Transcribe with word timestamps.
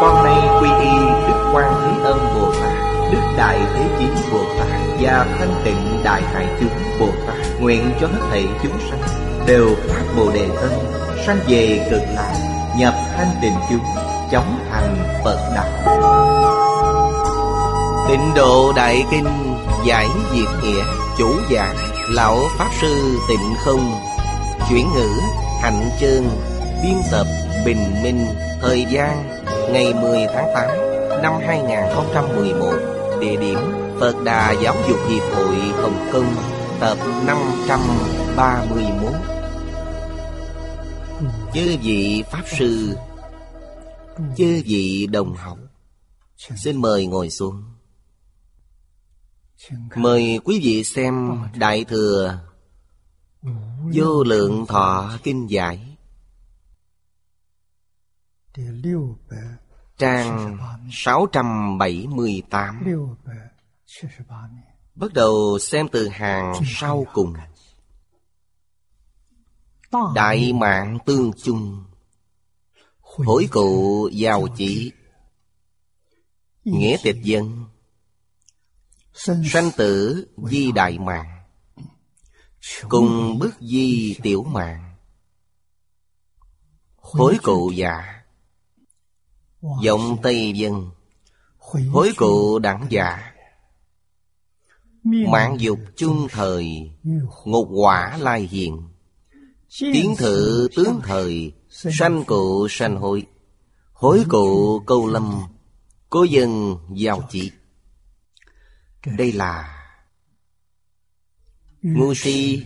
con 0.00 0.24
nay 0.24 0.48
quy 0.60 0.68
y 0.68 0.90
Đức 1.28 1.50
Quan 1.54 1.72
Thế 1.84 2.04
Âm 2.04 2.18
Bồ 2.34 2.52
Tát, 2.52 3.12
Đức 3.12 3.20
Đại 3.36 3.58
Thế 3.74 3.88
chín 3.98 4.14
Bồ 4.32 4.38
Tát 4.58 4.68
Và 5.00 5.26
Thanh 5.38 5.54
Tịnh 5.64 6.02
Đại 6.04 6.22
Hải 6.22 6.46
Chúng 6.60 7.00
Bồ 7.00 7.06
Tát 7.26 7.36
Nguyện 7.60 7.92
cho 8.00 8.06
hết 8.06 8.20
thảy 8.30 8.46
chúng 8.62 8.78
sanh 8.90 9.00
Đều 9.46 9.68
phát 9.88 10.02
Bồ 10.16 10.32
Đề 10.32 10.48
thân, 10.60 10.72
Sanh 11.26 11.38
về 11.48 11.88
cực 11.90 12.02
lạc, 12.14 12.34
Nhập 12.78 12.94
thanh 13.16 13.30
tịnh 13.42 13.54
chúng, 13.70 13.84
Chóng 14.30 14.58
thành 14.70 14.96
Phật 15.24 15.52
Đạo. 15.54 15.98
Tịnh 18.08 18.34
độ 18.36 18.72
Đại 18.76 19.04
Kinh 19.10 19.56
Giải 19.84 20.06
Diệt 20.32 20.48
Nghĩa 20.62 20.82
Chủ 21.18 21.34
giảng 21.50 21.76
Lão 22.10 22.38
Pháp 22.58 22.68
Sư 22.80 23.18
Tịnh 23.28 23.54
Không, 23.64 23.94
Chuyển 24.70 24.86
ngữ, 24.94 25.10
Hạnh 25.62 25.90
chương, 26.00 26.24
Biên 26.82 26.96
tập 27.12 27.26
Bình 27.64 28.02
Minh, 28.02 28.26
Thời 28.62 28.86
gian 28.90 29.39
ngày 29.72 29.94
10 29.94 30.26
tháng 30.34 30.50
8 30.54 31.22
năm 31.22 31.32
2011 31.46 33.18
Địa 33.20 33.36
điểm 33.36 33.58
Phật 34.00 34.14
Đà 34.24 34.52
Giáo 34.52 34.76
dục 34.88 34.98
Hiệp 35.08 35.22
hội 35.34 35.56
Hồng 35.56 36.08
Kông, 36.12 36.34
Tập 36.80 36.98
531 37.26 39.12
Chư 41.54 41.76
vị 41.82 42.24
Pháp 42.30 42.42
Sư, 42.58 42.96
Chư 44.36 44.62
vị 44.66 45.06
đồng 45.12 45.34
học, 45.34 45.58
Xin 46.36 46.76
mời 46.76 47.06
ngồi 47.06 47.30
xuống. 47.30 47.64
Mời 49.94 50.40
quý 50.44 50.60
vị 50.62 50.84
xem 50.84 51.42
Đại 51.56 51.84
Thừa 51.84 52.40
Vô 53.94 54.24
Lượng 54.24 54.66
Thọ 54.68 55.18
Kinh 55.22 55.50
Giải. 55.50 55.96
Trang 60.00 60.58
678 60.90 62.84
Bắt 64.94 65.12
đầu 65.12 65.58
xem 65.60 65.88
từ 65.92 66.08
hàng 66.08 66.52
sau 66.66 67.06
cùng. 67.12 67.34
Đại 70.14 70.52
mạng 70.52 70.98
tương 71.06 71.32
chung. 71.44 71.84
Hối 73.00 73.48
cụ 73.50 74.08
giàu 74.12 74.46
chỉ. 74.56 74.92
Nghĩa 76.64 76.96
tịch 77.02 77.16
dân. 77.22 77.64
Sanh 79.52 79.70
tử 79.76 80.26
di 80.36 80.72
đại 80.72 80.98
mạng. 80.98 81.42
Cùng 82.88 83.38
bức 83.38 83.54
di 83.60 84.16
tiểu 84.22 84.42
mạng. 84.42 84.94
Hối 86.96 87.38
cụ 87.42 87.70
giả 87.74 88.19
Giọng 89.62 90.16
Tây 90.22 90.52
Dân 90.52 90.90
Hối 91.90 92.12
cụ 92.16 92.58
đẳng 92.58 92.86
giả 92.90 93.32
Mạng 95.04 95.56
dục 95.60 95.78
chung 95.96 96.26
thời 96.30 96.90
Ngục 97.44 97.68
quả 97.70 98.16
lai 98.20 98.48
hiện 98.50 98.82
Tiến 99.80 100.14
thự 100.18 100.68
tướng 100.76 101.00
thời 101.02 101.52
Sanh 101.68 102.24
cụ 102.24 102.66
sanh 102.70 102.96
hội 102.96 103.26
Hối 103.92 104.24
cụ 104.28 104.78
câu 104.86 105.06
lâm 105.06 105.42
Cố 106.10 106.24
dân 106.24 106.76
giao 106.94 107.22
chỉ. 107.30 107.50
Đây 109.18 109.32
là 109.32 109.76
Ngu 111.82 112.14
si 112.14 112.62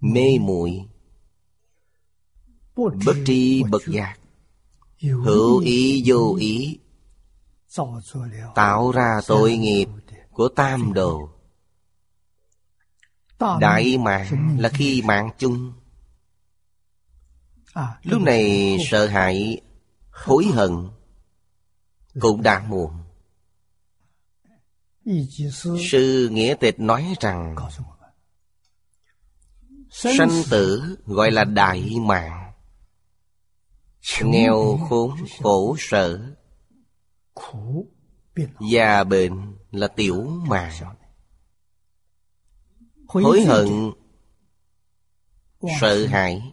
Mê 0.00 0.38
muội 0.40 0.84
Bất 2.76 3.16
tri 3.26 3.62
bất 3.62 3.82
giác 3.86 4.19
Hữu 5.00 5.58
ý 5.58 6.02
vô 6.06 6.36
ý. 6.40 6.78
Tạo 8.54 8.92
ra 8.92 9.20
tội 9.26 9.56
nghiệp 9.56 9.88
của 10.30 10.48
tam 10.48 10.92
đồ. 10.92 11.28
Đại 13.60 13.98
mạng 13.98 14.56
là 14.60 14.68
khi 14.68 15.02
mạng 15.02 15.30
chung. 15.38 15.72
Lúc 18.02 18.22
này 18.22 18.76
sợ 18.90 19.06
hãi 19.06 19.60
Hối 20.10 20.46
hận 20.54 20.88
Cũng 22.20 22.42
đã 22.42 22.66
muộn 22.68 22.92
Sư 25.90 26.28
Nghĩa 26.32 26.54
Tịch 26.60 26.80
nói 26.80 27.14
rằng 27.20 27.56
Sanh 29.90 30.42
tử 30.50 30.96
gọi 31.06 31.30
là 31.30 31.44
đại 31.44 31.96
mạng 32.00 32.39
Nghèo 34.22 34.78
khốn 34.88 35.10
khổ 35.42 35.76
sở. 35.78 36.20
Già 38.70 39.04
bệnh 39.04 39.56
là 39.70 39.88
tiểu 39.88 40.26
mạng. 40.48 40.72
Hối 43.06 43.40
hận, 43.40 43.92
Sợ 45.80 46.06
hãi. 46.06 46.52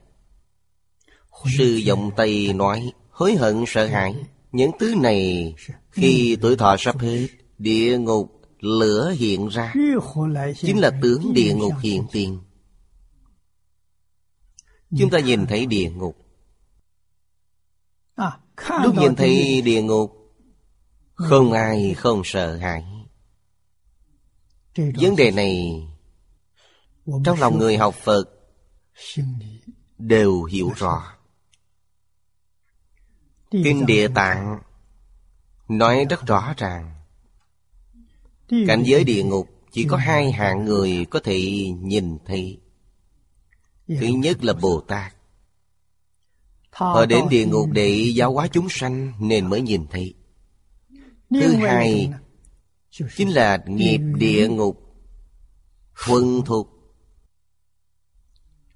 Sư 1.58 1.82
vọng 1.88 2.12
Tây 2.16 2.54
nói, 2.54 2.92
Hối 3.10 3.36
hận, 3.36 3.64
sợ 3.68 3.88
hãi. 3.88 4.16
Những 4.52 4.72
thứ 4.80 4.96
này 4.96 5.56
Khi 5.92 6.38
tuổi 6.42 6.56
thọ 6.56 6.76
sắp 6.80 7.00
hết, 7.00 7.28
Địa 7.58 7.98
ngục 7.98 8.42
lửa 8.60 9.14
hiện 9.18 9.48
ra. 9.48 9.74
Chính 10.56 10.80
là 10.80 10.92
tướng 11.02 11.34
địa 11.34 11.54
ngục 11.54 11.74
hiện 11.82 12.04
tiền. 12.12 12.40
Chúng 14.98 15.10
ta 15.10 15.20
nhìn 15.20 15.46
thấy 15.46 15.66
địa 15.66 15.90
ngục. 15.90 16.27
Lúc 18.84 18.96
nhìn 18.96 19.16
thấy 19.16 19.62
địa 19.62 19.82
ngục 19.82 20.34
Không 21.14 21.52
ai 21.52 21.94
không 21.94 22.22
sợ 22.26 22.58
hãi. 22.58 22.86
Vấn 24.76 25.16
đề 25.16 25.32
này 25.32 25.84
Trong 27.26 27.40
lòng 27.40 27.58
người 27.58 27.78
học 27.78 27.96
Phật 27.96 28.24
Đều 29.98 30.44
hiểu 30.44 30.72
rõ. 30.76 31.14
Kinh 33.52 33.86
Địa 33.86 34.08
Tạng 34.16 34.60
Nói 35.68 36.06
rất 36.10 36.26
rõ 36.26 36.54
ràng. 36.58 36.96
Cảnh 38.68 38.84
giới 38.86 39.04
địa 39.04 39.24
ngục 39.24 39.50
Chỉ 39.72 39.86
có 39.90 39.98
hai 39.98 40.32
hạng 40.32 40.66
người 40.66 41.06
có 41.10 41.20
thể 41.24 41.70
nhìn 41.82 42.18
thấy. 42.26 42.62
Thứ 43.88 44.08
nhất 44.08 44.44
là 44.44 44.54
Bồ 44.54 44.82
Tát 44.88 45.17
Họ 46.78 47.06
đến 47.06 47.30
địa 47.30 47.46
ngục 47.46 47.70
để 47.72 48.12
giáo 48.16 48.34
hóa 48.34 48.48
chúng 48.48 48.68
sanh 48.70 49.14
Nên 49.20 49.50
mới 49.50 49.62
nhìn 49.62 49.86
thấy. 49.92 50.14
Thứ 51.30 51.56
hai 51.56 52.14
Chính 53.16 53.30
là 53.30 53.64
nghiệp 53.68 54.00
địa 54.16 54.48
ngục 54.48 54.96
Huân 56.08 56.42
thuộc. 56.46 56.70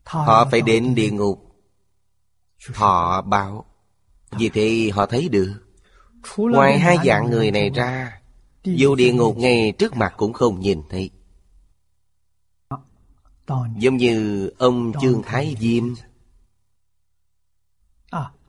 Họ 0.04 0.48
phải 0.52 0.62
đến 0.62 0.96
địa 0.96 1.12
ngục. 1.12 1.56
Họ 2.74 3.22
báo. 3.22 3.66
Vì 4.32 4.50
thế 4.50 4.90
họ 4.94 5.06
thấy 5.06 5.30
được. 5.30 5.54
Ngoài 6.38 6.80
hai 6.80 6.98
dạng 7.06 7.30
người 7.30 7.52
này 7.52 7.70
ra 7.70 8.22
Dù 8.64 8.96
địa 8.96 9.14
ngục 9.14 9.38
ngay 9.38 9.74
trước 9.78 9.96
mặt 9.96 10.14
cũng 10.18 10.34
không 10.34 10.60
nhìn 10.60 10.82
thấy. 10.90 11.10
Giống 13.78 13.98
như 13.98 14.48
ông 14.58 14.92
Trương 15.02 15.22
Thái 15.24 15.56
Diêm 15.60 15.84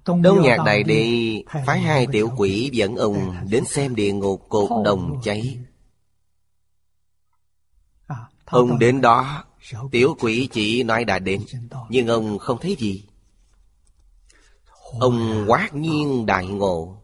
Đông 0.07 0.43
nhạc 0.43 0.57
đại 0.67 0.83
đi 0.83 1.45
phái 1.67 1.81
hai 1.81 2.07
tiểu 2.13 2.31
quỷ 2.37 2.71
dẫn 2.73 2.97
ông 2.97 3.37
đến 3.51 3.65
xem 3.65 3.95
địa 3.95 4.13
ngục 4.13 4.47
cột 4.49 4.71
đồng 4.85 5.21
cháy. 5.25 5.59
Ông 8.45 8.79
đến 8.79 9.01
đó, 9.01 9.45
tiểu 9.91 10.17
quỷ 10.21 10.49
chỉ 10.53 10.83
nói 10.83 11.05
đã 11.05 11.19
đến, 11.19 11.45
nhưng 11.89 12.07
ông 12.07 12.39
không 12.39 12.59
thấy 12.61 12.77
gì. 12.79 13.05
Ông 15.01 15.45
quát 15.49 15.75
nhiên 15.75 16.27
đại 16.27 16.47
ngộ. 16.47 16.97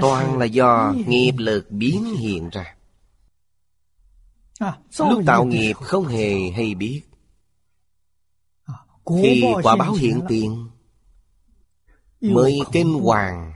Toàn 0.00 0.38
là 0.38 0.44
do 0.44 0.94
nghiệp 1.06 1.34
lực 1.38 1.70
biến 1.70 2.04
hiện 2.04 2.50
ra. 2.50 2.74
Lúc 4.98 5.22
tạo 5.26 5.44
nghiệp 5.44 5.76
không 5.76 6.06
hề 6.06 6.50
hay 6.50 6.74
biết 6.74 7.02
khi 9.06 9.44
quả 9.62 9.76
báo 9.76 9.92
hiện 9.92 10.20
tiền 10.28 10.68
Mới 12.20 12.60
kinh 12.72 12.92
hoàng 12.92 13.54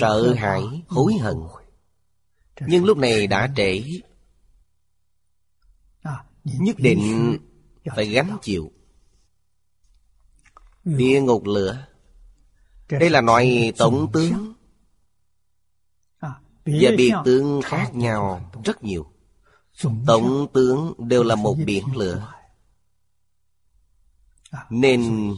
Sợ 0.00 0.34
hãi, 0.34 0.62
hối 0.86 1.14
hận. 1.14 1.36
Nhưng 2.66 2.84
lúc 2.84 2.98
này 2.98 3.26
đã 3.26 3.52
trễ. 3.56 3.82
Nhất 6.44 6.76
định 6.78 7.36
phải 7.96 8.06
gánh 8.06 8.38
chịu. 8.42 8.72
Địa 10.84 11.20
ngục 11.20 11.46
lửa. 11.46 11.86
Đây 12.90 13.10
là 13.10 13.20
loại 13.20 13.72
tổng 13.78 14.12
tướng. 14.12 14.54
Và 16.20 16.90
biệt 16.96 17.12
tướng 17.24 17.62
khác 17.62 17.94
nhau 17.94 18.50
rất 18.64 18.84
nhiều. 18.84 19.12
Tổng 20.06 20.46
tướng 20.52 20.94
đều 20.98 21.22
là 21.22 21.34
một 21.34 21.56
biển 21.66 21.84
lửa 21.96 22.39
Nên 24.70 25.30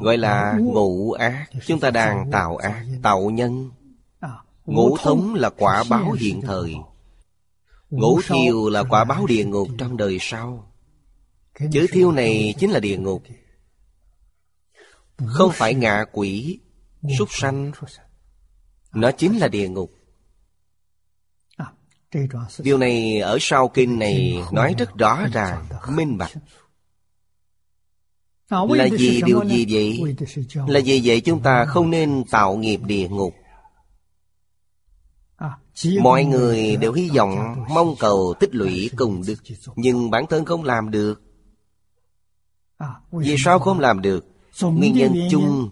Gọi 0.00 0.18
là 0.18 0.58
ngũ 0.60 1.12
ác. 1.12 1.46
Chúng 1.66 1.80
ta 1.80 1.90
đang 1.90 2.30
tạo 2.30 2.56
ác, 2.56 2.86
tạo 3.02 3.30
nhân. 3.30 3.70
Ngũ 4.64 4.96
thống 4.96 5.34
là 5.34 5.50
quả 5.50 5.84
báo 5.90 6.12
hiện 6.12 6.40
thời. 6.40 6.74
Ngũ. 7.90 8.20
Thiêu 8.26 8.68
là 8.68 8.82
quả 8.82 9.04
báo 9.04 9.26
địa 9.26 9.44
ngục 9.44 9.68
trong 9.78 9.96
đời 9.96 10.18
sau. 10.20 10.72
Chữ 11.72 11.86
thiêu 11.92 12.12
này 12.12 12.54
chính 12.58 12.70
là 12.70 12.80
địa 12.80 12.98
ngục. 12.98 13.22
Không 15.26 15.52
phải 15.54 15.74
ngạ 15.74 16.04
quỷ 16.12 16.58
Súc 17.18 17.28
sanh. 17.32 17.72
Nó 18.94 19.10
chính 19.10 19.38
là 19.38 19.48
địa 19.48 19.68
ngục. 19.68 19.92
Điều 22.58 22.78
này 22.78 23.20
ở 23.20 23.38
sau 23.40 23.68
kinh 23.68 23.98
này 23.98 24.42
nói 24.52 24.74
rất 24.78 24.94
rõ 24.98 25.26
ràng, 25.32 25.66
minh 25.88 26.18
bạch 26.18 26.32
Là 28.52 28.88
gì 28.88 29.22
điều 29.26 29.44
gì 29.44 29.66
vậy? 29.70 30.16
Là 30.66 30.78
gì 30.78 31.00
vậy? 31.04 31.20
Chúng 31.20 31.42
ta 31.42 31.64
không 31.64 31.90
nên 31.90 32.24
tạo 32.30 32.56
nghiệp 32.56 32.80
địa 32.86 33.08
ngục. 33.08 33.34
Mọi 36.02 36.24
người 36.24 36.76
đều 36.76 36.92
hy 36.92 37.10
vọng 37.16 37.64
mong 37.68 37.94
cầu 37.98 38.34
tích 38.40 38.54
lũy 38.54 38.90
cùng 38.96 39.22
đức. 39.26 39.34
Nhưng 39.76 40.10
bản 40.10 40.26
thân 40.26 40.44
không 40.44 40.64
làm 40.64 40.90
được. 40.90 41.22
Vì 43.12 43.36
sao 43.38 43.58
không 43.58 43.80
làm 43.80 44.02
được? 44.02 44.26
Nguyên 44.60 44.94
nhân 44.94 45.14
chung 45.30 45.70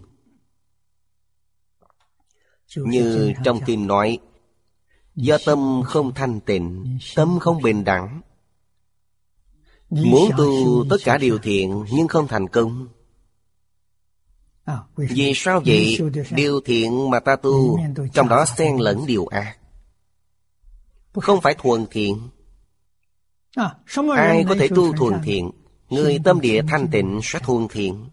Như 2.75 3.33
trong 3.43 3.59
kinh 3.65 3.87
nói 3.87 4.19
Do 5.15 5.37
tâm 5.45 5.81
không 5.85 6.13
thanh 6.13 6.39
tịnh 6.39 6.97
Tâm 7.15 7.39
không 7.39 7.61
bình 7.61 7.83
đẳng 7.83 8.21
Muốn 9.91 10.31
tu 10.37 10.85
tất 10.89 10.97
cả 11.03 11.17
điều 11.17 11.37
thiện 11.37 11.85
Nhưng 11.91 12.07
không 12.07 12.27
thành 12.27 12.47
công. 12.47 12.87
Vì 14.95 15.33
sao 15.35 15.61
vậy? 15.65 15.97
Điều 16.31 16.61
thiện 16.61 17.09
mà 17.09 17.19
ta 17.19 17.35
tu 17.35 17.79
Trong 18.13 18.27
đó 18.27 18.45
xen 18.45 18.77
lẫn 18.77 19.05
điều 19.05 19.25
ác. 19.25 19.57
Không 21.13 21.41
phải 21.41 21.55
thuần 21.57 21.85
thiện. 21.91 22.29
Ai 24.15 24.45
có 24.49 24.55
thể 24.59 24.67
tu 24.67 24.93
thuần 24.93 25.13
thiện? 25.23 25.51
Người 25.89 26.19
tâm 26.23 26.41
địa 26.41 26.61
thanh 26.67 26.87
tịnh 26.91 27.19
sẽ 27.23 27.39
thuần 27.39 27.67
thiện. 27.67 28.09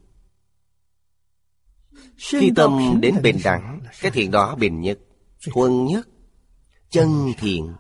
Khi 2.16 2.50
tâm 2.56 3.00
đến 3.00 3.22
bình 3.22 3.38
đẳng 3.44 3.80
Cái 4.00 4.10
thiện 4.10 4.30
đó 4.30 4.54
bình 4.54 4.80
nhất 4.80 4.98
Thuần 5.52 5.84
nhất 5.84 6.08
chân 6.90 7.32
thiện. 7.38 7.74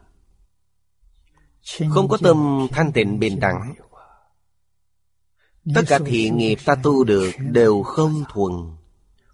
Không 1.90 2.08
có 2.08 2.16
tâm 2.22 2.66
thanh 2.70 2.92
tịnh 2.92 3.18
bình 3.18 3.40
đẳng 3.40 3.74
tất 5.74 5.82
cả 5.88 5.98
thiện 6.06 6.36
nghiệp 6.36 6.58
ta 6.64 6.74
tu 6.74 7.04
được 7.04 7.30
đều 7.38 7.82
không 7.82 8.24
thuần. 8.32 8.52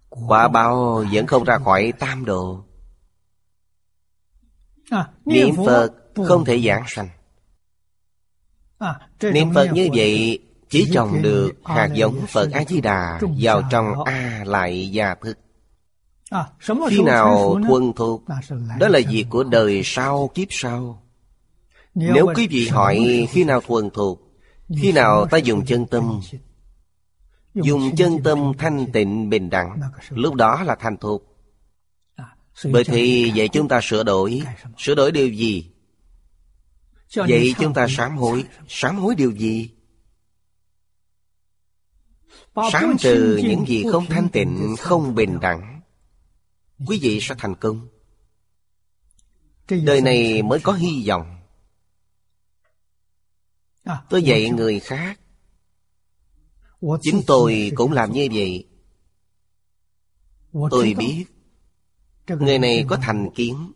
Quả 0.08 0.48
báo 0.48 1.04
vẫn 1.12 1.26
không 1.26 1.44
ra 1.44 1.58
khỏi 1.58 1.92
tam 1.98 2.24
độ 2.24 2.64
niệm 5.24 5.54
phật 5.66 5.92
không 6.26 6.44
thể 6.44 6.60
giảng 6.60 6.84
sanh. 6.86 7.08
Niệm 9.22 9.54
phật 9.54 9.68
như 9.72 9.88
vậy 9.94 10.38
chỉ 10.68 10.90
trồng 10.92 11.22
được 11.22 11.52
hạt 11.64 11.88
giống 11.94 12.26
phật 12.26 12.52
a 12.52 12.64
di 12.64 12.80
đà 12.80 13.20
vào 13.38 13.62
trong 13.70 14.04
a 14.04 14.42
lại 14.46 14.90
gia 14.90 15.14
thức. 15.14 15.38
Khi 16.88 17.02
nào 17.02 17.60
thuần 17.68 17.92
thuộc 17.96 18.22
Đó 18.78 18.88
là 18.88 19.00
việc 19.10 19.26
của 19.30 19.44
đời 19.44 19.80
sau 19.84 20.30
kiếp 20.34 20.48
sau. 20.50 21.02
Nếu 21.94 22.26
quý 22.36 22.46
vị 22.50 22.68
hỏi 22.68 23.26
khi 23.30 23.44
nào 23.44 23.60
thuần 23.60 23.90
thuộc 23.90 24.23
khi 24.68 24.92
nào 24.92 25.26
ta 25.26 25.38
dùng 25.38 25.64
chân 25.66 25.86
tâm? 25.86 26.20
Dùng 27.54 27.96
chân 27.96 28.22
tâm 28.24 28.52
thanh 28.58 28.92
tịnh 28.92 29.30
bình 29.30 29.50
đẳng. 29.50 29.80
Lúc 30.10 30.34
đó 30.34 30.62
là 30.62 30.76
thành 30.80 30.96
thuộc 30.96 31.22
Bởi 32.64 32.84
thì 32.84 33.32
vậy 33.36 33.48
chúng 33.48 33.68
ta 33.68 33.80
sửa 33.82 34.02
đổi. 34.02 34.42
Sửa 34.78 34.94
đổi 34.94 35.12
điều 35.12 35.28
gì? 35.28 35.70
Vậy 37.16 37.54
chúng 37.58 37.74
ta 37.74 37.86
sám 37.88 38.16
hối. 38.16 38.44
Sám 38.68 38.96
hối 38.96 39.14
điều 39.14 39.30
gì? 39.30 39.70
Sám 42.72 42.96
trừ 42.98 43.40
những 43.44 43.66
gì 43.66 43.84
không 43.92 44.06
thanh 44.06 44.28
tịnh, 44.28 44.76
Không 44.78 45.14
bình 45.14 45.40
đẳng. 45.40 45.80
Quý 46.86 46.98
vị 47.02 47.18
sẽ 47.20 47.34
thành 47.38 47.54
công. 47.54 47.88
Đời 49.68 50.00
này 50.00 50.42
mới 50.42 50.60
có 50.60 50.72
hy 50.72 51.04
vọng 51.08 51.33
tôi 54.08 54.22
dạy 54.22 54.50
người 54.50 54.80
khác. 54.80 55.20
Chính 57.02 57.20
tôi 57.26 57.72
cũng 57.74 57.92
làm 57.92 58.12
như 58.12 58.28
vậy. 58.32 58.68
Tôi 60.70 60.94
biết. 60.98 61.26
Người 62.26 62.58
này 62.58 62.84
có 62.88 62.98
thành 63.02 63.30
kiến. 63.34 63.72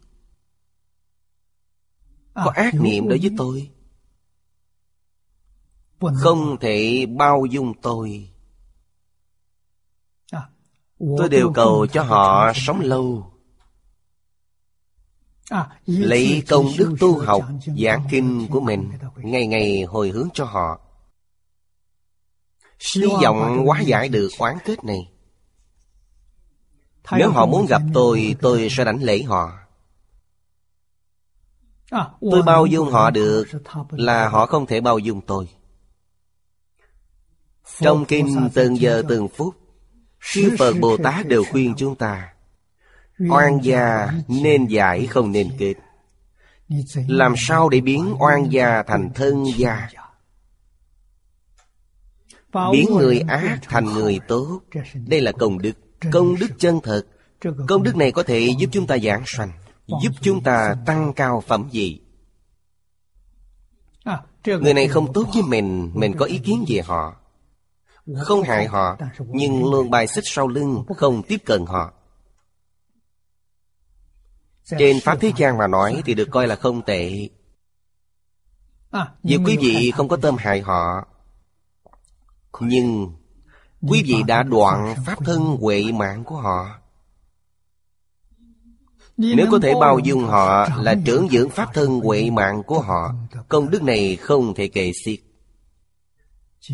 Có 2.34 2.52
ác 2.54 2.74
niệm 2.74 3.08
đối 3.08 3.18
với 3.18 3.30
tôi. 3.38 3.70
Không 6.14 6.56
thể 6.60 7.06
bao 7.06 7.44
dung 7.50 7.72
tôi. 7.82 8.30
Tôi 10.98 11.28
đều 11.28 11.52
cầu 11.54 11.86
cho 11.86 12.02
họ 12.02 12.52
sống 12.54 12.80
lâu 12.80 13.32
Lấy 15.86 16.42
công 16.48 16.66
đức 16.78 16.94
tu 17.00 17.18
học 17.18 17.48
Giảng 17.84 18.06
kinh 18.10 18.48
của 18.50 18.60
mình 18.60 18.90
Ngày 19.16 19.46
ngày 19.46 19.82
hồi 19.82 20.08
hướng 20.08 20.28
cho 20.34 20.44
họ. 20.44 20.80
Hy 22.94 23.06
vọng 23.22 23.66
hóa 23.66 23.80
giải 23.80 24.08
được 24.08 24.28
oán 24.38 24.58
kết 24.64 24.84
này. 24.84 25.12
Nếu 27.12 27.30
họ 27.30 27.46
muốn 27.46 27.66
gặp 27.66 27.82
tôi 27.94 28.36
Tôi 28.40 28.68
sẽ 28.70 28.84
đánh 28.84 29.02
lễ 29.02 29.22
họ. 29.22 29.52
Tôi 32.20 32.42
bao 32.42 32.66
dung 32.66 32.90
họ 32.90 33.10
được 33.10 33.44
Là 33.90 34.28
họ 34.28 34.46
không 34.46 34.66
thể 34.66 34.80
bao 34.80 34.98
dung 34.98 35.20
tôi. 35.20 35.48
Trong 37.78 38.04
kinh 38.04 38.48
từng 38.54 38.80
giờ 38.80 39.02
từng 39.08 39.28
phút 39.28 39.54
Sư 40.20 40.56
Phật 40.58 40.74
Bồ 40.80 40.96
Tát 40.96 41.26
đều 41.26 41.44
khuyên 41.44 41.74
chúng 41.76 41.96
ta 41.96 42.32
Oan 43.18 43.58
gia 43.62 44.08
nên 44.28 44.66
giải 44.66 45.06
không 45.06 45.32
nên 45.32 45.50
kết. 45.58 45.74
Làm 47.08 47.34
sao 47.36 47.68
để 47.68 47.80
biến 47.80 48.14
oan 48.18 48.52
gia 48.52 48.82
thành 48.82 49.10
thân 49.14 49.44
gia? 49.56 49.88
Biến 52.72 52.86
người 52.96 53.20
ác 53.20 53.58
thành 53.62 53.84
người 53.84 54.20
tốt. 54.28 54.60
Đây 55.06 55.20
là 55.20 55.32
công 55.32 55.58
đức 55.58 55.72
Công 56.12 56.38
đức 56.38 56.46
chân 56.58 56.80
thật. 56.82 57.02
Công 57.68 57.82
đức 57.82 57.96
này 57.96 58.12
có 58.12 58.22
thể 58.22 58.50
giúp 58.58 58.70
chúng 58.72 58.86
ta 58.86 58.98
giảng 58.98 59.22
sanh, 59.26 59.50
Giúp 59.86 60.10
chúng 60.20 60.42
ta 60.42 60.74
tăng 60.86 61.12
cao 61.12 61.42
phẩm 61.46 61.68
vị. 61.72 62.00
Người 64.44 64.74
này 64.74 64.88
không 64.88 65.12
tốt 65.12 65.24
với 65.34 65.42
mình 65.42 65.90
Mình 65.94 66.14
có 66.18 66.24
ý 66.24 66.38
kiến 66.38 66.64
về 66.68 66.80
họ. 66.84 67.16
Không 68.22 68.42
hại 68.42 68.66
họ, 68.66 68.96
nhưng 69.18 69.70
luôn 69.70 69.90
bài 69.90 70.06
xích 70.06 70.24
sau 70.26 70.48
lưng, 70.48 70.84
không 70.96 71.22
tiếp 71.22 71.38
cận 71.46 71.66
họ 71.66 71.92
trên 74.78 75.00
pháp 75.00 75.18
thế 75.20 75.32
gian 75.36 75.58
mà 75.58 75.66
nói 75.66 76.02
thì 76.04 76.14
được 76.14 76.28
coi 76.30 76.46
là 76.46 76.56
không 76.56 76.82
tệ. 76.82 77.28
Vì 79.22 79.36
quý 79.36 79.56
vị 79.60 79.92
không 79.96 80.08
có 80.08 80.16
tâm 80.16 80.36
hại 80.38 80.60
họ 80.60 81.06
nhưng 82.60 83.12
quý 83.88 84.02
vị 84.06 84.22
đã 84.26 84.42
đoạn 84.42 84.94
pháp 85.06 85.24
thân 85.24 85.40
huệ 85.40 85.84
mạng 85.92 86.24
của 86.24 86.36
họ. 86.36 86.78
Nếu 89.16 89.46
có 89.50 89.58
thể 89.62 89.74
bao 89.80 89.98
dung 89.98 90.24
họ 90.24 90.68
là 90.76 90.94
trưởng 91.04 91.28
dưỡng 91.28 91.50
pháp 91.50 91.74
thân 91.74 92.00
huệ 92.00 92.30
mạng 92.30 92.62
của 92.66 92.80
họ. 92.80 93.14
công 93.48 93.70
đức 93.70 93.82
này 93.82 94.16
không 94.16 94.54
thể 94.54 94.68
kể 94.68 94.92
xiết. 95.04 95.20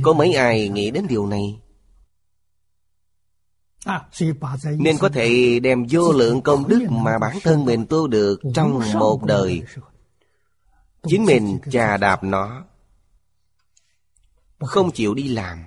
Có 0.03 0.13
mấy 0.13 0.33
ai 0.33 0.69
nghĩ 0.69 0.91
đến 0.91 1.07
điều 1.09 1.27
này 1.27 1.61
nên 4.79 4.99
có 4.99 5.09
thể 5.09 5.61
đem 5.61 5.87
vô 5.91 6.13
lượng 6.13 6.43
công 6.43 6.69
đức 6.69 6.87
mà 6.91 7.19
bản 7.19 7.37
thân 7.43 7.65
mình 7.65 7.87
tu 7.87 8.07
được 8.07 8.41
trong 8.55 8.81
một 8.95 9.25
đời. 9.25 9.63
chính 11.07 11.25
mình 11.25 11.59
chà 11.71 11.97
đạp 11.97 12.25
nó 12.25 12.65
không 14.61 14.91
chịu 14.93 15.15
đi 15.15 15.29
làm. 15.29 15.65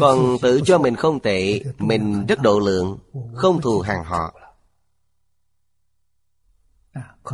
Còn 0.00 0.36
tự 0.42 0.60
cho 0.64 0.78
mình 0.78 0.96
không 0.96 1.20
tệ 1.20 1.60
Mình 1.78 2.26
rất 2.26 2.42
độ 2.42 2.60
lượng 2.60 2.98
Không 3.34 3.60
thù 3.60 3.80
hàng 3.80 4.04
họ. 4.04 4.34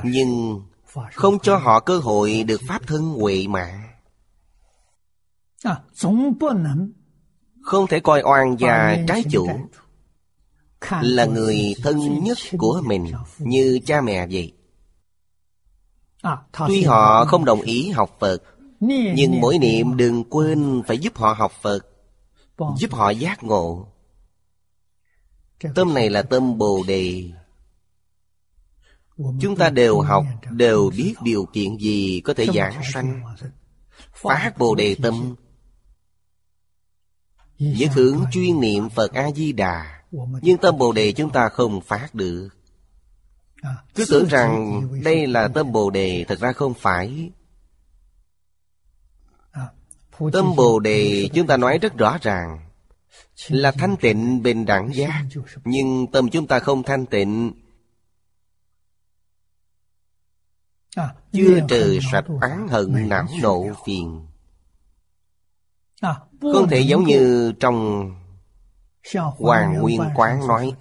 Nhưng 0.03 0.63
Không 1.15 1.39
cho 1.39 1.57
họ 1.57 1.81
cơ 1.81 1.99
hội 1.99 2.45
được 2.45 2.61
pháp 2.69 2.87
thân 2.87 3.03
huệ 3.03 3.47
mạng 3.49 3.83
Không 7.67 7.87
thể 7.87 8.01
coi 8.01 8.23
oan 8.23 8.57
gia 8.59 8.97
trái 9.09 9.23
chủ. 9.31 9.49
Là 11.01 11.25
người 11.25 11.75
thân 11.83 12.25
nhất 12.25 12.39
của 12.59 12.83
mình 12.85 13.13
Như 13.39 13.79
cha 13.87 14.01
mẹ 14.01 14.27
vậy. 14.31 14.53
Tuy 16.69 16.83
họ 16.83 17.25
không 17.25 17.45
đồng 17.45 17.61
ý 17.61 17.91
học 17.91 18.17
Phật 18.21 18.43
Nhưng 18.81 19.41
mỗi 19.41 19.59
niệm 19.59 19.97
đừng 19.97 20.25
quên 20.25 20.83
phải 20.87 20.99
giúp 20.99 21.17
họ 21.17 21.33
học 21.33 21.53
Phật 21.63 21.87
Giúp 22.79 22.93
họ 22.93 23.11
giác 23.11 23.45
ngộ. 23.45 23.89
Tâm 25.75 25.95
này 25.95 26.11
là 26.11 26.23
tâm 26.23 26.59
Bồ 26.59 26.83
Đề. 26.87 27.31
Chúng 29.41 29.57
ta 29.57 29.71
đều 29.71 30.01
học 30.01 30.25
Đều 30.51 30.91
biết 30.97 31.15
điều 31.23 31.47
kiện 31.53 31.77
gì 31.77 32.21
có 32.25 32.35
thể 32.35 32.47
giảng 32.55 32.81
sanh. 32.93 33.23
Phát 34.13 34.53
Bồ 34.59 34.75
Đề 34.75 34.97
tâm 35.03 35.35
Giới 37.59 37.89
hướng 37.89 38.25
chuyên 38.33 38.61
niệm 38.61 38.89
Phật 38.89 39.13
A-di-đà, 39.13 40.03
Nhưng 40.43 40.59
tâm 40.59 40.79
Bồ 40.79 40.93
Đề 40.93 41.13
chúng 41.13 41.31
ta 41.31 41.49
không 41.49 41.81
phát 41.81 42.15
được. 42.15 42.49
Cứ 43.95 44.05
tưởng 44.11 44.27
rằng 44.29 44.83
đây 45.05 45.27
là 45.27 45.49
tâm 45.49 45.73
Bồ 45.73 45.91
Đề, 45.91 46.25
Thật 46.29 46.39
ra 46.41 46.53
không 46.53 46.75
phải. 46.75 47.31
Tâm 50.33 50.57
Bồ 50.57 50.79
Đề 50.79 51.29
chúng 51.35 51.47
ta 51.47 51.57
nói 51.57 51.79
rất 51.79 51.97
rõ 51.97 52.19
ràng, 52.23 52.59
Là 53.49 53.73
thanh 53.73 53.97
tịnh 53.97 54.43
bình 54.43 54.65
đẳng 54.67 54.95
giác, 54.95 55.25
Nhưng 55.65 56.07
tâm 56.13 56.31
chúng 56.31 56.47
ta 56.47 56.59
không 56.59 56.83
thanh 56.83 57.07
tịnh. 57.07 57.53
Chưa 61.33 61.61
trừ 61.69 61.99
sạch 62.13 62.25
oán 62.41 62.69
hận 62.69 63.09
não 63.09 63.27
nộ 63.43 63.67
phiền. 63.87 64.26
Không 66.41 66.69
thể 66.71 66.81
giống 66.81 67.05
như 67.05 67.53
trong 67.61 68.11
Hoàng 69.39 69.79
Nguyên 69.81 70.03
Quán 70.15 70.47
nói. 70.47 70.73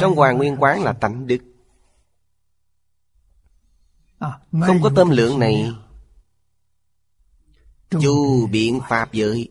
Trong 0.00 0.14
Hoàng 0.14 0.36
Nguyên 0.36 0.56
Quán 0.56 0.82
là 0.82 0.92
tánh 0.92 1.26
đức. 1.26 1.38
Không 4.66 4.82
có 4.82 4.90
tâm 4.96 5.10
lượng 5.10 5.38
này. 5.38 5.72
Chu 7.90 8.46
biện 8.46 8.80
pháp 8.88 9.12
giới. 9.12 9.48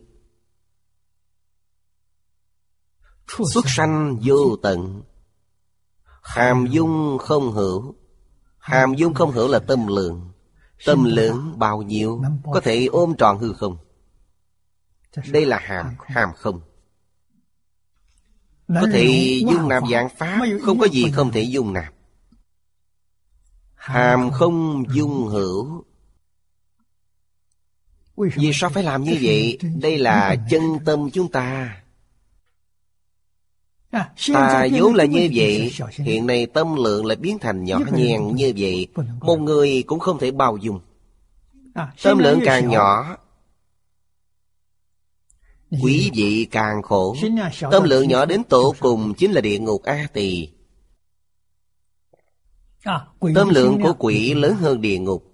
Xuất 3.54 3.64
sanh 3.68 4.18
vô 4.24 4.56
tận. 4.62 5.02
Hàm 6.22 6.66
dung 6.66 7.18
không 7.18 7.52
hữu. 7.52 7.94
Hàm 8.58 8.94
dung 8.94 9.14
không 9.14 9.30
hữu 9.30 9.48
là 9.48 9.58
tâm 9.58 9.86
lượng. 9.86 10.30
Tâm 10.86 11.04
lượng 11.04 11.58
bao 11.58 11.82
nhiêu? 11.82 12.22
Có 12.52 12.60
thể 12.60 12.86
ôm 12.86 13.16
trọn 13.16 13.38
hư 13.38 13.52
không 13.52 13.85
Đây 15.30 15.46
là 15.46 15.58
hàm, 15.58 15.94
hàm 16.06 16.28
không. 16.36 16.60
Có 18.68 18.86
thể 18.92 19.40
dung 19.50 19.68
nạp 19.68 19.82
dạng 19.92 20.08
pháp 20.08 20.40
Không 20.62 20.78
có 20.78 20.86
gì 20.88 21.10
không 21.12 21.32
thể 21.32 21.42
dung 21.42 21.72
nạp 21.72 21.92
Hàm 23.74 24.30
không. 24.30 24.84
dung 24.94 25.26
hữu. 25.26 25.84
Vì 28.16 28.50
sao 28.54 28.70
phải 28.70 28.82
làm 28.82 29.04
như 29.04 29.18
vậy? 29.22 29.58
Đây 29.80 29.98
là 29.98 30.36
chân 30.50 30.62
tâm 30.84 31.10
chúng 31.10 31.30
ta. 31.30 31.76
Ta 34.32 34.66
vốn 34.72 34.94
là 34.94 35.04
như 35.04 35.30
vậy. 35.34 35.72
Hiện 35.90 36.26
nay 36.26 36.46
tâm 36.46 36.74
lượng 36.76 37.06
lại 37.06 37.16
biến 37.16 37.38
thành 37.38 37.64
nhỏ 37.64 37.78
nhèn 37.92 38.34
như 38.34 38.52
vậy. 38.56 38.86
Một 39.20 39.36
người 39.36 39.84
cũng 39.86 39.98
không 39.98 40.18
thể 40.18 40.30
bao 40.30 40.56
dung. 40.56 40.80
Tâm 42.02 42.18
lượng 42.18 42.40
càng 42.44 42.68
nhỏ 42.68 43.16
Quý 45.70 46.10
vị 46.14 46.48
càng 46.50 46.82
khổ. 46.82 47.16
Tâm 47.70 47.84
lượng 47.84 48.08
nhỏ 48.08 48.24
đến 48.24 48.44
tổ 48.44 48.74
cùng 48.80 49.14
Chính 49.14 49.32
là 49.32 49.40
địa 49.40 49.58
ngục 49.58 49.82
A 49.82 50.06
Tỳ. 50.12 50.48
Tâm 53.34 53.48
lượng 53.48 53.82
của 53.82 53.94
quỷ 53.98 54.34
lớn 54.34 54.54
hơn 54.54 54.80
địa 54.80 54.98
ngục. 54.98 55.24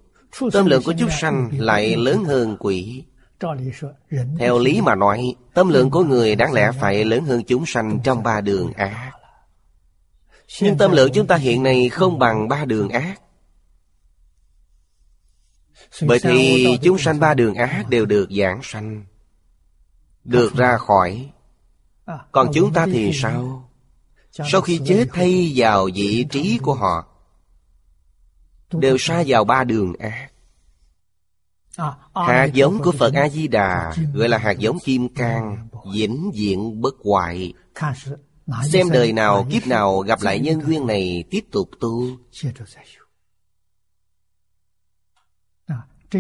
Tâm 0.52 0.66
lượng 0.66 0.82
của 0.84 0.94
chúng 0.98 1.10
sanh 1.20 1.50
lại 1.58 1.96
lớn 1.96 2.24
hơn 2.24 2.56
quỷ. 2.60 3.04
Theo 4.38 4.58
lý 4.58 4.80
mà 4.80 4.94
nói 4.94 5.34
Tâm 5.54 5.68
lượng 5.68 5.90
của 5.90 6.04
người 6.04 6.36
đáng 6.36 6.52
lẽ 6.52 6.70
phải 6.80 7.04
lớn 7.04 7.24
hơn 7.24 7.42
chúng 7.44 7.66
sanh 7.66 7.98
trong 8.04 8.22
ba 8.22 8.40
đường 8.40 8.72
ác 8.72 9.12
Nhưng 10.60 10.78
tâm 10.78 10.92
lượng 10.92 11.10
chúng 11.14 11.26
ta 11.26 11.36
hiện 11.36 11.62
nay 11.62 11.88
không 11.88 12.18
bằng 12.18 12.48
ba 12.48 12.64
đường 12.64 12.88
ác. 12.88 13.20
Bởi 16.06 16.18
thì 16.22 16.66
chúng 16.82 16.98
sanh 16.98 17.20
ba 17.20 17.34
đường 17.34 17.54
ác 17.54 17.84
đều 17.88 18.06
được 18.06 18.28
giảng 18.38 18.60
sanh 18.62 19.04
Được 20.24 20.54
ra 20.54 20.76
khỏi. 20.78 21.30
Còn 22.32 22.50
chúng 22.54 22.72
ta 22.72 22.86
thì 22.92 23.10
sao? 23.14 23.68
Sau 24.30 24.60
khi 24.60 24.80
chết 24.86 25.06
thay 25.12 25.52
vào 25.56 25.88
vị 25.94 26.26
trí 26.30 26.58
của 26.62 26.74
họ 26.74 27.06
đều 28.72 28.96
sa 28.98 29.24
vào 29.26 29.44
ba 29.44 29.64
đường 29.64 29.94
ác 29.98 30.32
hạt 32.14 32.50
giống 32.52 32.82
của 32.82 32.92
phật 32.92 33.14
a 33.14 33.28
di 33.28 33.48
đà 33.48 33.94
gọi 34.14 34.28
là 34.28 34.38
hạt 34.38 34.58
giống 34.58 34.78
kim 34.84 35.08
cang 35.08 35.68
vĩnh 35.94 36.30
viễn 36.34 36.80
bất 36.80 36.94
hoại. 37.04 37.52
Xem 38.64 38.90
đời 38.90 39.12
nào 39.12 39.46
kiếp 39.50 39.66
nào 39.66 39.98
gặp 39.98 40.22
lại 40.22 40.40
nhân 40.40 40.60
duyên 40.60 40.86
này 40.86 41.24
tiếp 41.30 41.44
tục 41.52 41.70
tu. 41.80 42.06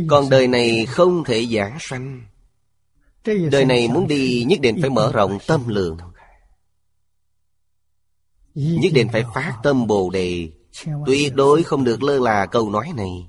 còn 0.08 0.30
đời 0.30 0.48
này 0.48 0.86
không 0.86 1.24
thể 1.24 1.46
giảng 1.46 1.76
sanh 1.80 2.22
đời 3.24 3.64
này 3.64 3.88
muốn 3.88 4.08
đi 4.08 4.44
nhất 4.48 4.60
định 4.60 4.78
phải 4.80 4.90
mở 4.90 5.12
rộng 5.14 5.38
tâm 5.46 5.68
lượng 5.68 5.96
nhất 8.54 8.92
định 8.94 9.08
phải 9.12 9.24
phát 9.34 9.58
tâm 9.62 9.86
bồ 9.86 10.10
đề. 10.10 10.50
Tuyệt 11.06 11.34
đối 11.34 11.62
không 11.62 11.84
được 11.84 12.02
lơ 12.02 12.18
là 12.18 12.46
câu 12.46 12.70
nói 12.70 12.92
này. 12.96 13.28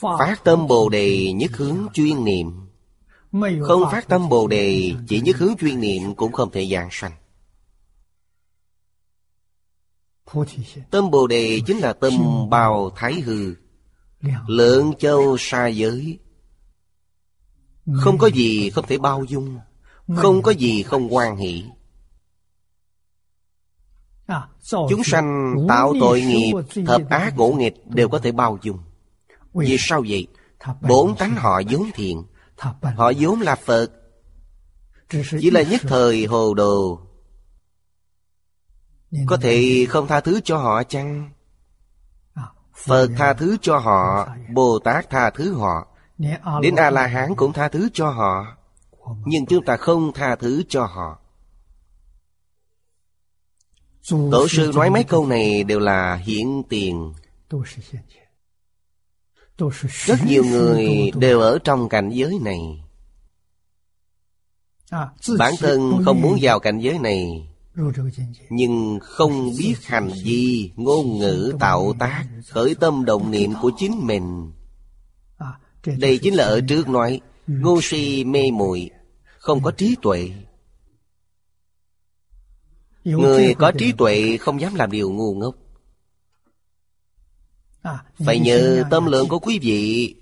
Phát 0.00 0.36
tâm 0.44 0.66
Bồ 0.66 0.88
Đề 0.88 1.32
nhất 1.32 1.50
hướng 1.54 1.86
chuyên 1.92 2.24
niệm. 2.24 2.68
Không 3.62 3.82
phát 3.92 4.08
tâm 4.08 4.28
Bồ 4.28 4.46
Đề 4.46 4.92
Chỉ 5.08 5.20
nhất 5.20 5.36
hướng 5.36 5.56
chuyên 5.60 5.80
niệm 5.80 6.14
cũng 6.14 6.32
không 6.32 6.50
thể 6.50 6.68
giảng 6.72 6.88
sanh. 6.90 7.12
Tâm 10.90 11.10
Bồ 11.10 11.26
Đề 11.26 11.60
chính 11.66 11.78
là 11.78 11.92
tâm 11.92 12.12
bào 12.50 12.90
thái 12.96 13.20
hư. 13.20 13.54
Lượng 14.46 14.92
châu 14.98 15.36
xa 15.38 15.66
giới 15.66 16.18
Không 17.94 18.18
có 18.18 18.26
gì 18.26 18.70
không 18.70 18.86
thể 18.88 18.98
bao 18.98 19.24
dung 19.28 19.58
Không 20.16 20.42
có 20.42 20.50
gì 20.50 20.82
không 20.82 21.14
quan 21.14 21.36
hỷ. 21.36 21.64
Chúng 24.62 25.04
sanh 25.04 25.54
tạo 25.68 25.94
tội 26.00 26.20
nghiệp 26.20 26.52
Thập 26.86 27.08
ác 27.08 27.36
ngũ 27.36 27.52
nghịch 27.52 27.86
đều 27.86 28.08
có 28.08 28.18
thể 28.18 28.32
bao 28.32 28.58
dung. 28.62 28.78
Vì 29.54 29.76
sao 29.78 30.02
vậy? 30.08 30.26
Bốn 30.80 31.16
tánh 31.16 31.36
họ 31.36 31.60
vốn 31.70 31.90
thiện 31.94 32.22
Họ 32.96 33.12
vốn 33.18 33.40
là 33.40 33.54
Phật. 33.54 33.88
Chỉ 35.40 35.50
là 35.50 35.62
nhất 35.62 35.80
thời 35.84 36.26
hồ 36.26 36.54
đồ. 36.54 37.00
Có 39.26 39.36
thể 39.36 39.86
không 39.88 40.06
tha 40.06 40.20
thứ 40.20 40.40
cho 40.44 40.58
họ 40.58 40.82
chăng? 40.82 41.30
Phật 42.76 43.08
tha 43.16 43.32
thứ 43.32 43.56
cho 43.62 43.78
họ 43.78 44.28
Bồ 44.54 44.78
Tát 44.78 45.10
tha 45.10 45.30
thứ 45.30 45.54
họ 45.54 45.86
Đến 46.62 46.76
A-la-hán 46.76 47.34
cũng 47.36 47.52
tha 47.52 47.68
thứ 47.68 47.88
cho 47.92 48.10
họ. 48.10 48.56
Nhưng 49.24 49.46
chúng 49.46 49.64
ta 49.64 49.76
không 49.76 50.12
tha 50.12 50.36
thứ 50.36 50.62
cho 50.68 50.84
họ. 50.84 51.18
Tổ 54.10 54.48
sư 54.48 54.72
nói 54.74 54.90
mấy 54.90 55.04
câu 55.04 55.26
này 55.26 55.64
đều 55.64 55.78
là 55.78 56.14
hiện 56.14 56.62
tiền 56.68 57.12
Rất 59.88 60.18
nhiều 60.26 60.44
người 60.44 61.10
đều 61.14 61.40
ở 61.40 61.58
trong 61.64 61.88
cảnh 61.88 62.10
giới 62.10 62.38
này. 62.42 62.84
Bản 65.38 65.54
thân 65.58 66.02
không 66.04 66.20
muốn 66.20 66.38
vào 66.40 66.60
cảnh 66.60 66.78
giới 66.78 66.98
này 66.98 67.48
Nhưng 68.50 68.98
không 69.02 69.50
biết 69.58 69.74
hành 69.84 70.10
vi, 70.24 70.72
ngôn 70.76 71.18
ngữ, 71.18 71.52
tạo 71.60 71.92
tác 71.98 72.26
Khởi 72.48 72.74
tâm 72.74 73.04
động 73.04 73.30
niệm 73.30 73.52
của 73.62 73.70
chính 73.78 74.06
mình 74.06 74.52
Đây 75.86 76.18
chính 76.22 76.34
là 76.34 76.44
ở 76.44 76.60
trước 76.68 76.88
nói 76.88 77.20
Ngu 77.46 77.80
si 77.80 78.24
mê 78.24 78.50
muội 78.50 78.90
Không 79.38 79.62
có 79.62 79.70
trí 79.70 79.96
tuệ. 80.02 80.30
Người 83.04 83.54
có 83.54 83.72
trí 83.78 83.92
tuệ 83.92 84.36
không 84.36 84.60
dám 84.60 84.74
làm 84.74 84.90
điều 84.90 85.10
ngu 85.10 85.34
ngốc. 85.34 85.54
À, 87.82 88.04
Phải 88.26 88.40
nhờ 88.40 88.84
tâm 88.90 89.06
lượng 89.06 89.28
của 89.28 89.38
quý 89.38 89.58
vị. 89.62 90.14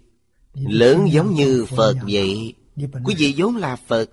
Lớn 0.54 1.12
giống 1.12 1.34
như 1.34 1.66
Phật 1.76 1.94
vậy. 2.08 2.54
Quý 3.04 3.14
vị 3.18 3.34
vốn 3.36 3.56
là 3.56 3.76
Phật. 3.76 4.10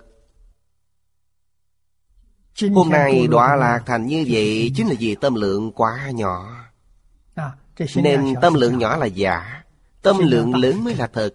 Hôm 2.74 2.88
nay 2.88 3.26
đọa 3.26 3.56
lạc 3.56 3.82
thành 3.86 4.06
như 4.06 4.24
vậy 4.28 4.72
Chính 4.76 4.88
là 4.88 4.94
vì 4.98 5.14
tâm 5.14 5.34
lượng 5.34 5.72
quá 5.72 6.10
nhỏ. 6.14 6.64
Nên 7.94 8.34
tâm 8.42 8.54
lượng 8.54 8.78
nhỏ 8.78 8.96
là 8.96 9.06
giả 9.06 9.65
Tâm 10.06 10.18
lượng 10.18 10.54
lớn 10.54 10.84
mới 10.84 10.94
là 10.94 11.06
thật. 11.06 11.30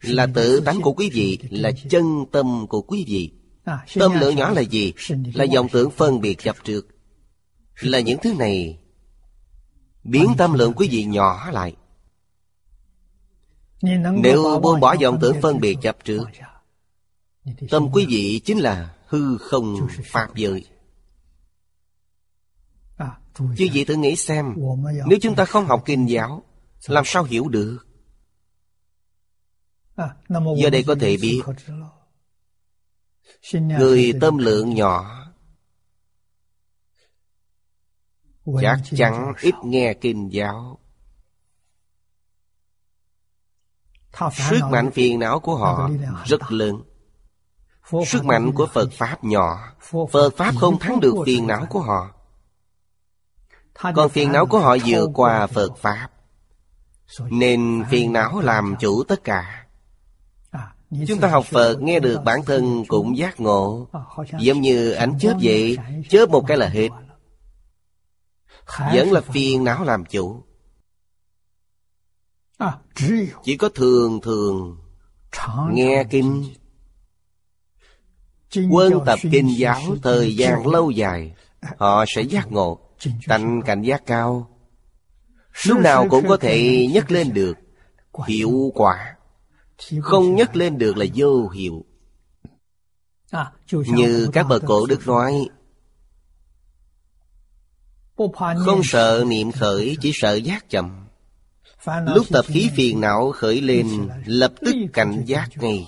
Là 0.00 0.26
tự 0.34 0.60
tánh 0.60 0.80
của 0.80 0.92
quý 0.92 1.10
vị 1.12 1.38
Là 1.50 1.70
chân 1.90 2.24
tâm 2.32 2.66
của 2.68 2.82
quý 2.82 3.04
vị. 3.08 3.32
Tâm 3.94 4.12
lượng 4.20 4.36
nhỏ 4.36 4.50
là 4.50 4.60
gì? 4.60 4.92
Là 5.34 5.44
dòng 5.44 5.68
tưởng 5.68 5.90
phân 5.90 6.20
biệt 6.20 6.38
chấp 6.38 6.56
trước 6.64 6.86
Là 7.80 8.00
những 8.00 8.18
thứ 8.22 8.34
này 8.34 8.78
Biến 10.04 10.26
tâm 10.38 10.52
lượng 10.52 10.72
quý 10.76 10.88
vị 10.90 11.04
nhỏ 11.04 11.50
lại. 11.50 11.76
Nếu 14.22 14.60
buông 14.62 14.80
bỏ 14.80 14.96
dòng 15.00 15.18
tưởng 15.20 15.36
phân 15.42 15.60
biệt 15.60 15.78
chấp 15.82 16.04
trước 16.04 16.24
Tâm 17.70 17.88
quý 17.92 18.06
vị 18.08 18.40
chính 18.44 18.58
là 18.58 18.94
hư 19.06 19.38
không 19.38 19.88
pháp 20.04 20.34
giới. 20.34 20.64
Chứ 23.56 23.68
vị 23.72 23.84
thử 23.84 23.94
nghĩ 23.94 24.16
xem 24.16 24.54
Nếu 25.06 25.18
chúng 25.22 25.34
ta 25.34 25.44
không 25.44 25.66
học 25.66 25.82
kinh 25.84 26.08
giáo 26.08 26.42
Làm 26.86 27.04
sao 27.06 27.24
hiểu 27.24 27.48
được 27.48 27.78
Giờ 30.56 30.70
đây 30.72 30.84
có 30.86 30.94
thể 31.00 31.16
biết 31.22 31.42
Người 33.52 34.12
tâm 34.20 34.38
lượng 34.38 34.74
nhỏ 34.74 35.24
Chắc 38.62 38.80
chắn 38.96 39.32
ít 39.40 39.54
nghe 39.64 39.94
kinh 39.94 40.32
giáo. 40.32 40.78
Sức 44.32 44.60
mạnh 44.70 44.90
phiền 44.90 45.18
não 45.18 45.40
của 45.40 45.56
họ 45.56 45.90
rất 46.24 46.52
lớn. 46.52 46.82
Sức 48.06 48.24
mạnh 48.24 48.52
của 48.54 48.66
Phật 48.66 48.92
Pháp 48.92 49.24
nhỏ. 49.24 49.58
Phật 50.10 50.30
Pháp 50.36 50.54
không 50.58 50.78
thắng 50.78 51.00
được 51.00 51.14
phiền 51.26 51.46
não 51.46 51.66
của 51.70 51.80
họ. 51.80 52.10
Còn 53.94 54.08
phiền 54.08 54.32
não 54.32 54.46
của 54.46 54.58
họ 54.58 54.76
vượt 54.86 55.10
qua 55.14 55.46
Phật 55.46 55.76
Pháp. 55.76 56.08
Nên 57.18 57.84
phiền 57.90 58.12
não 58.12 58.40
làm 58.40 58.74
chủ 58.80 59.04
tất 59.08 59.24
cả 59.24 59.63
Chúng 61.06 61.20
ta 61.20 61.28
học 61.28 61.44
Phật 61.44 61.82
nghe 61.82 62.00
được 62.00 62.20
bản 62.24 62.44
thân 62.46 62.84
cũng 62.88 63.18
giác 63.18 63.40
ngộ. 63.40 63.88
Giống 64.38 64.60
như 64.60 64.90
ánh 64.90 65.18
chớp 65.18 65.36
vậy 65.42 65.76
Chớp 66.08 66.30
một 66.30 66.44
cái 66.46 66.56
là 66.56 66.68
hết. 66.68 66.88
Vẫn 68.92 69.12
là 69.12 69.20
phiền 69.20 69.64
não 69.64 69.84
làm 69.84 70.04
chủ. 70.04 70.42
Chỉ 73.44 73.56
có 73.56 73.68
thường 73.68 74.20
thường. 74.20 74.78
Nghe 75.72 76.04
kinh. 76.10 76.44
Quân 78.70 78.92
tập 79.06 79.18
kinh 79.22 79.58
giáo 79.58 79.82
thời 80.02 80.36
gian 80.36 80.66
lâu 80.66 80.90
dài. 80.90 81.34
Họ 81.78 82.04
sẽ 82.08 82.22
giác 82.22 82.52
ngộ 82.52 82.80
Tánh 83.26 83.62
cảnh 83.62 83.82
giác 83.82 84.06
cao. 84.06 84.50
Lúc 85.66 85.78
nào 85.78 86.06
cũng 86.10 86.28
có 86.28 86.36
thể 86.36 86.86
nhấc 86.92 87.10
lên 87.10 87.32
được 87.32 87.54
Hiệu 88.26 88.72
quả 88.74 89.16
Không 90.02 90.34
nhấc 90.34 90.56
lên 90.56 90.78
được 90.78 90.96
là 90.96 91.06
vô 91.14 91.48
hiệu. 91.48 91.84
Như 93.70 94.28
các 94.32 94.46
bậc 94.48 94.62
cổ 94.66 94.86
đức 94.86 95.06
nói 95.06 95.48
Không 98.64 98.80
sợ 98.84 99.24
niệm 99.26 99.52
khởi 99.52 99.96
Chỉ 100.00 100.10
sợ 100.14 100.34
giác 100.34 100.70
chậm. 100.70 101.06
Lúc 101.86 102.26
tập 102.30 102.44
khí 102.48 102.70
phiền 102.76 103.00
não 103.00 103.32
khởi 103.32 103.60
lên 103.60 104.08
Lập 104.26 104.52
tức 104.60 104.74
cảnh 104.92 105.22
giác 105.26 105.48
ngay. 105.56 105.86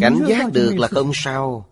Cảnh 0.00 0.24
giác 0.28 0.52
được 0.52 0.74
là 0.78 0.88
không 0.88 1.10
sao. 1.14 1.68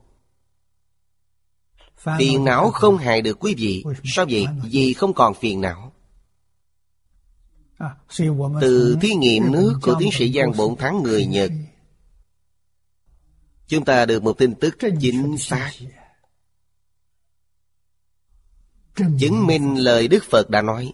Phiền 2.18 2.44
não 2.44 2.70
không 2.70 2.96
hại 2.96 3.22
được 3.22 3.38
quý 3.40 3.54
vị. 3.58 3.84
Sao 4.04 4.26
vậy? 4.30 4.46
Vì 4.64 4.92
không 4.92 5.14
còn 5.14 5.34
phiền 5.34 5.60
não 5.60 5.89
Từ 8.60 8.98
thí 9.00 9.14
nghiệm 9.14 9.52
nước 9.52 9.78
của 9.82 9.96
tiến 9.98 10.10
sĩ 10.12 10.32
Giang 10.32 10.52
Bổn 10.56 10.76
Thắng 10.76 11.02
người 11.02 11.26
Nhật. 11.26 11.50
Chúng 13.68 13.84
ta 13.84 14.06
được 14.06 14.22
một 14.22 14.38
tin 14.38 14.54
tức 14.54 14.76
chính 15.00 15.38
xác. 15.38 15.70
Chứng 18.96 19.46
minh 19.46 19.74
lời 19.74 20.08
Đức 20.08 20.24
Phật 20.30 20.50
đã 20.50 20.62
nói. 20.62 20.92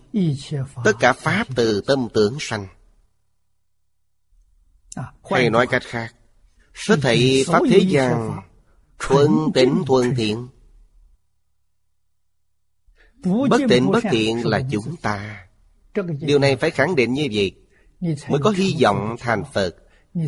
Tất 0.85 0.93
cả 1.01 1.13
Pháp 1.13 1.47
từ 1.57 1.81
tâm 1.81 2.09
tưởng 2.15 2.37
sanh. 2.41 2.67
Hay 5.31 5.51
nói 5.51 5.67
cách 5.67 5.83
khác 5.85 6.15
Hết 6.89 6.97
thảy 7.03 7.45
Pháp 7.47 7.61
thế 7.71 7.79
gian 7.79 8.41
Thuận 8.99 9.31
tịnh 9.55 9.83
thuần 9.87 10.15
thiện. 10.17 10.49
Bất 13.25 13.61
tịnh 13.69 13.91
bất 13.91 14.05
thiện 14.11 14.47
là 14.47 14.63
chúng 14.71 14.97
ta 14.97 15.46
Điều 16.21 16.39
này 16.39 16.57
phải 16.57 16.71
khẳng 16.71 16.97
định 16.97 17.13
như 17.13 17.29
vậy. 17.33 17.55
Mới 18.01 18.41
có 18.43 18.51
hy 18.51 18.77
vọng 18.83 19.17
thành 19.19 19.43
Phật. 19.53 19.77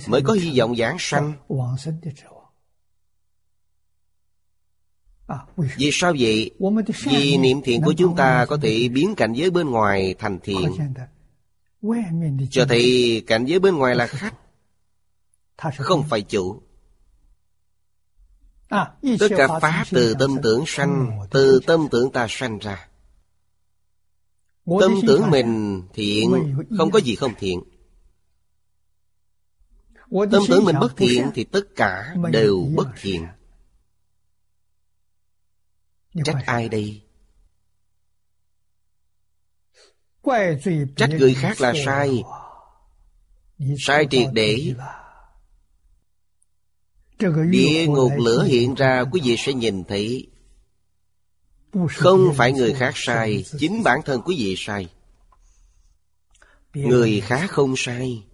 Mới 0.07 0.23
có 0.23 0.33
hy 0.33 0.59
vọng 0.59 0.77
giảng 0.77 0.97
sanh. 0.99 1.33
Vì 5.77 5.91
sao 5.93 6.15
vậy? 6.19 6.51
Vì 7.05 7.37
niệm 7.37 7.63
thiện 7.63 7.83
của 7.83 7.93
chúng 7.93 8.17
ta 8.17 8.47
có 8.49 8.57
thể 8.63 8.89
biến 8.89 9.15
cảnh 9.15 9.33
giới 9.33 9.51
bên 9.51 9.71
ngoài 9.71 10.15
thành 10.19 10.39
thiện. 10.43 10.77
Cho 12.51 12.67
thấy 12.69 13.23
cảnh 13.27 13.45
giới 13.45 13.59
bên 13.59 13.77
ngoài 13.77 13.95
là 13.95 14.07
khách 14.07 14.35
không 15.79 16.05
phải 16.11 16.23
chủ. 16.23 16.63
Tất 19.19 19.29
cả 19.37 19.49
pháp 19.61 19.85
từ 19.91 20.15
tâm 20.19 20.37
tưởng 20.43 20.65
sanh 20.67 21.21
từ 21.31 21.61
tâm 21.67 21.89
tưởng 21.91 22.13
ta 22.13 22.27
sanh 22.29 22.59
ra 22.59 22.88
tâm 24.81 24.95
tưởng 25.07 25.31
mình 25.31 25.83
thiện 25.95 26.57
không 26.79 26.91
có 26.91 27.01
gì 27.01 27.15
không 27.15 27.33
thiện. 27.39 27.63
Tâm 30.33 30.43
tưởng 30.49 30.65
mình 30.65 30.77
bất 30.81 30.97
thiện 30.97 31.31
thì 31.35 31.45
tất 31.45 31.63
cả 31.77 32.15
đều 32.31 32.69
bất 32.77 32.89
thiện. 33.01 33.27
Trách 36.25 36.43
ai 36.47 36.69
đây? 36.69 37.03
Trách 40.97 41.11
người 41.11 41.35
khác 41.35 41.61
là 41.61 41.73
sai. 41.85 42.23
sai 43.79 44.07
triệt 44.11 44.29
để. 44.33 44.75
Địa 47.51 47.87
ngục 47.87 48.13
lửa 48.19 48.45
hiện 48.45 48.75
ra 48.75 49.05
quý 49.13 49.21
vị 49.25 49.37
sẽ 49.39 49.53
nhìn 49.53 49.85
thấy 49.85 50.31
không 51.73 52.35
phải 52.37 52.53
người 52.53 52.75
khác 52.75 52.93
sai, 52.97 53.45
Chính 53.59 53.83
bản 53.83 54.01
thân 54.05 54.23
quý 54.25 54.37
vị 54.39 54.55
sai. 54.59 54.89
Người 56.75 57.21
khác 57.21 57.51
không 57.51 57.75
sai. 57.77 58.25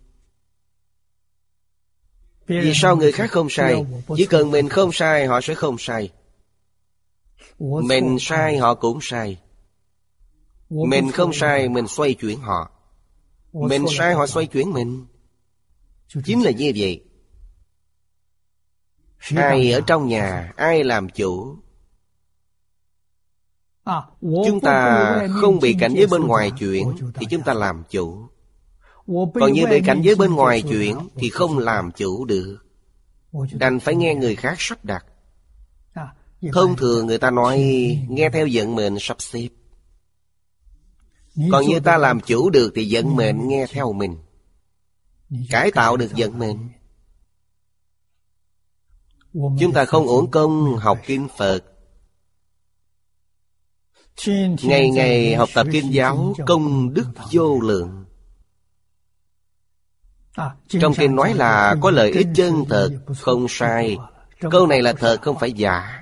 Vì 2.46 2.72
sao 2.74 2.96
người 2.96 3.12
khác 3.12 3.30
không 3.30 3.50
sai? 3.50 3.84
Chỉ 4.16 4.26
cần 4.26 4.50
mình 4.50 4.68
không 4.68 4.92
sai, 4.92 5.26
họ 5.26 5.40
sẽ 5.40 5.54
không 5.54 5.76
sai. 5.78 6.10
Mình 7.58 8.16
sai, 8.20 8.56
họ 8.56 8.74
cũng 8.74 8.98
sai. 9.02 9.38
Mình 10.70 11.10
không 11.10 11.32
sai, 11.32 11.68
mình 11.68 11.86
xoay 11.88 12.14
chuyển 12.14 12.40
họ. 12.40 12.70
Mình 13.52 13.84
sai, 13.98 14.14
họ 14.14 14.26
xoay 14.26 14.46
chuyển 14.46 14.72
mình. 14.72 15.06
Chính 16.24 16.42
là 16.42 16.50
như 16.50 16.72
vậy. 16.76 17.04
Ai 19.36 19.72
ở 19.72 19.80
trong 19.80 20.08
nhà, 20.08 20.52
ai 20.56 20.84
làm 20.84 21.08
chủ 21.08 21.63
chúng 24.20 24.60
ta 24.62 25.28
không 25.40 25.58
bị 25.60 25.76
cảnh 25.80 25.94
giới 25.94 26.06
bên 26.06 26.26
ngoài 26.26 26.50
chuyển 26.58 26.92
thì 27.14 27.26
chúng 27.30 27.42
ta 27.42 27.54
làm 27.54 27.82
chủ. 27.90 28.28
Còn 29.34 29.52
như 29.52 29.66
bị 29.70 29.80
cảnh 29.86 30.02
giới 30.02 30.14
bên 30.14 30.34
ngoài 30.34 30.62
chuyển 30.62 30.98
thì 31.14 31.30
không 31.30 31.58
làm 31.58 31.92
chủ 31.92 32.24
được. 32.24 32.58
Đành 33.52 33.80
phải 33.80 33.94
nghe 33.94 34.14
người 34.14 34.36
khác 34.36 34.54
sắp 34.58 34.84
đặt. 34.84 35.04
Thông 36.52 36.76
thường 36.76 37.06
người 37.06 37.18
ta 37.18 37.30
nói 37.30 37.58
nghe 38.08 38.30
theo 38.30 38.48
vận 38.52 38.74
mệnh 38.74 38.96
sắp 39.00 39.16
xếp. 39.20 39.48
Còn 41.52 41.66
như 41.66 41.80
ta 41.80 41.98
làm 41.98 42.20
chủ 42.20 42.50
được 42.50 42.72
thì 42.74 42.88
vận 42.94 43.16
mệnh 43.16 43.48
nghe 43.48 43.66
theo 43.70 43.92
mình. 43.92 44.16
Cải 45.50 45.70
tạo 45.70 45.96
được 45.96 46.10
vận 46.16 46.38
mệnh. 46.38 46.58
Chúng 49.32 49.72
ta 49.74 49.84
không 49.84 50.06
uổng 50.06 50.30
công 50.30 50.76
học 50.76 50.98
kinh 51.06 51.28
Phật 51.38 51.73
Ngày 54.62 54.90
ngày 54.90 55.34
học 55.34 55.48
tập 55.54 55.66
kinh 55.72 55.94
giáo 55.94 56.34
Công 56.46 56.94
đức 56.94 57.06
vô 57.32 57.60
lượng. 57.60 58.04
Trong 60.68 60.94
kinh 60.94 61.16
nói 61.16 61.34
là 61.34 61.76
Có 61.80 61.90
lợi 61.90 62.10
ích 62.10 62.26
chân 62.34 62.64
thật 62.68 62.90
Không 63.16 63.46
sai. 63.48 63.98
Câu 64.50 64.66
này 64.66 64.82
là 64.82 64.92
thật 64.92 65.22
không 65.22 65.38
phải 65.38 65.52
giả. 65.52 66.00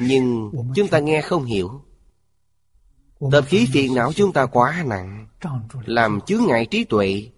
Nhưng 0.00 0.52
chúng 0.74 0.88
ta 0.88 0.98
nghe 0.98 1.20
không 1.20 1.44
hiểu. 1.44 1.82
Tập 3.32 3.44
khí 3.46 3.66
phiền 3.72 3.94
não 3.94 4.12
chúng 4.12 4.32
ta 4.32 4.46
quá 4.46 4.84
nặng. 4.86 5.26
Làm 5.84 6.20
chướng 6.20 6.46
ngại 6.46 6.66
trí 6.70 6.84
tuệ. 6.84 7.30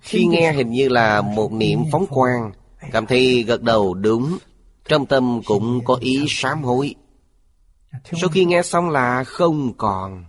Khi 0.00 0.26
nghe 0.26 0.52
hình 0.52 0.70
như 0.70 0.88
là 0.88 1.20
một 1.20 1.52
niệm 1.52 1.78
phóng 1.92 2.06
quang 2.06 2.52
Cảm 2.92 3.06
thấy 3.06 3.42
gật 3.42 3.62
đầu 3.62 3.94
đúng 3.94 4.38
trong 4.88 5.06
tâm 5.06 5.40
cũng 5.44 5.84
có 5.84 5.94
ý 5.94 6.24
sám 6.28 6.62
hối. 6.62 6.94
Sau 8.20 8.30
khi 8.30 8.44
nghe 8.44 8.62
xong 8.62 8.90
là 8.90 9.24
không 9.24 9.74
còn. 9.76 10.24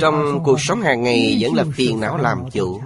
Trong 0.00 0.42
cuộc 0.44 0.60
sống 0.60 0.80
hàng 0.80 1.02
ngày 1.02 1.38
vẫn 1.40 1.54
là 1.54 1.64
phiền 1.74 2.00
não 2.00 2.16
làm 2.16 2.50
chủ. 2.50 2.80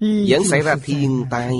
Vẫn 0.00 0.44
xảy 0.44 0.60
ra 0.60 0.76
thiên 0.84 1.24
tai. 1.30 1.54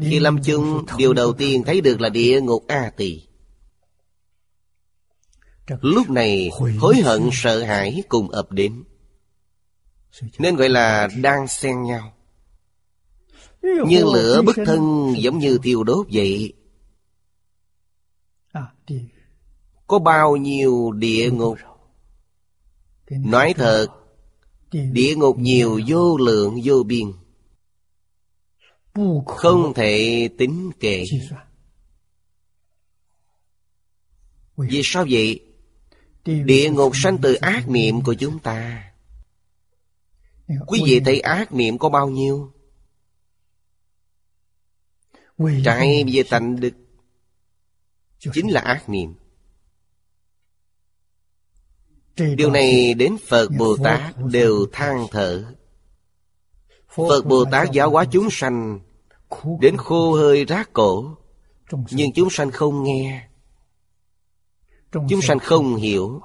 Khi 0.00 0.20
lâm 0.20 0.42
chung, 0.42 0.84
Điều 0.96 1.12
đầu 1.12 1.32
tiên 1.32 1.62
thấy 1.66 1.80
được 1.80 2.00
là 2.00 2.08
địa 2.08 2.40
ngục 2.40 2.64
A 2.68 2.90
Tỳ. 2.96 3.22
Lúc 5.80 6.10
này, 6.10 6.50
hối 6.80 6.96
hận 6.96 7.28
sợ 7.32 7.62
hãi 7.64 8.02
cùng 8.08 8.30
ập 8.30 8.52
đến. 8.52 8.84
Nên 10.38 10.56
gọi 10.56 10.68
là 10.68 11.08
đang 11.22 11.48
xen 11.48 11.82
nhau. 11.82 12.14
Như 13.62 14.04
lửa 14.14 14.42
bức 14.46 14.56
thân 14.66 15.12
giống 15.18 15.38
như 15.38 15.58
thiêu 15.62 15.84
đốt 15.84 16.06
vậy. 16.12 16.52
Có 19.86 19.98
bao 19.98 20.36
nhiêu 20.36 20.92
địa 20.92 21.30
ngục? 21.30 21.58
Nói 23.10 23.54
thật 23.56 23.86
Địa 24.72 25.14
ngục 25.16 25.38
nhiều 25.38 25.80
vô 25.86 26.16
lượng 26.16 26.60
vô 26.64 26.82
biên. 26.82 27.12
Không 29.26 29.74
thể 29.74 30.28
tính 30.38 30.70
kể. 30.80 31.04
Vì 34.56 34.80
sao 34.84 35.06
vậy? 35.10 35.40
Địa 36.24 36.70
ngục 36.70 36.92
sanh 36.94 37.18
từ 37.22 37.34
ác 37.34 37.68
niệm 37.68 38.02
của 38.02 38.14
chúng 38.14 38.38
ta. 38.38 38.84
Quý 40.66 40.82
vị 40.86 41.00
thấy 41.04 41.20
ác 41.20 41.52
niệm 41.54 41.78
có 41.78 41.88
bao 41.88 42.08
nhiêu? 42.08 42.52
Trái 45.64 46.04
về 46.12 46.22
tánh 46.30 46.60
đức 46.60 46.72
Chính 48.32 48.48
là 48.52 48.60
ác 48.60 48.88
niệm. 48.88 49.14
Điều 52.36 52.50
này 52.50 52.94
đến 52.94 53.16
Phật 53.28 53.48
Bồ 53.58 53.76
Tát 53.84 54.14
đều 54.30 54.66
than 54.72 55.06
thở. 55.10 55.44
Phật 56.88 57.26
Bồ 57.26 57.44
Tát 57.44 57.72
giáo 57.72 57.90
hóa 57.90 58.04
chúng 58.12 58.28
sanh 58.30 58.80
Đến 59.60 59.76
khô 59.76 60.14
hơi 60.14 60.44
rác 60.44 60.72
cổ 60.72 61.16
Nhưng 61.90 62.12
chúng 62.12 62.30
sanh 62.30 62.50
không 62.50 62.84
nghe. 62.84 63.28
Chúng 64.92 65.22
sanh 65.22 65.38
không 65.38 65.76
hiểu. 65.76 66.20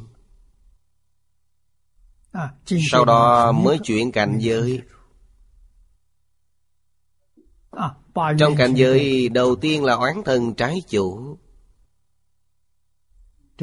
Sau 2.92 3.06
đó 3.06 3.52
mới 3.52 3.78
chuyển 3.84 4.12
cảnh 4.12 4.38
giới 4.42 4.82
Trong 8.40 8.56
cảnh 8.58 8.74
giới 8.74 9.30
đầu 9.30 9.56
tiên 9.56 9.84
là 9.84 9.94
oán 9.94 10.24
thần 10.26 10.54
trái 10.54 10.82
chủ. 10.90 11.38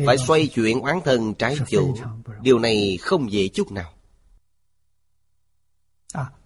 Phải 0.06 0.18
xoay 0.18 0.46
chuyển 0.46 0.80
oán 0.80 1.00
thần 1.04 1.34
trái 1.34 1.56
chủ. 1.68 1.94
Điều 2.40 2.58
này 2.58 2.98
không 3.00 3.32
dễ 3.32 3.48
chút 3.48 3.72
nào. 3.72 3.92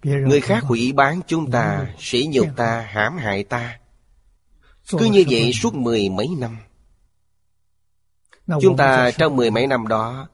Người 0.03 0.41
khác 0.41 0.63
hủy 0.63 0.91
bán 0.91 1.21
chúng 1.27 1.51
ta 1.51 1.93
Sỉ 1.99 2.27
nhục 2.31 2.47
ta, 2.55 2.87
hãm 2.89 3.17
hại 3.17 3.43
ta. 3.43 3.79
Cứ 4.91 5.05
như 5.05 5.23
vậy 5.29 5.51
suốt 5.53 5.75
mười 5.75 6.09
mấy 6.09 6.27
năm. 6.37 6.57
Chúng 8.61 8.77
ta 8.77 9.11
trong 9.11 9.35
mười 9.35 9.51
mấy 9.51 9.67
năm 9.67 9.87
đó 9.87 10.27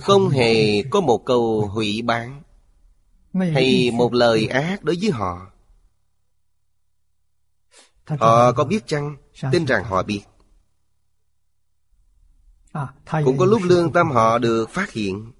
Không 0.00 0.28
hề 0.28 0.82
có 0.82 1.00
một 1.00 1.24
câu 1.24 1.70
hủy 1.74 2.02
bán 2.02 2.42
Hay 3.32 3.90
một 3.94 4.12
lời 4.12 4.46
ác 4.46 4.84
đối 4.84 4.96
với 5.00 5.10
họ 5.10 5.50
Họ 8.06 8.52
có 8.52 8.64
biết 8.64 8.86
chăng? 8.86 9.16
Tin 9.52 9.64
rằng 9.64 9.84
họ 9.84 10.02
biết. 10.02 10.22
Cũng 13.24 13.38
có 13.38 13.44
lúc 13.44 13.62
lương 13.64 13.92
tâm 13.92 14.10
họ 14.10 14.38
được 14.38 14.70
phát 14.70 14.92
hiện. 14.92 15.32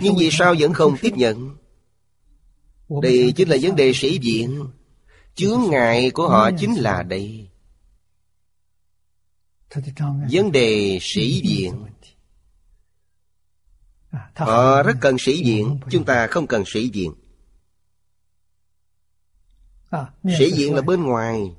Nhưng 0.00 0.16
vì 0.18 0.30
sao 0.32 0.54
vẫn 0.58 0.72
không 0.72 0.96
tiếp 1.00 1.12
nhận? 1.16 1.56
Đây 3.02 3.32
chính 3.36 3.48
là 3.48 3.56
vấn 3.62 3.76
đề 3.76 3.92
sĩ 3.94 4.18
diện. 4.22 4.68
Chướng 5.34 5.60
ngại 5.70 6.10
của 6.10 6.28
họ 6.28 6.50
chính 6.58 6.74
là 6.74 7.02
đây. 7.02 7.48
Vấn 10.30 10.52
đề 10.52 10.98
sĩ 11.00 11.42
diện. 11.44 11.86
Họ 14.34 14.82
rất 14.82 14.96
cần 15.00 15.18
sĩ 15.18 15.42
diện. 15.44 15.80
Chúng 15.90 16.04
ta 16.04 16.26
không 16.26 16.46
cần 16.46 16.64
sĩ 16.66 16.88
diện 16.88 17.12
Sĩ 20.38 20.50
diện 20.50 20.74
là 20.74 20.82
bên 20.82 21.02
ngoài. 21.02 21.56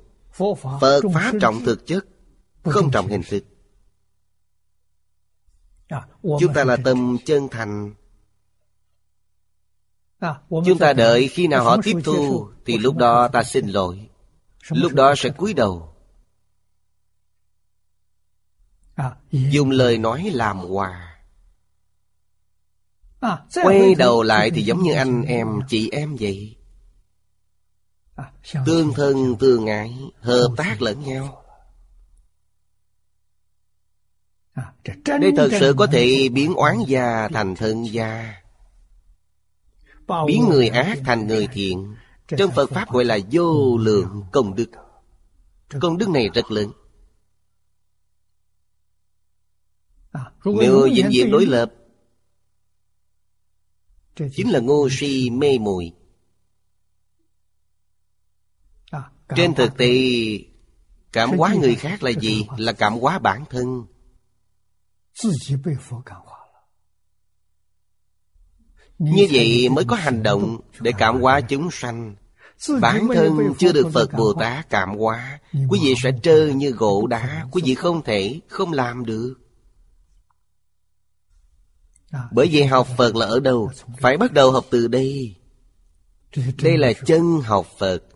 Phật 0.80 1.00
Pháp 1.14 1.32
trọng 1.40 1.60
thực 1.64 1.86
chất 1.86 2.06
Không 2.62 2.90
trọng 2.90 3.08
hình 3.08 3.22
thức 3.28 3.44
Chúng 6.40 6.52
ta 6.54 6.64
là 6.64 6.76
tâm 6.84 7.16
chân 7.24 7.48
thành. 7.50 7.94
Chúng 10.48 10.78
ta 10.78 10.92
đợi 10.92 11.28
khi 11.28 11.46
nào 11.46 11.64
họ 11.64 11.76
tiếp 11.82 11.96
thu 12.04 12.48
Thì 12.66 12.78
lúc 12.78 12.96
đó 12.96 13.28
ta 13.28 13.42
xin 13.42 13.66
lỗi. 13.68 14.08
Lúc 14.68 14.92
đó 14.92 15.14
sẽ 15.16 15.28
cúi 15.28 15.54
đầu. 15.54 15.94
Dùng 19.30 19.70
lời 19.70 19.98
nói 19.98 20.30
làm 20.34 20.58
hòa 20.58 21.10
Quay 23.62 23.94
đầu 23.94 24.22
lại 24.22 24.50
thì 24.50 24.62
giống 24.62 24.82
như 24.82 24.94
anh 24.94 25.22
em 25.22 25.46
chị 25.68 25.88
em 25.92 26.16
vậy 26.20 26.59
Tương 28.66 28.92
thân 28.92 29.36
tương 29.38 29.66
ái 29.66 29.98
Hợp 30.20 30.48
tác 30.56 30.82
lẫn 30.82 31.00
nhau. 31.00 31.44
Đây 35.04 35.32
thật 35.36 35.48
sự 35.60 35.74
có 35.78 35.86
thể 35.86 36.28
biến 36.32 36.54
oán 36.54 36.76
gia 36.86 37.28
thành 37.28 37.54
thân 37.54 37.92
gia. 37.92 38.34
biến 40.26 40.44
người 40.48 40.68
ác 40.68 40.98
thành 41.04 41.26
người 41.26 41.48
thiện. 41.52 41.94
Trong 42.28 42.50
phật 42.50 42.70
pháp 42.70 42.90
gọi 42.92 43.04
là 43.04 43.18
vô 43.32 43.76
lượng 43.78 44.24
công 44.32 44.54
đức. 44.54 44.70
Công 45.80 45.98
đức 45.98 46.08
này 46.08 46.30
rất 46.34 46.50
lớn. 46.50 46.70
Nếu 50.44 50.88
vĩnh 50.94 51.08
viễn 51.12 51.30
đối 51.30 51.46
lập. 51.46 51.72
Chính 54.16 54.50
là 54.50 54.60
ngô 54.60 54.88
si 54.90 55.30
mê 55.30 55.58
muội 55.58 55.92
trên 59.36 59.54
thực 59.54 59.76
tế 59.76 59.94
cảm 61.12 61.30
hóa 61.30 61.54
người 61.54 61.74
khác 61.74 62.02
là 62.02 62.10
gì? 62.10 62.46
là 62.56 62.72
cảm 62.72 62.92
hóa 62.92 63.18
bản 63.18 63.44
thân. 63.50 63.86
Như 68.98 69.26
vậy 69.30 69.68
mới 69.68 69.84
có 69.84 69.96
hành 69.96 70.22
động 70.22 70.60
để 70.80 70.92
cảm 70.98 71.20
hóa 71.20 71.40
chúng 71.40 71.70
sanh. 71.70 72.14
Bản 72.80 73.08
thân 73.14 73.54
chưa 73.58 73.72
được 73.72 73.90
Phật 73.92 74.12
Bồ 74.12 74.32
Tát 74.32 74.70
cảm 74.70 74.96
hóa 74.98 75.38
Quý 75.68 75.80
vị 75.82 75.94
sẽ 76.02 76.10
trơ 76.22 76.46
như 76.46 76.70
gỗ 76.70 77.06
đá 77.06 77.46
Quý 77.50 77.62
vị 77.64 77.74
không 77.74 78.02
thể 78.02 78.40
không 78.48 78.72
làm 78.72 79.04
được. 79.04 79.34
Bởi 82.32 82.48
vì 82.48 82.62
học 82.62 82.88
Phật 82.96 83.16
là 83.16 83.26
ở 83.26 83.40
đâu? 83.40 83.70
Phải 84.00 84.16
bắt 84.16 84.32
đầu 84.32 84.52
học 84.52 84.64
từ 84.70 84.88
đây. 84.88 85.36
Đây 86.62 86.78
là 86.78 86.92
chân 86.92 87.40
học 87.40 87.66
Phật 87.78 88.09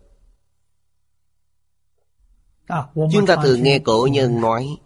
Chúng 2.94 3.26
ta 3.26 3.36
thường 3.42 3.62
nghe 3.62 3.78
cổ 3.78 4.08
nhân 4.12 4.40
nói 4.40 4.78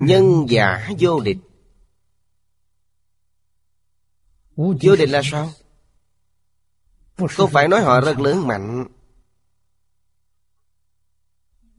Nhân 0.00 0.46
giả 0.48 0.90
vô 0.98 1.20
địch. 1.20 1.38
Vô 4.56 4.96
địch 4.98 5.10
là 5.10 5.20
sao? 5.24 5.50
Không 7.16 7.50
phải 7.50 7.68
nói 7.68 7.80
họ 7.80 8.00
rất 8.00 8.20
lớn 8.20 8.46
mạnh. 8.46 8.86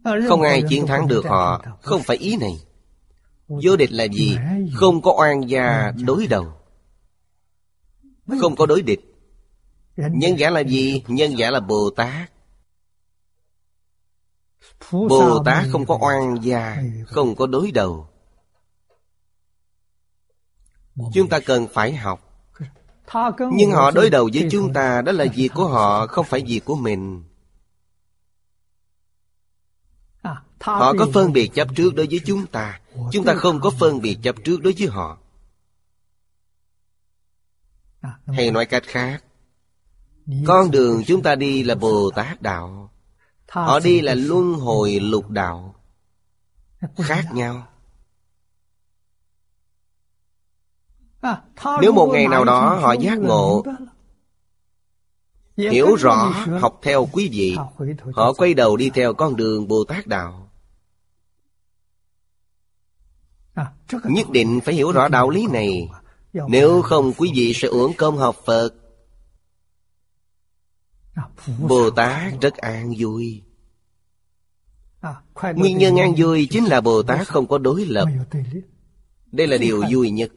Không 0.04 0.42
ai 0.42 0.64
chiến 0.70 0.88
thắng 0.88 1.08
được 1.08 1.26
họ. 1.26 1.66
Không 1.82 2.04
phải 2.04 2.18
ý 2.18 2.38
này. 2.38 2.60
Vô 3.48 3.76
địch 3.76 3.92
là 3.92 4.08
gì? 4.08 4.38
Không 4.74 5.02
có 5.02 5.16
oan 5.20 5.50
gia 5.50 5.92
đối 6.06 6.28
đầu. 6.28 6.54
Không 8.42 8.56
có 8.56 8.66
đối 8.66 8.82
địch. 8.82 9.02
Nhân 9.98 10.40
giả 10.40 10.50
là 10.50 10.60
gì? 10.60 11.04
Nhân 11.08 11.38
giả 11.38 11.52
là 11.52 11.60
Bồ 11.60 11.90
Tát 11.90 12.32
Bồ 14.92 15.44
Tát 15.46 15.66
không 15.72 15.86
có 15.86 15.98
oan 16.02 16.38
gia 16.42 16.78
Không 17.08 17.36
có 17.36 17.48
đối 17.48 17.72
đầu. 17.72 18.08
Chúng 21.14 21.30
ta 21.30 21.40
cần 21.40 21.68
phải 21.74 21.96
học. 21.96 22.28
Nhưng 23.54 23.72
họ 23.72 23.92
đối 23.92 24.10
đầu 24.10 24.30
với 24.34 24.48
chúng 24.52 24.74
ta 24.74 25.02
Đó 25.02 25.12
là 25.12 25.26
việc 25.36 25.50
của 25.54 25.68
họ 25.68 26.08
Không 26.08 26.26
phải 26.26 26.44
việc 26.48 26.66
của 26.66 26.76
mình. 26.76 27.24
Họ 30.60 30.94
có 31.00 31.08
phân 31.14 31.34
biệt 31.34 31.48
chấp 31.54 31.68
trước 31.76 31.96
đối 31.96 32.08
với 32.08 32.20
chúng 32.26 32.48
ta. 32.48 32.80
Chúng 33.12 33.26
ta 33.26 33.34
không 33.34 33.60
có 33.62 33.70
phân 33.70 34.02
biệt 34.02 34.18
chấp 34.24 34.36
trước 34.44 34.62
đối 34.62 34.74
với 34.78 34.88
họ. 34.88 35.18
Hay 38.26 38.52
nói 38.52 38.66
cách 38.66 38.84
khác 38.86 39.24
Con 40.48 40.72
đường 40.72 41.04
chúng 41.08 41.24
ta 41.24 41.36
đi 41.36 41.64
là 41.64 41.76
Bồ 41.76 42.12
Tát 42.16 42.42
Đạo 42.42 42.91
Họ 43.52 43.80
đi 43.80 44.02
là 44.02 44.16
luân 44.16 44.54
hồi 44.54 45.00
lục 45.00 45.30
đạo. 45.30 45.76
Khác 46.98 47.24
nhau. 47.34 47.68
Nếu 51.82 51.92
một 51.94 52.08
ngày 52.14 52.28
nào 52.28 52.46
đó 52.46 52.80
họ 52.82 52.94
giác 52.94 53.20
ngộ 53.20 53.64
Hiểu 55.58 55.96
rõ 55.96 56.34
học 56.62 56.80
theo 56.82 57.08
quý 57.12 57.30
vị 57.32 57.58
Họ 58.14 58.34
quay 58.34 58.54
đầu 58.54 58.78
đi 58.78 58.90
theo 58.90 59.14
con 59.14 59.36
đường 59.36 59.68
Bồ 59.68 59.84
Tát 59.84 60.08
Đạo. 60.08 60.50
Nhất 64.04 64.30
định 64.30 64.60
phải 64.66 64.74
hiểu 64.74 64.92
rõ 64.92 65.08
đạo 65.08 65.30
lý 65.30 65.48
này. 65.48 65.90
Nếu 66.34 66.82
không 66.82 67.14
quý 67.18 67.32
vị 67.36 67.54
sẽ 67.54 67.68
uổng 67.68 67.94
công 67.98 68.18
học 68.18 68.36
Phật 68.46 68.81
Bồ 71.60 71.90
Tát 71.90 72.34
rất 72.42 72.58
an 72.58 72.94
vui. 72.98 73.44
Nguyên 75.56 75.78
nhân 75.78 75.96
an 75.96 76.14
vui 76.18 76.48
chính 76.52 76.66
là 76.66 76.82
Bồ 76.82 77.04
Tát 77.04 77.28
không 77.28 77.48
có 77.48 77.58
đối 77.58 77.86
lập. 77.86 78.06
Đây 79.32 79.48
là 79.48 79.58
điều 79.58 79.84
vui 79.92 80.12
nhất. 80.12 80.32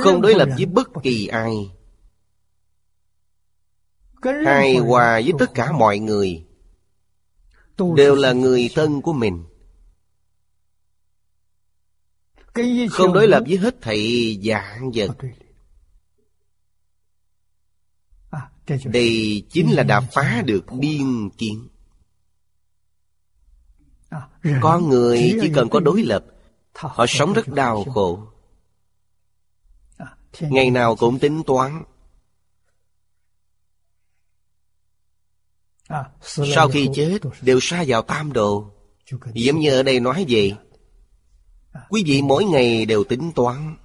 Không 0.00 0.20
đối 0.20 0.34
lập 0.34 0.48
với 0.56 0.66
bất 0.66 0.88
kỳ 1.02 1.26
ai. 1.26 1.70
Hài 4.44 4.76
hòa 4.76 5.20
với 5.24 5.32
tất 5.38 5.54
cả 5.54 5.72
mọi 5.72 5.98
người. 5.98 6.44
Đều 7.96 8.14
là 8.14 8.32
người 8.32 8.70
thân 8.74 9.02
của 9.02 9.12
mình. 9.12 9.44
Không 12.90 13.12
đối 13.12 13.28
lập 13.28 13.42
với 13.48 13.58
hết 13.58 13.80
thảy 13.80 14.40
dạng 14.44 14.90
vật 14.94 15.10
đây 18.84 19.42
chính 19.50 19.70
là 19.70 19.82
đã 19.82 20.00
phá 20.00 20.42
được 20.46 20.64
biên 20.72 21.30
kiến. 21.30 21.68
Con 24.60 24.88
người 24.88 25.38
chỉ 25.40 25.50
cần 25.54 25.68
có 25.68 25.80
đối 25.80 26.02
lập 26.02 26.24
họ 26.74 27.06
sống 27.08 27.32
rất 27.32 27.48
đau 27.48 27.84
khổ. 27.84 28.22
Ngày 30.40 30.70
nào 30.70 30.96
cũng 30.96 31.18
tính 31.18 31.42
toán. 31.46 31.82
Sau 36.20 36.68
khi 36.68 36.88
chết 36.94 37.18
đều 37.42 37.58
sa 37.62 37.84
vào 37.86 38.02
tam 38.02 38.32
đồ. 38.32 38.70
Giống 39.34 39.58
như 39.58 39.70
ở 39.70 39.82
đây 39.82 40.00
nói 40.00 40.26
vậy. 40.28 40.56
Quý 41.88 42.02
vị 42.06 42.22
mỗi 42.22 42.44
ngày 42.44 42.86
đều 42.86 43.04
tính 43.04 43.32
toán 43.34 43.76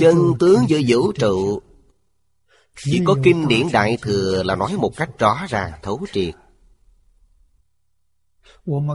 Chân 0.00 0.32
tướng 0.38 0.68
giữa 0.68 0.80
vũ 0.88 1.12
trụ. 1.12 1.62
Chỉ 2.84 3.02
có 3.04 3.14
kinh 3.24 3.48
điển 3.48 3.66
Đại 3.72 3.98
Thừa 4.02 4.42
là 4.42 4.56
nói 4.56 4.76
một 4.76 4.92
cách 4.96 5.10
rõ 5.18 5.46
ràng, 5.48 5.72
thấu 5.82 6.00
triệt. 6.12 6.34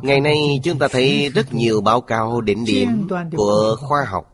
Ngày 0.01 0.21
nay 0.21 0.37
chúng 0.63 0.79
ta 0.79 0.87
thấy 0.91 1.29
rất 1.29 1.53
nhiều 1.53 1.81
báo 1.81 2.01
cáo 2.01 2.41
định 2.41 2.65
điểm 2.65 3.07
của 3.37 3.75
khoa 3.79 4.05
học. 4.05 4.29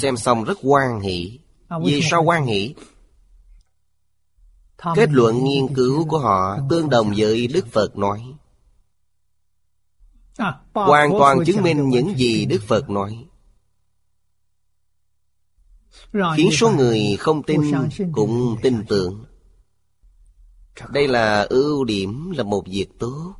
Xem 0.00 0.16
xong 0.16 0.44
rất 0.44 0.58
quan 0.62 1.00
hỷ. 1.00 1.38
Vì 1.84 2.02
sao 2.02 2.22
quan 2.22 2.46
hỷ? 2.46 2.74
Kết 4.94 5.10
luận 5.12 5.44
nghiên 5.44 5.74
cứu 5.74 6.08
của 6.08 6.18
họ 6.18 6.58
tương 6.70 6.90
đồng 6.90 7.12
với 7.16 7.46
Đức 7.46 7.66
Phật 7.72 7.96
nói. 7.96 8.22
Hoàn 10.74 11.10
toàn 11.18 11.38
chứng 11.46 11.62
minh 11.62 11.88
những 11.88 12.18
gì 12.18 12.46
Đức 12.46 12.62
Phật 12.66 12.90
nói. 12.90 13.26
Khiến 16.36 16.50
số 16.52 16.70
người 16.70 17.16
không 17.18 17.42
tin 17.42 17.60
cũng 18.12 18.56
tin 18.62 18.84
tưởng. 18.88 19.24
Đây 20.88 21.08
là 21.08 21.42
ưu 21.42 21.84
điểm 21.84 22.30
là 22.30 22.42
một 22.42 22.66
việc 22.66 22.88
tốt. 22.98 23.34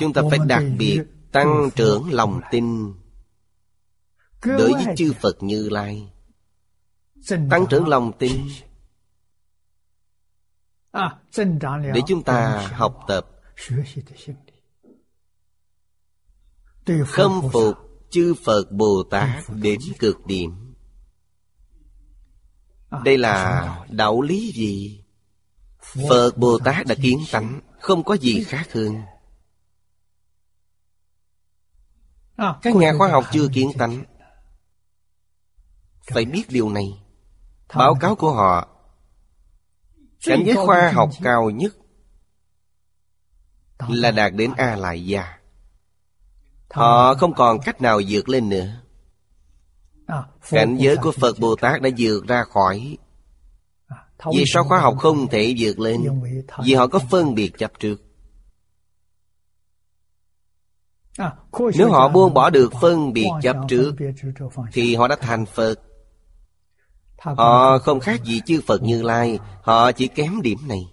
Chúng 0.00 0.12
ta 0.12 0.22
phải 0.30 0.38
đặc 0.46 0.62
biệt 0.78 1.00
tăng 1.32 1.70
trưởng 1.76 2.12
lòng 2.12 2.40
tin. 2.50 2.94
Đối 4.44 4.72
với 4.72 4.86
chư 4.96 5.12
Phật 5.20 5.42
Như 5.42 5.68
Lai 5.68 6.12
Tăng 7.50 7.66
trưởng 7.70 7.88
lòng 7.88 8.12
tin. 8.18 8.32
Để 11.94 12.00
chúng 12.06 12.22
ta 12.22 12.68
học 12.72 13.04
tập. 13.08 13.26
Khâm 17.06 17.40
phục 17.52 17.89
chư 18.10 18.34
Phật 18.44 18.72
Bồ 18.72 19.02
Tát 19.10 19.44
đến 19.48 19.80
cực 19.98 20.26
điểm. 20.26 20.74
Đây 23.04 23.18
là 23.18 23.84
đạo 23.90 24.20
lý 24.20 24.52
gì? 24.52 25.04
Phật 26.08 26.30
Bồ 26.36 26.58
Tát 26.58 26.86
đã 26.86 26.94
kiến 27.02 27.18
tánh 27.32 27.60
Không 27.80 28.04
có 28.04 28.16
gì 28.16 28.44
khác 28.44 28.72
hơn. 28.72 29.02
Các 32.62 32.76
nhà 32.76 32.92
khoa 32.98 33.08
học 33.08 33.24
chưa 33.32 33.48
kiến 33.52 33.70
tánh. 33.78 34.04
Phải 36.02 36.24
biết 36.24 36.44
điều 36.48 36.70
này. 36.70 37.02
Báo 37.74 37.94
cáo 38.00 38.16
của 38.16 38.32
họ. 38.32 38.68
Cảnh 40.24 40.42
giới 40.46 40.56
khoa 40.66 40.92
học 40.94 41.10
cao 41.22 41.50
nhất 41.50 41.76
Là 43.88 44.10
đạt 44.10 44.32
đến 44.34 44.52
A 44.56 44.76
Lại 44.76 45.06
Gia 45.06 45.39
Họ 46.70 47.14
không 47.14 47.34
còn 47.34 47.60
cách 47.60 47.82
nào 47.82 48.00
vượt 48.08 48.28
lên 48.28 48.48
nữa. 48.48 48.66
Cảnh 50.50 50.76
giới 50.76 50.96
của 50.96 51.12
Phật 51.12 51.38
Bồ 51.38 51.56
Tát. 51.56 51.82
đã 51.82 51.90
vượt 51.98 52.26
ra 52.26 52.44
khỏi. 52.44 52.98
Vì 54.34 54.44
sao 54.46 54.64
khoa 54.64 54.80
học 54.80 54.94
không 54.98 55.26
thể 55.28 55.54
vượt 55.58 55.78
lên? 55.78 56.22
Vì 56.64 56.74
họ 56.74 56.86
có 56.86 56.98
phân 56.98 57.34
biệt 57.34 57.58
chấp 57.58 57.72
trước. 57.78 57.96
Nếu 61.74 61.90
họ 61.90 62.08
buông 62.08 62.34
bỏ 62.34 62.50
được 62.50 62.72
phân 62.80 63.12
biệt 63.12 63.28
chấp 63.42 63.56
trước 63.68 63.94
Thì 64.72 64.94
họ 64.94 65.08
đã 65.08 65.16
thành 65.16 65.46
Phật. 65.46 65.74
Họ 67.18 67.78
không 67.78 68.00
khác 68.00 68.24
gì 68.24 68.40
chư 68.46 68.60
Phật 68.66 68.82
Như 68.82 69.02
Lai. 69.02 69.38
Họ 69.62 69.92
chỉ 69.92 70.08
kém 70.08 70.42
điểm 70.42 70.58
này. 70.68 70.92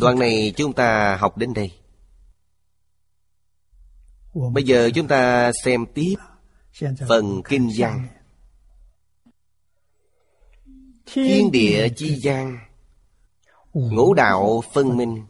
Đoạn 0.00 0.18
này 0.18 0.52
chúng 0.56 0.72
ta 0.72 1.16
học 1.20 1.36
đến 1.38 1.54
đây 1.54 1.72
Bây 4.52 4.64
giờ 4.64 4.90
chúng 4.94 5.08
ta 5.08 5.52
xem 5.64 5.86
tiếp 5.94 6.14
Phần 7.08 7.42
Kinh 7.48 7.70
văn 7.76 8.08
Thiên 11.06 11.50
địa 11.50 11.88
chi 11.96 12.16
gian 12.22 12.58
Ngũ 13.72 14.14
đạo 14.14 14.62
phân 14.72 14.96
minh. 14.96 15.26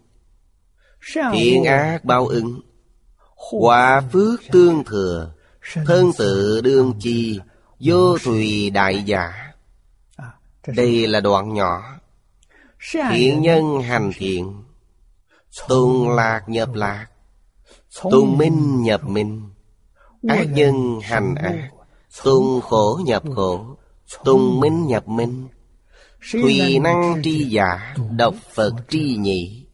Thiện 1.32 1.64
ác 1.64 2.04
bao 2.04 2.26
ứng. 2.26 2.60
Quả 3.50 4.00
phước 4.12 4.40
tương 4.52 4.84
thừa. 4.84 5.32
Thân 5.86 6.10
tự 6.18 6.60
đương 6.60 6.94
chi. 7.00 7.40
Vô 7.80 8.18
thùy 8.18 8.70
đại 8.70 9.02
giả. 9.02 9.52
Đây 10.66 11.06
là 11.06 11.20
đoạn 11.20 11.54
nhỏ. 11.54 11.82
Thiện 13.10 13.42
nhân 13.42 13.82
hành 13.82 14.10
thiện. 14.16 14.62
Tùng 15.68 16.10
lạc 16.10 16.42
nhập 16.46 16.68
lạc 16.74 17.06
Tùng 18.10 18.38
minh 18.38 18.82
nhập 18.82 19.08
minh 19.08 19.50
Ác 20.28 20.44
nhân 20.44 21.00
hành 21.02 21.34
ác. 21.34 21.70
Tùng 22.24 22.60
khổ 22.60 23.00
nhập 23.04 23.22
khổ. 23.34 23.76
Tùng 24.24 24.60
minh 24.60 24.86
nhập 24.86 25.08
minh 25.08 25.48
Thùy 26.32 26.78
năng 26.78 27.20
tri 27.24 27.44
giả 27.44 27.94
Đọc 28.16 28.34
Phật 28.54 28.72
tri 28.88 29.16
nhị. 29.16 29.66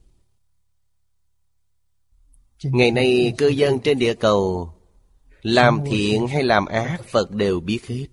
Ngày 2.63 2.91
nay 2.91 3.35
cơ 3.39 3.49
dân 3.49 3.79
trên 3.79 3.99
địa 3.99 4.15
cầu 4.15 4.71
Làm 5.43 5.81
thiện 5.87 6.27
hay 6.27 6.43
làm 6.43 6.67
ác 6.67 7.01
Phật 7.09 7.31
đều 7.31 7.61
biết 7.61 7.87
hết. 7.87 8.07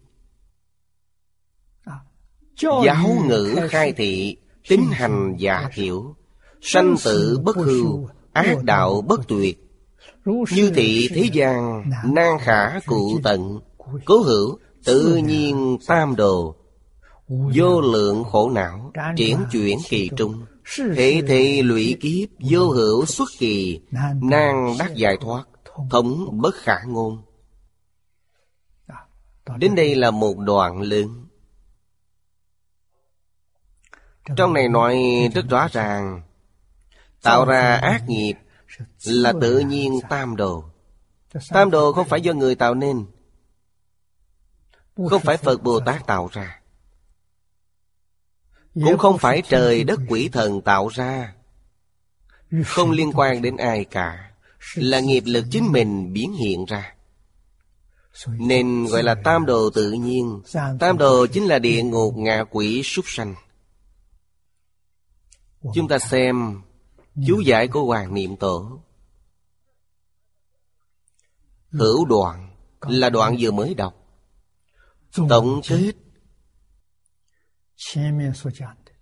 Giáo 2.62 3.24
ngữ 3.28 3.60
khai 3.70 3.92
thị 3.92 4.38
Tính 4.68 4.86
hành 4.92 5.36
giả 5.40 5.70
thiểu 5.74 6.16
Sanh 6.62 6.96
tử 7.04 7.40
bất 7.44 7.56
hưu 7.56 8.10
Ác 8.34 8.64
đạo 8.64 9.02
bất 9.02 9.28
tuyệt 9.28 9.71
như 10.26 10.72
thị 10.76 11.10
thế 11.16 11.30
gian, 11.34 11.84
Nan 12.14 12.38
khả 12.40 12.80
cụ 12.86 13.20
tận, 13.24 13.60
Cố 14.06 14.22
hữu 14.22 14.60
tự 14.86 15.16
nhiên 15.16 15.78
tam 15.88 16.16
đồ. 16.16 16.56
Vô 17.28 17.82
lượng 17.82 18.24
khổ 18.24 18.50
não, 18.50 18.92
Triển 19.18 19.38
chuyển 19.52 19.78
kỳ 19.90 20.10
trung. 20.18 20.46
Thế 20.96 21.22
thị 21.28 21.62
lụy 21.62 21.98
kiếp, 22.02 22.30
Vô 22.50 22.70
hữu 22.70 23.06
xuất 23.06 23.30
kỳ, 23.40 23.82
Nan 24.22 24.56
đắc 24.80 24.96
giải 24.96 25.18
thoát, 25.22 25.44
Thống 25.90 26.42
bất 26.42 26.56
khả 26.56 26.78
ngôn. 26.88 27.22
Đến 29.58 29.76
đây 29.76 29.96
là 29.96 30.12
một 30.12 30.38
đoạn 30.38 30.82
lớn 30.82 31.28
Trong 34.36 34.54
này 34.54 34.70
nói 34.70 35.00
rất 35.34 35.50
rõ 35.50 35.68
ràng, 35.72 36.22
Tạo 37.22 37.46
ra 37.46 37.76
ác 37.76 38.04
nghiệp 38.08 38.34
là 39.06 39.34
tự 39.42 39.60
nhiên 39.60 40.00
tam 40.10 40.36
đồ. 40.36 40.64
Tam 41.50 41.72
đồ 41.72 41.94
không 41.94 42.08
phải 42.08 42.22
do 42.22 42.34
người 42.34 42.56
tạo 42.56 42.76
nên. 42.76 43.06
Không 45.10 45.22
phải 45.22 45.38
Phật 45.38 45.64
Bồ 45.64 45.80
Tát 45.80 46.08
tạo 46.08 46.30
ra. 46.32 46.62
Cũng 48.74 48.98
không 48.98 49.18
phải 49.18 49.42
trời 49.50 49.84
đất 49.84 50.00
quỷ 50.10 50.30
thần 50.30 50.62
tạo 50.62 50.88
ra. 50.88 51.34
Không 52.66 52.92
liên 52.92 53.12
quan 53.16 53.42
đến 53.42 53.58
ai 53.58 53.86
cả. 53.86 54.32
Là 54.76 55.00
nghiệp 55.00 55.24
lực 55.26 55.46
chính 55.52 55.72
mình 55.72 56.14
biến 56.14 56.34
hiện 56.34 56.66
ra. 56.66 56.96
Nên 58.28 58.86
gọi 58.86 59.04
là 59.04 59.16
tam 59.24 59.46
đồ 59.46 59.70
tự 59.70 59.92
nhiên. 59.92 60.42
Tam 60.80 60.98
đồ 60.98 61.28
chính 61.28 61.46
là 61.46 61.60
địa 61.60 61.84
ngục 61.84 62.18
ngạ 62.18 62.44
quỷ 62.50 62.84
súc 62.84 63.06
sanh. 63.08 63.36
Chúng 65.74 65.88
ta 65.88 66.00
xem 66.00 66.62
chú 67.28 67.40
giải 67.40 67.68
của 67.68 67.86
Hoàng 67.86 68.14
Niệm 68.14 68.36
Tổ 68.36 68.82
Hữu 71.72 72.06
đoạn 72.06 72.56
là 72.82 73.10
đoạn 73.10 73.36
vừa 73.40 73.52
mới 73.52 73.74
đọc. 73.74 73.96
Tổng 75.30 75.62
kết. 75.68 75.92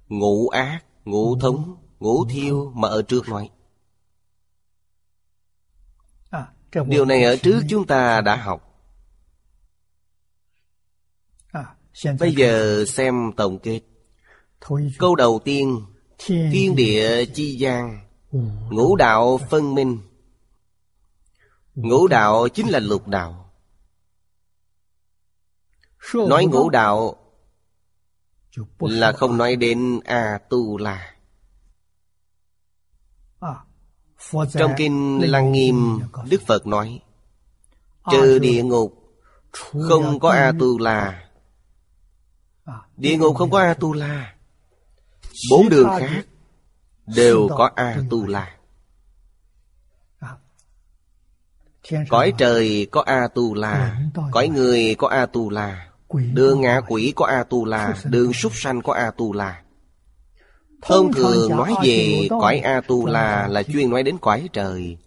Ngũ 0.07 0.49
ác, 0.49 0.85
ngũ 1.05 1.39
thống, 1.39 1.77
ngũ 1.99 2.25
thiêu 2.29 2.71
mà 2.75 2.87
ở 2.87 3.01
trước 3.01 3.29
nói 3.29 3.49
Điều 6.87 7.05
này 7.05 7.23
ở 7.23 7.35
trước 7.35 7.61
chúng 7.69 7.87
ta 7.87 8.21
đã 8.21 8.35
học. 8.35 8.65
Bây 12.19 12.35
giờ 12.35 12.85
xem 12.87 13.31
tổng 13.37 13.59
kết. 13.59 13.81
Câu 14.99 15.15
đầu 15.15 15.39
tiên 15.45 15.85
Thiên 16.19 16.75
địa 16.75 17.25
chi 17.25 17.57
gian 17.57 17.99
Ngũ 18.69 18.95
đạo 18.95 19.39
phân 19.49 19.75
minh. 19.75 19.99
Ngũ 21.75 22.07
đạo 22.07 22.47
chính 22.47 22.69
là 22.69 22.79
lục 22.79 23.07
đạo. 23.07 23.51
Nói 26.13 26.45
ngũ 26.45 26.69
đạo 26.69 27.15
Là 28.79 29.11
không 29.11 29.37
nói 29.37 29.55
đến 29.55 29.99
A-tu-la. 30.05 31.15
Trong 34.31 34.71
kinh 34.77 35.21
Lăng 35.31 35.51
Nghiêm 35.51 35.99
Đức 36.29 36.41
Phật 36.47 36.67
nói 36.67 37.01
Trừ 38.11 38.39
địa 38.39 38.63
ngục 38.63 38.93
Không 39.51 40.19
có 40.19 40.29
A-tu-la. 40.29 41.29
Địa 42.97 43.17
ngục 43.17 43.35
không 43.37 43.51
có 43.51 43.59
A-tu-la 43.59 44.38
Bốn 45.49 45.69
đường 45.69 45.89
khác 45.99 46.25
Đều 47.15 47.47
có 47.57 47.69
A-tu-la 47.75 48.55
Cõi 52.09 52.33
trời 52.37 52.87
có 52.91 53.01
A-tu-la 53.01 53.97
Cõi 54.31 54.47
người 54.47 54.95
có 54.95 55.07
A-tu-la 55.07 55.87
Đường 56.33 56.61
ngạ 56.61 56.81
quỷ 56.87 57.13
có 57.15 57.25
A-tu-la 57.25 57.95
Đường 58.03 58.33
súc 58.33 58.51
sanh 58.55 58.81
có 58.81 58.93
A-tu-la 58.93 59.61
Thông 60.81 61.13
thường 61.13 61.49
nói 61.49 61.73
về 61.83 62.27
cõi 62.29 62.59
A-tu-la 62.59 63.47
Là 63.47 63.63
chuyên 63.63 63.89
nói 63.89 64.03
đến 64.03 64.17
cõi 64.21 64.49
trời. 64.53 64.97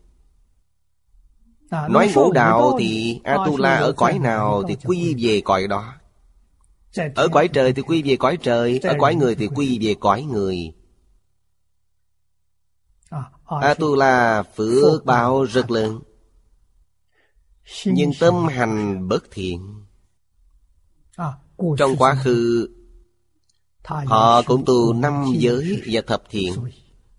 Nói 1.71 2.13
ngũ 2.15 2.33
đạo 2.33 2.77
thì 2.79 3.21
A-tu-la 3.25 3.77
ở 3.77 3.93
cõi 3.93 4.19
nào 4.19 4.63
Thì 4.69 4.77
quy 4.85 5.15
về 5.19 5.41
cõi 5.45 5.67
đó 5.67 5.95
Ở 7.15 7.29
cõi 7.33 7.49
trời 7.49 7.73
thì 7.73 7.83
quy 7.83 8.03
về 8.03 8.17
cõi 8.17 8.39
trời 8.43 8.81
Ở 8.83 8.95
cõi 8.99 9.15
người 9.15 9.35
thì 9.35 9.49
quy 9.49 9.79
về 9.83 9.95
cõi 10.01 10.23
người. 10.23 10.73
A-tu-la 13.61 14.43
phước 14.43 15.05
báo 15.05 15.45
rất 15.45 15.71
lớn 15.71 16.01
Nhưng 17.85 18.11
tâm 18.21 18.47
hành 18.47 19.09
bất 19.09 19.25
thiện. 19.31 19.85
Trong 21.79 21.97
quá 21.99 22.15
khứ 22.25 22.69
Họ 23.85 24.43
cũng 24.43 24.65
tu 24.65 24.93
năm 24.93 25.25
giới 25.37 25.83
và 25.87 26.01
thập 26.07 26.23
thiện 26.31 26.53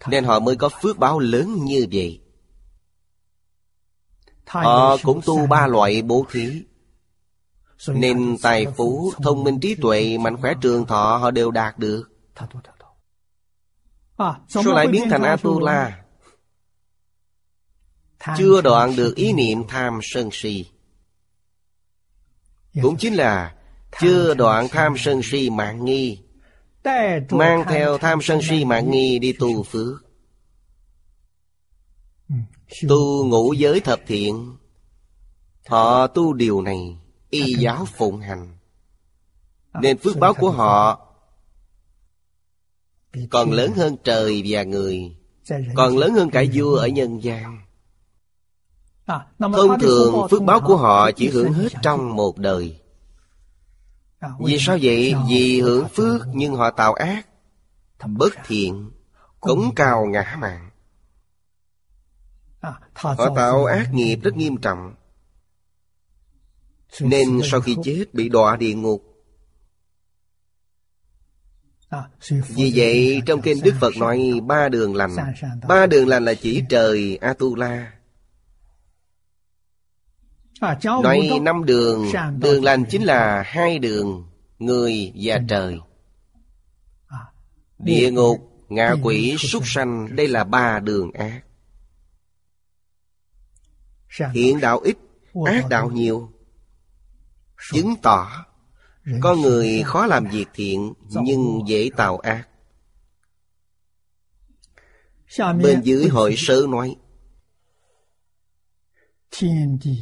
Nên 0.08 0.24
họ 0.24 0.40
mới 0.40 0.56
có 0.56 0.70
phước 0.82 0.98
báo 0.98 1.20
lớn 1.20 1.66
như 1.66 1.88
vậy. 1.92 2.22
Họ 4.46 4.98
cũng 5.04 5.22
tu 5.26 5.48
ba 5.48 5.68
loại 5.68 6.02
bố 6.02 6.26
thí 6.32 6.64
Nên 7.88 8.38
tài 8.42 8.66
phú, 8.78 9.14
thông 9.24 9.44
minh 9.44 9.60
trí 9.60 9.76
tuệ, 9.76 10.18
mạnh 10.18 10.38
khỏe 10.42 10.54
trường 10.62 10.86
thọ 10.86 11.18
họ 11.18 11.32
đều 11.32 11.52
đạt 11.52 11.80
được. 11.80 12.04
Sao 14.48 14.64
lại 14.66 14.88
biến 14.88 15.04
thành 15.10 15.22
A-tu-la. 15.22 16.04
Chưa 18.38 18.62
đoạn 18.62 18.96
được 18.96 19.16
ý 19.16 19.34
niệm 19.34 19.64
tham 19.68 20.00
sân 20.04 20.30
si. 20.32 20.66
Cũng 22.82 22.98
chính 22.98 23.14
là 23.14 23.56
chưa 24.00 24.34
đoạn 24.34 24.68
tham 24.72 24.94
sân 24.98 25.22
si 25.24 25.50
mạng 25.50 25.86
nghi. 25.86 26.20
Mang 27.30 27.64
theo 27.70 27.98
tham 27.98 28.20
sân 28.22 28.40
si 28.42 28.66
mạng 28.66 28.92
nghi 28.92 29.20
đi 29.20 29.34
tu 29.34 29.64
phước. 29.64 30.04
Tu 32.90 33.26
ngũ 33.26 33.54
giới 33.54 33.80
thập 33.80 34.00
thiện. 34.08 34.58
Họ 35.68 36.08
tu 36.08 36.34
điều 36.34 36.62
này 36.62 36.98
y 37.34 37.54
giáo 37.54 37.86
phụng 37.86 38.20
hành. 38.20 38.58
Nên 39.82 39.98
phước 39.98 40.18
báo 40.18 40.34
của 40.34 40.52
họ 40.52 41.08
còn 43.30 43.52
lớn 43.52 43.74
hơn 43.76 43.98
trời 44.04 44.44
và 44.46 44.64
người 44.64 45.16
còn 45.76 45.98
lớn 45.98 46.14
hơn 46.14 46.30
cả 46.30 46.44
vua 46.54 46.76
ở 46.76 46.88
nhân 46.88 47.24
gian. 47.24 47.60
Thông 49.40 49.80
thường 49.80 50.28
phước 50.32 50.44
báo 50.44 50.62
của 50.62 50.78
họ 50.78 51.12
chỉ 51.12 51.30
hưởng 51.30 51.54
hết 51.54 51.70
trong 51.82 52.16
một 52.16 52.38
đời. 52.38 52.80
Vì 54.40 54.58
sao 54.60 54.78
vậy? 54.82 55.16
Vì 55.30 55.62
hưởng 55.62 55.88
phước 55.88 56.22
nhưng 56.34 56.56
họ 56.56 56.72
tạo 56.72 56.94
ác 56.94 57.28
Bất 58.06 58.34
thiện 58.46 58.92
Cống 59.40 59.76
cao 59.76 60.06
ngã 60.06 60.38
mạng 60.40 60.70
Họ 62.94 63.30
tạo 63.36 63.66
ác 63.66 63.94
nghiệp 63.94 64.16
rất 64.24 64.36
nghiêm 64.36 64.58
trọng 64.58 64.94
Nên 67.02 67.42
sau 67.44 67.62
khi 67.62 67.76
chết 67.84 68.06
bị 68.14 68.30
đọa 68.30 68.56
địa 68.58 68.74
ngục. 68.74 69.14
Vì 72.30 72.72
vậy 72.76 73.22
trong 73.26 73.42
kinh 73.42 73.58
Đức 73.64 73.74
Phật 73.80 73.98
nói 73.98 74.32
ba 74.46 74.70
đường 74.70 74.96
lành. 74.96 75.16
Ba 75.68 75.86
đường 75.86 76.08
lành 76.08 76.26
là 76.26 76.34
chỉ 76.34 76.64
trời 76.70 77.18
A-tu-la. 77.22 77.94
Nói 80.84 81.30
năm 81.42 81.66
đường 81.66 82.12
Đường 82.38 82.64
lành 82.64 82.86
chính 82.90 83.04
là 83.04 83.44
hai 83.46 83.80
đường 83.80 84.30
Người 84.60 85.14
và 85.16 85.40
trời. 85.50 85.80
Địa 87.80 88.12
ngục 88.12 88.50
Ngạ 88.70 88.96
quỷ 89.04 89.36
súc 89.40 89.68
sanh 89.68 90.16
Đây 90.16 90.28
là 90.28 90.44
ba 90.44 90.80
đường 90.80 91.12
ác. 91.12 91.42
Hiện 94.34 94.60
đạo 94.60 94.80
ít 94.80 94.98
Ác 95.46 95.70
đạo 95.70 95.90
nhiều 95.90 96.33
Chứng 97.72 97.96
tỏ 98.02 98.46
Con 99.22 99.42
người 99.42 99.84
khó 99.86 100.06
làm 100.06 100.26
việc 100.32 100.48
thiện 100.54 100.94
Nhưng 101.10 101.60
dễ 101.68 101.90
tạo 101.98 102.18
ác. 102.18 102.48
Bên 105.38 105.82
dưới 105.84 106.08
hội 106.08 106.36
sớ 106.38 106.66
nói 106.70 106.96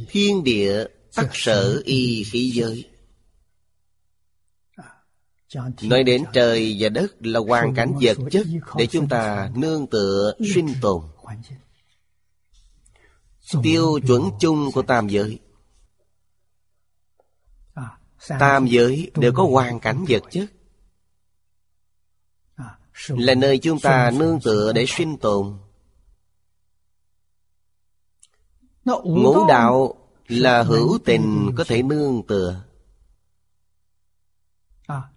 Thiên 0.09 0.43
địa 0.43 0.85
tắc 1.15 1.29
sở 1.33 1.81
y 1.85 2.23
khí 2.23 2.51
giới. 2.53 2.89
Nói 5.81 6.03
đến 6.03 6.23
trời 6.33 6.75
và 6.79 6.89
đất 6.89 7.15
là 7.19 7.39
hoàn 7.39 7.75
cảnh 7.75 7.93
vật 8.01 8.17
chất 8.31 8.47
Để 8.77 8.87
chúng 8.87 9.07
ta 9.09 9.51
nương 9.55 9.87
tựa 9.87 10.33
sinh 10.55 10.67
tồn. 10.81 11.01
Tiêu 13.63 13.99
chuẩn 14.07 14.23
chung 14.39 14.71
của 14.71 14.81
tam 14.81 15.07
giới 15.07 15.39
Tam 18.27 18.65
giới 18.65 19.11
đều 19.15 19.33
có 19.33 19.43
hoàn 19.43 19.79
cảnh 19.79 20.05
vật 20.09 20.23
chất. 20.31 20.45
Là 23.07 23.35
nơi 23.35 23.57
chúng 23.57 23.79
ta 23.79 24.11
nương 24.11 24.39
tựa 24.43 24.73
để 24.73 24.85
sinh 24.87 25.17
tồn. 25.17 25.57
Ngũ 28.85 29.47
đạo 29.47 29.95
là 30.27 30.63
hữu 30.63 30.99
tình 31.05 31.51
có 31.57 31.63
thể 31.63 31.83
nương 31.83 32.27
tựa. 32.27 32.63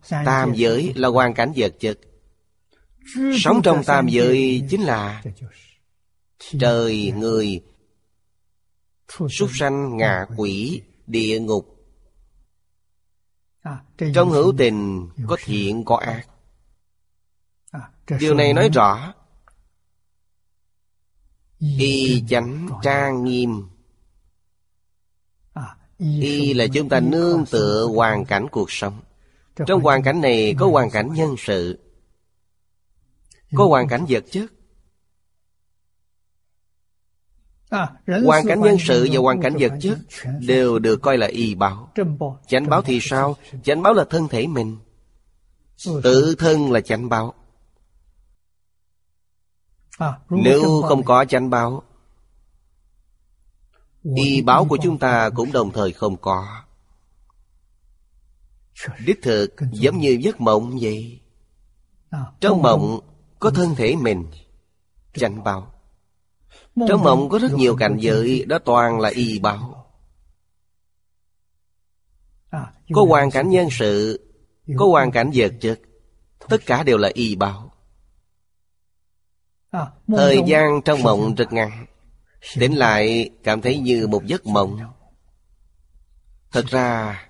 Tam 0.09 0.55
giới 0.55 0.92
là 0.96 1.09
hoàn 1.09 1.34
cảnh 1.34 1.52
vật 1.57 1.74
chất. 1.80 1.98
Sống 3.40 3.61
trong 3.62 3.84
tam 3.84 4.09
giới 4.09 4.62
chính 4.70 4.82
là 4.82 5.22
Trời, 6.59 7.12
người 7.16 7.62
Súc 9.30 9.50
sanh, 9.55 9.96
ngạ 9.96 10.26
quỷ, 10.36 10.82
địa 11.07 11.40
ngục 11.40 11.74
Trong 14.15 14.31
hữu 14.31 14.55
tình 14.59 15.09
có 15.27 15.37
thiện 15.45 15.85
có 15.85 15.97
ác. 15.97 16.27
Điều 18.21 18.35
này 18.35 18.53
nói 18.53 18.69
rõ 18.75 19.15
Y 21.59 22.25
chánh 22.29 22.69
trang 22.83 23.25
nghiêm. 23.25 23.69
Y 25.99 26.55
là 26.55 26.67
chúng 26.75 26.89
ta 26.89 27.01
nương 27.01 27.47
tựa 27.47 27.89
hoàn 27.95 28.25
cảnh 28.25 28.47
cuộc 28.51 28.71
sống. 28.71 29.01
Trong 29.67 29.81
hoàn 29.81 30.03
cảnh 30.03 30.21
này 30.21 30.55
có 30.59 30.67
hoàn 30.67 30.91
cảnh 30.91 31.15
nhân 31.15 31.35
sự 31.39 31.79
Có 33.55 33.67
hoàn 33.67 33.89
cảnh 33.89 34.07
vật 34.09 34.25
chất 34.31 34.51
Hoàn 38.25 38.47
cảnh 38.47 38.61
nhân 38.61 38.77
sự 38.81 39.09
và 39.12 39.20
hoàn 39.20 39.43
cảnh 39.43 39.57
vật 39.59 39.72
chất 39.81 39.99
Đều 40.41 40.79
được 40.79 41.03
coi 41.03 41.18
là 41.18 41.27
y 41.27 41.55
báo. 41.55 41.93
Chánh 42.47 42.68
báo 42.68 42.83
thì 42.83 42.99
sao? 43.03 43.37
Chánh 43.62 43.83
báo 43.83 43.93
là 43.93 44.05
thân 44.11 44.29
thể 44.29 44.47
mình. 44.47 44.79
Tự 46.03 46.35
thân 46.39 46.72
là 46.72 46.81
chánh 46.81 47.09
báo. 47.09 47.35
Nếu 50.31 50.83
không 50.89 51.03
có 51.03 51.25
chánh 51.25 51.51
báo 51.51 51.83
Y 54.16 54.43
báo 54.43 54.64
của 54.64 54.79
chúng 54.83 54.99
ta 54.99 55.31
cũng 55.31 55.53
đồng 55.53 55.72
thời 55.72 55.93
không 55.93 56.16
có. 56.16 56.47
Đích 59.07 59.22
thực 59.22 59.55
giống 59.72 59.99
như 59.99 60.18
giấc 60.20 60.41
mộng 60.41 60.79
vậy. 60.81 61.20
Trong 62.41 62.62
mộng 62.62 63.01
có 63.39 63.51
thân 63.51 63.75
thể 63.75 63.97
mình. 63.97 64.27
Chánh 65.14 65.45
báo 65.45 65.74
Trong 66.77 67.03
mộng 67.03 67.29
có 67.29 67.39
rất 67.39 67.53
nhiều 67.53 67.77
cảnh 67.77 67.97
giới 68.01 68.45
Đó 68.45 68.59
toàn 68.59 69.01
là 69.01 69.09
y 69.09 69.39
báo 69.39 69.87
Có 72.93 73.05
hoàn 73.09 73.31
cảnh 73.31 73.51
nhân 73.51 73.68
sự 73.70 74.20
Có 74.77 74.87
hoàn 74.87 75.11
cảnh 75.11 75.31
vật 75.35 75.53
chất 75.61 75.81
Tất 76.49 76.66
cả 76.66 76.83
đều 76.83 76.99
là 76.99 77.11
y 77.14 77.37
báo 77.37 77.70
Thời 80.09 80.43
gian 80.47 80.83
trong 80.85 81.03
mộng 81.03 81.35
rất 81.35 81.53
ngắn. 81.53 81.87
Tỉnh 82.59 82.75
lại 82.75 83.31
cảm 83.43 83.61
thấy 83.61 83.79
như 83.79 84.07
một 84.07 84.25
giấc 84.25 84.47
mộng. 84.47 84.79
Thật 86.53 86.66
ra 86.66 87.20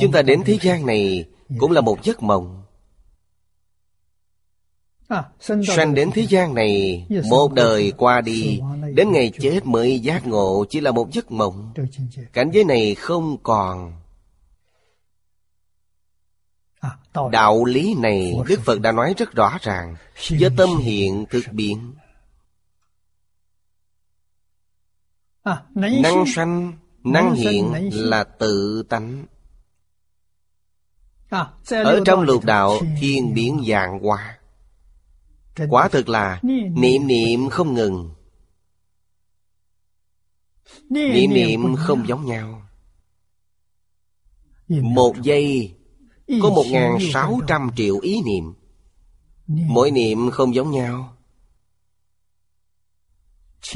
Chúng 0.00 0.12
ta 0.12 0.22
đến 0.22 0.42
thế 0.44 0.58
gian 0.62 0.86
này 0.86 1.28
Cũng 1.58 1.72
là 1.72 1.80
một 1.80 2.02
giấc 2.02 2.22
mộng 2.22 2.61
Sanh 5.40 5.94
đến 5.94 6.10
thế 6.14 6.26
gian 6.28 6.54
này 6.54 7.06
Một 7.30 7.52
đời 7.52 7.92
qua 7.96 8.20
đi 8.20 8.60
Đến 8.94 9.12
ngày 9.12 9.32
chết 9.40 9.66
mới 9.66 10.00
giác 10.00 10.26
ngộ 10.26 10.64
Chỉ 10.70 10.80
là 10.80 10.90
một 10.90 11.12
giấc 11.12 11.32
mộng. 11.32 11.72
Cảnh 12.32 12.50
giới 12.52 12.64
này 12.64 12.94
không 12.94 13.36
còn. 13.42 13.92
Đạo 17.32 17.64
lý 17.64 17.94
này 17.94 18.34
Đức 18.48 18.60
Phật 18.64 18.80
đã 18.80 18.92
nói 18.92 19.14
rất 19.18 19.32
rõ 19.32 19.58
ràng. 19.60 19.96
Do 20.28 20.48
tâm 20.56 20.68
hiện 20.78 21.24
thực 21.30 21.44
biến. 21.52 21.94
Năng 25.74 26.24
sanh 26.34 26.72
Năng 27.04 27.34
hiện 27.34 27.90
là 27.92 28.24
tự 28.24 28.82
tánh. 28.88 29.24
Ở 31.70 32.00
trong 32.04 32.20
lục 32.20 32.44
đạo 32.44 32.78
thiên 33.00 33.34
biến 33.34 33.64
dạng 33.68 33.98
hóa 33.98 34.38
Quả 35.68 35.88
thực 35.88 36.08
là 36.08 36.40
niệm 36.74 37.06
niệm 37.06 37.48
không 37.50 37.74
ngừng. 37.74 38.14
Niệm 40.90 41.30
niệm 41.30 41.76
không 41.76 42.08
giống 42.08 42.26
nhau. 42.26 42.62
Một 44.68 45.14
giây 45.22 45.74
có 46.42 46.50
một 46.50 46.64
ngàn 46.70 46.98
sáu 47.12 47.40
trăm 47.46 47.70
triệu 47.76 47.98
ý 47.98 48.20
niệm. 48.26 48.54
Mỗi 49.46 49.90
niệm 49.90 50.30
không 50.30 50.54
giống 50.54 50.70
nhau. 50.70 51.16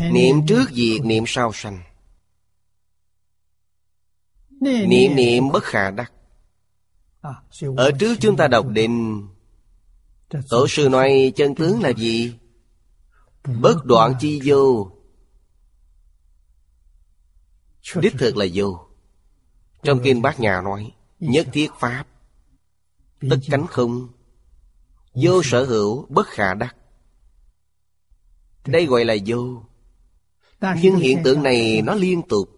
Niệm 0.00 0.46
trước 0.46 0.70
diệt 0.72 1.04
niệm 1.04 1.24
sau 1.26 1.52
sanh. 1.54 1.80
Niệm 4.60 5.16
niệm 5.16 5.48
bất 5.52 5.64
khả 5.64 5.90
đắc. 5.90 6.12
Ở 7.76 7.90
trước 7.98 8.16
chúng 8.20 8.36
ta 8.36 8.48
đọc 8.48 8.66
định 8.68 9.26
Tổ 10.28 10.68
sư 10.68 10.88
nói 10.88 11.32
chân 11.36 11.54
tướng 11.54 11.82
là 11.82 11.92
gì? 11.92 12.34
Bất 13.44 13.84
đoạn 13.84 14.14
chi 14.20 14.40
vô. 14.44 14.92
Đích 17.94 18.14
thực 18.18 18.36
là 18.36 18.46
vô. 18.54 18.88
Trong 19.82 20.00
kinh 20.04 20.22
bát 20.22 20.40
nhà 20.40 20.60
nói 20.64 20.92
Nhất 21.20 21.48
thiết 21.52 21.70
pháp 21.78 22.04
Tất 23.30 23.36
cánh 23.50 23.66
không. 23.66 24.08
Vô 25.14 25.42
sở 25.44 25.64
hữu 25.64 26.06
bất 26.08 26.26
khả 26.26 26.54
đắc. 26.54 26.76
Đây 28.66 28.86
gọi 28.86 29.04
là 29.04 29.16
vô. 29.26 29.62
Nhưng 30.60 30.96
hiện 30.96 31.18
tượng 31.24 31.42
này 31.42 31.82
nó 31.82 31.94
liên 31.94 32.22
tục. 32.28 32.48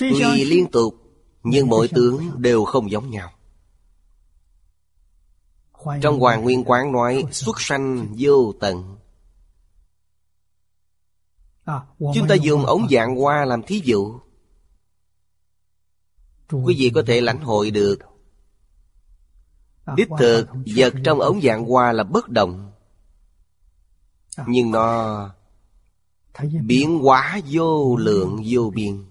Tuy 0.00 0.44
liên 0.44 0.70
tục 0.70 0.94
Nhưng 1.42 1.68
mỗi 1.68 1.88
tướng 1.88 2.42
đều 2.42 2.64
không 2.64 2.90
giống 2.90 3.10
nhau 3.10 3.32
Trong 6.02 6.20
Hoàng 6.20 6.42
Nguyên 6.42 6.64
Quán 6.64 6.92
nói 6.92 7.24
Xuất 7.30 7.60
sanh 7.60 8.14
vô 8.18 8.52
tận. 8.60 8.96
Chúng 11.98 12.28
ta 12.28 12.34
dùng 12.34 12.66
ống 12.66 12.86
dạng 12.90 13.16
hoa 13.16 13.44
làm 13.44 13.62
thí 13.62 13.82
dụ. 13.84 14.20
Quý 16.50 16.74
vị 16.78 16.90
có 16.94 17.02
thể 17.06 17.20
lãnh 17.20 17.40
hội 17.40 17.70
được. 17.70 17.98
Đích 19.96 20.08
thực 20.18 20.46
vật 20.76 20.94
trong 21.04 21.20
ống 21.20 21.40
dạng 21.40 21.64
hoa 21.64 21.92
là 21.92 22.04
bất 22.04 22.28
động. 22.28 22.72
Nhưng 24.46 24.70
nó 24.70 25.30
biến 26.62 26.98
hóa 26.98 27.40
vô 27.50 27.96
lượng 27.96 28.42
vô 28.46 28.72
biên. 28.74 29.04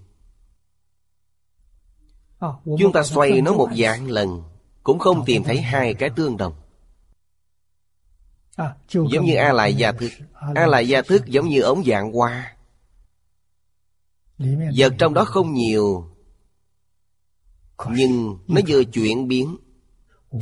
Chúng 2.64 2.92
ta 2.94 3.02
xoay 3.02 3.40
nó 3.42 3.52
một 3.52 3.68
dạng 3.78 4.10
lần 4.10 4.42
Cũng 4.82 4.98
không 4.98 5.24
tìm 5.26 5.44
thấy 5.44 5.60
hai 5.60 5.94
cái 5.94 6.10
tương 6.10 6.36
đồng 6.36 6.63
Giống 8.88 9.24
như 9.24 9.34
A 9.36 9.52
lại 9.52 9.74
gia 9.74 9.92
thức 9.92 10.10
A 10.54 10.66
lại 10.66 10.88
gia 10.88 11.02
thức 11.02 11.26
giống 11.26 11.48
như 11.48 11.60
ống 11.60 11.84
dạng 11.84 12.12
hoa. 12.12 12.56
Vật 14.76 14.94
trong 14.98 15.14
đó 15.14 15.24
không 15.24 15.54
nhiều 15.54 16.10
Nhưng 17.90 18.38
nó 18.48 18.60
vừa 18.68 18.84
chuyển 18.84 19.28
biến 19.28 19.56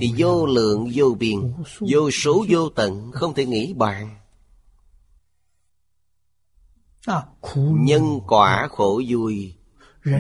Thì 0.01 0.13
vô 0.19 0.47
lượng 0.47 0.91
vô 0.95 1.15
biên 1.19 1.53
Vô 1.81 2.11
số 2.11 2.45
vô 2.49 2.69
tận 2.69 3.11
Không 3.13 3.35
thể 3.35 3.47
nghĩ 3.47 3.73
bàn. 3.73 4.17
Nhân 7.57 8.21
quả 8.29 8.69
khổ 8.71 9.03
vui 9.09 9.55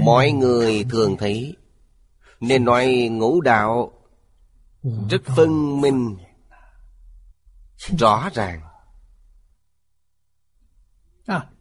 Mọi 0.04 0.32
người 0.32 0.84
thường 0.90 1.16
thấy. 1.18 1.56
Nên 2.40 2.64
nói 2.64 3.08
ngũ 3.12 3.40
đạo 3.40 3.92
Rất 4.82 5.22
phân 5.36 5.80
minh 5.80 6.16
Rõ 7.98 8.30
ràng. 8.34 8.60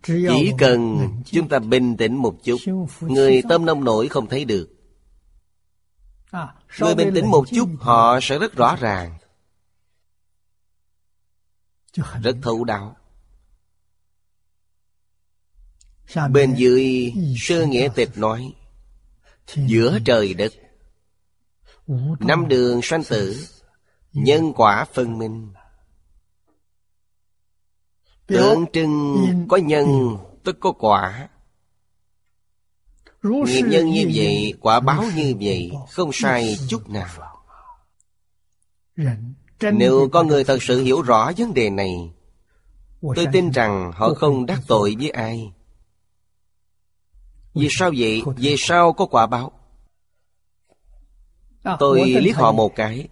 Chỉ 0.04 0.52
cần 0.58 1.08
chúng 1.26 1.50
ta 1.50 1.60
bình 1.60 1.98
tĩnh 1.98 2.16
một 2.16 2.38
chút 2.44 2.58
Người 3.02 3.42
tâm 3.50 3.66
nông 3.66 3.84
nổi 3.84 4.08
không 4.08 4.28
thấy 4.28 4.46
được. 4.46 4.70
Người 6.80 6.96
bình 6.96 7.12
tĩnh 7.16 7.30
một 7.30 7.46
chút 7.50 7.70
Họ 7.80 8.20
sẽ 8.22 8.40
rất 8.40 8.56
rõ 8.56 8.76
ràng. 8.76 9.18
Rất 12.24 12.36
thấu 12.42 12.64
đạo 12.64 12.96
Bên 16.32 16.54
dưới 16.56 17.14
Sơ 17.38 17.66
Nghĩa 17.66 17.90
Tịch 17.96 18.10
nói 18.16 18.54
Giữa 19.56 20.00
trời 20.06 20.34
đất 20.34 20.54
Năm 22.20 22.48
đường 22.48 22.80
sanh 22.84 23.04
tử 23.04 23.48
Nhân 24.14 24.54
quả 24.54 24.86
phân 24.94 25.18
minh 25.18 25.54
Tượng 28.32 28.66
trưng 28.74 29.46
có 29.50 29.58
nhân 29.58 30.18
tức 30.44 30.58
có 30.60 30.72
quả. 30.72 31.28
Nghiệp 33.24 33.62
nhân 33.62 33.90
như 33.90 34.12
vậy 34.14 34.54
Quả 34.62 34.80
báo 34.80 35.04
như 35.16 35.36
vậy 35.42 35.72
Không 35.90 36.10
sai 36.14 36.58
chút 36.68 36.90
nào. 36.90 37.08
Nếu 39.74 40.10
con 40.12 40.28
người 40.28 40.44
thật 40.44 40.64
sự 40.64 40.84
hiểu 40.84 41.02
rõ 41.02 41.32
vấn 41.38 41.54
đề 41.54 41.70
này 41.70 42.12
Tôi 43.16 43.28
tin 43.32 43.52
rằng 43.52 43.92
họ 43.96 44.14
không 44.14 44.46
đắc 44.46 44.60
tội 44.68 44.96
với 45.00 45.10
ai. 45.10 45.54
Vì 47.54 47.68
sao 47.72 47.92
vậy? 47.98 48.22
Vì 48.38 48.56
sao 48.58 48.94
có 48.94 49.06
quả 49.06 49.28
báo? 49.28 49.52
Tôi 51.80 52.10
liếc 52.10 52.36
họ 52.36 52.52
một 52.52 52.76
cái. 52.76 53.08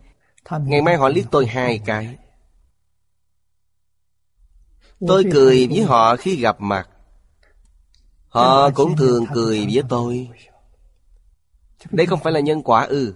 Ngày 0.65 0.81
mai 0.81 0.95
họ 0.95 1.09
liếc 1.09 1.25
tôi 1.31 1.47
hai 1.47 1.79
cái 1.85 2.17
Tôi 5.07 5.23
cười 5.31 5.67
với 5.67 5.83
họ 5.83 6.15
khi 6.15 6.35
gặp 6.35 6.61
mặt. 6.61 6.89
Họ 8.27 8.69
cũng 8.69 8.97
thường 8.97 9.25
cười 9.33 9.67
với 9.73 9.83
tôi. 9.89 10.29
Đây 11.91 12.05
không 12.05 12.19
phải 12.23 12.33
là 12.33 12.39
nhân 12.39 12.63
quả 12.63 12.85
ư. 12.85 13.13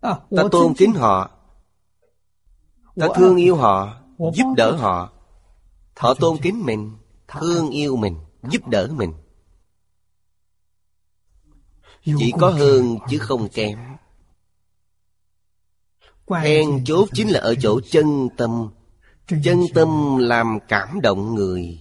Ta 0.00 0.18
tôn 0.52 0.74
kính 0.74 0.92
họ. 0.92 1.30
Ta 2.96 3.06
thương 3.16 3.36
yêu 3.36 3.56
họ 3.56 3.94
Giúp 4.18 4.54
đỡ 4.56 4.76
họ. 4.76 5.12
Họ 5.96 6.14
tôn 6.14 6.36
kính 6.42 6.62
mình 6.64 6.96
Thương 7.28 7.70
yêu 7.70 7.96
mình 7.96 8.16
Giúp 8.50 8.68
đỡ 8.68 8.88
mình. 8.90 9.12
Chỉ 12.04 12.32
có 12.40 12.50
hơn 12.50 12.98
chứ 13.10 13.18
không 13.18 13.48
kém. 13.48 13.78
Then 16.42 16.84
chốt 16.84 17.08
chính 17.12 17.28
là 17.28 17.40
ở 17.40 17.54
chỗ 17.62 17.80
chân 17.90 18.28
tâm 18.36 18.70
Chân 19.28 19.60
tâm 19.74 20.16
làm 20.18 20.58
cảm 20.68 21.00
động 21.00 21.34
người. 21.34 21.80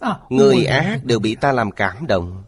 À, 0.00 0.20
Người 0.28 0.64
ác 0.64 1.04
đều 1.04 1.18
bị 1.18 1.34
ta 1.34 1.52
làm 1.52 1.70
cảm 1.70 2.06
động. 2.06 2.44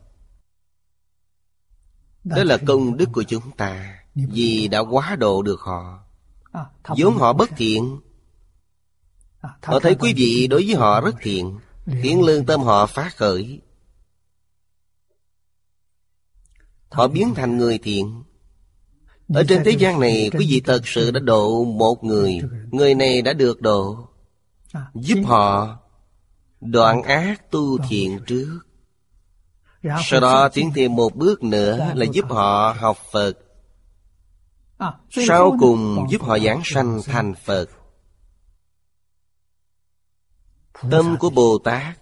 Đó 2.24 2.44
là 2.44 2.58
công 2.66 2.96
đức 2.96 3.08
của 3.12 3.22
chúng 3.22 3.50
ta. 3.56 3.98
Vì 4.14 4.68
đã 4.68 4.78
quá 4.78 5.16
độ 5.16 5.42
được 5.42 5.60
họ. 5.60 6.04
À, 6.52 6.66
vốn 6.98 7.16
họ 7.16 7.32
bất 7.32 7.50
thiện. 7.56 8.00
À, 9.40 9.50
Họ 9.62 9.80
thấy 9.80 9.94
quý 9.94 10.14
vị 10.16 10.46
đối 10.46 10.64
với 10.66 10.74
họ 10.74 11.00
rất 11.00 11.14
thiện 11.20 11.58
Khiến 11.86 12.22
lương 12.22 12.46
tâm 12.46 12.60
họ 12.60 12.86
phát 12.86 13.16
khởi. 13.16 13.60
Họ 16.90 17.08
biến 17.08 17.34
thành 17.34 17.56
người 17.56 17.78
thiện 17.78 18.22
Ở 19.34 19.44
trên 19.48 19.62
thế 19.64 19.70
gian 19.70 20.00
này 20.00 20.30
Quý 20.32 20.46
vị 20.48 20.62
thật 20.64 20.80
sự 20.84 21.10
đã 21.10 21.20
độ 21.20 21.64
một 21.64 22.04
người 22.04 22.40
Người 22.70 22.94
này 22.94 23.22
đã 23.22 23.32
được 23.32 23.60
độ. 23.60 24.08
Giúp 24.94 25.18
họ 25.24 25.78
Đoạn 26.60 27.02
ác 27.02 27.50
tu 27.50 27.78
thiện 27.78 28.20
trước. 28.26 28.60
Sau 30.04 30.20
đó 30.20 30.48
tiến 30.48 30.70
thêm 30.74 30.96
một 30.96 31.16
bước 31.16 31.42
nữa 31.42 31.92
là 31.94 32.06
giúp 32.12 32.24
họ 32.28 32.76
học 32.78 32.98
Phật. 33.12 33.32
À, 34.78 34.92
Sau 35.10 35.56
cùng 35.60 36.06
giúp 36.10 36.22
họ 36.22 36.38
giảng 36.38 36.60
sanh 36.64 37.00
thành 37.04 37.34
Phật. 37.34 37.66
Tâm 40.90 41.16
của 41.20 41.30
Bồ 41.30 41.58
Tát. 41.58 41.98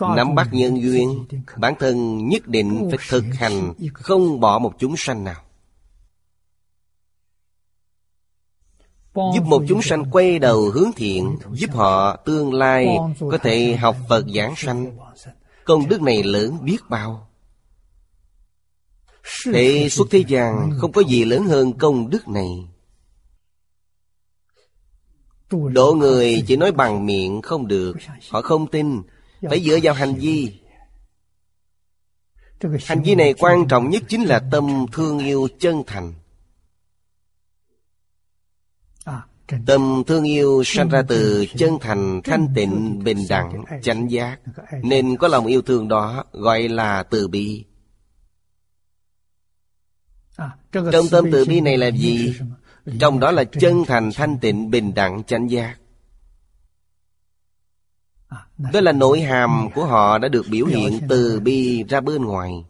Nắm 0.00 0.34
bắt 0.34 0.48
nhân 0.52 0.82
duyên 0.82 1.26
Bản 1.56 1.74
thân 1.78 2.28
nhất 2.28 2.46
định 2.46 2.88
phải 2.90 2.98
thực 3.08 3.24
hành 3.34 3.72
Không 3.94 4.40
bỏ 4.40 4.58
một 4.58 4.72
chúng 4.78 4.94
sanh 4.96 5.24
nào 5.24 5.42
Giúp 9.14 9.44
một 9.44 9.62
chúng 9.68 9.82
sanh 9.82 10.10
quay 10.10 10.38
đầu 10.38 10.70
hướng 10.70 10.90
thiện 10.96 11.36
Giúp 11.52 11.70
họ 11.72 12.16
tương 12.16 12.54
lai 12.54 12.96
Có 13.20 13.38
thể 13.42 13.76
học 13.76 13.96
Phật 14.08 14.24
giảng 14.34 14.54
sanh. 14.56 14.96
Công 15.64 15.88
đức 15.88 16.02
này 16.02 16.22
lớn 16.22 16.58
biết 16.62 16.78
bao. 16.88 17.28
Thế 19.44 19.88
suốt 19.88 20.06
thế 20.10 20.24
gian 20.28 20.70
Không 20.78 20.92
có 20.92 21.02
gì 21.02 21.24
lớn 21.24 21.44
hơn 21.44 21.72
công 21.72 22.10
đức 22.10 22.28
này. 22.28 22.68
Độ 25.72 25.94
người 25.94 26.44
chỉ 26.46 26.56
nói 26.56 26.72
bằng 26.72 27.06
miệng 27.06 27.42
không 27.42 27.68
được. 27.68 27.96
Họ 28.30 28.42
không 28.42 28.66
tin. 28.66 29.02
Phải 29.42 29.60
dựa 29.60 29.78
vào 29.82 29.94
hành 29.94 30.14
vi. 30.14 30.52
Hành 32.84 33.02
vi 33.02 33.14
này 33.14 33.34
quan 33.38 33.68
trọng 33.68 33.90
nhất 33.90 34.02
chính 34.08 34.22
là 34.22 34.42
tâm 34.50 34.86
thương 34.92 35.18
yêu 35.18 35.48
chân 35.58 35.82
thành 35.86 36.14
Tâm 39.66 40.02
thương 40.06 40.24
yêu 40.24 40.62
sanh 40.64 40.88
ra 40.88 41.02
từ 41.08 41.46
chân 41.56 41.78
thành, 41.80 42.20
thanh 42.24 42.48
tịnh, 42.54 43.04
bình 43.04 43.18
đẳng, 43.28 43.64
chánh 43.82 44.10
giác. 44.10 44.40
Nên 44.82 45.16
có 45.16 45.28
lòng 45.28 45.46
yêu 45.46 45.62
thương 45.62 45.88
đó 45.88 46.24
gọi 46.32 46.68
là 46.68 47.02
từ 47.02 47.28
bi. 47.28 47.64
Trong 50.72 51.08
tâm 51.10 51.24
từ 51.32 51.44
bi 51.44 51.60
này 51.60 51.78
là 51.78 51.90
gì? 51.90 52.34
Trong 53.00 53.20
đó 53.20 53.30
là 53.30 53.44
chân 53.44 53.84
thành, 53.86 54.10
thanh 54.14 54.38
tịnh, 54.38 54.70
bình 54.70 54.94
đẳng, 54.94 55.24
chánh 55.24 55.50
giác. 55.50 55.76
Đó 58.72 58.80
là 58.80 58.92
nội 58.92 59.20
hàm 59.20 59.68
của 59.74 59.84
họ 59.84 60.18
đã 60.18 60.28
được 60.28 60.46
biểu 60.50 60.66
hiện 60.66 61.00
từ 61.08 61.40
bi 61.40 61.84
ra 61.88 62.00
bên 62.00 62.24
ngoài. 62.24 62.64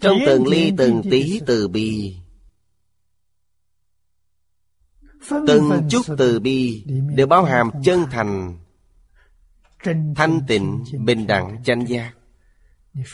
Trong 0.00 0.18
từng 0.26 0.46
ly 0.46 0.72
từng 0.76 1.02
tí 1.10 1.40
từ 1.46 1.68
bi 1.68 2.16
Từng 5.30 5.88
chút 5.90 6.02
từ 6.18 6.40
bi 6.40 6.84
đều 7.14 7.26
bao 7.26 7.44
hàm 7.44 7.70
chân 7.84 8.04
thành 8.10 8.58
Thanh 10.16 10.40
tịnh, 10.48 10.84
bình 10.98 11.26
đẳng, 11.26 11.62
chánh 11.64 11.88
giác. 11.88 12.12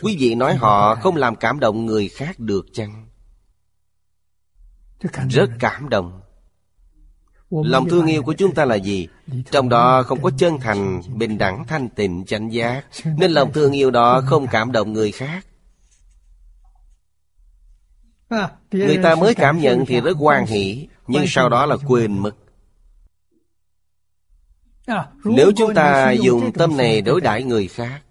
Quý 0.03 0.17
vị 0.19 0.35
nói 0.35 0.55
họ 0.55 0.95
không 0.95 1.17
làm 1.17 1.37
cảm 1.37 1.61
động 1.61 1.87
người 1.87 2.09
khác 2.09 2.39
được 2.39 2.67
chăng? 2.73 3.07
Rất 5.31 5.51
cảm 5.61 5.89
động. 5.89 6.21
Lòng 7.51 7.89
thương 7.89 8.07
yêu 8.07 8.23
của 8.23 8.33
chúng 8.33 8.55
ta 8.55 8.65
là 8.65 8.75
gì? 8.75 9.09
Trong 9.51 9.69
đó 9.69 10.03
không 10.03 10.23
có 10.23 10.31
chân 10.39 10.59
thành, 10.61 11.03
bình 11.15 11.39
đẳng, 11.39 11.65
thanh 11.67 11.89
tịnh, 11.89 12.25
chánh 12.27 12.53
giác. 12.53 12.85
Nên 13.19 13.31
lòng 13.31 13.53
thương 13.53 13.73
yêu 13.73 13.91
đó 13.91 14.23
không 14.27 14.47
cảm 14.47 14.73
động 14.73 14.93
người 14.93 15.13
khác 15.13 15.47
Người 18.73 18.99
ta 19.03 19.15
mới 19.15 19.35
cảm 19.35 19.59
nhận 19.59 19.87
thì 19.87 20.01
rất 20.01 20.17
hoan 20.17 20.47
hỷ, 20.47 20.89
Nhưng 21.07 21.25
sau 21.27 21.49
đó 21.49 21.67
là 21.67 21.77
quên 21.87 22.19
mất. 22.19 22.33
Nếu 25.25 25.53
chúng 25.57 25.75
ta 25.75 26.11
dùng 26.13 26.53
tâm 26.53 26.77
này 26.77 27.03
đối 27.03 27.21
đãi 27.21 27.43
người 27.43 27.69
khác, 27.69 28.03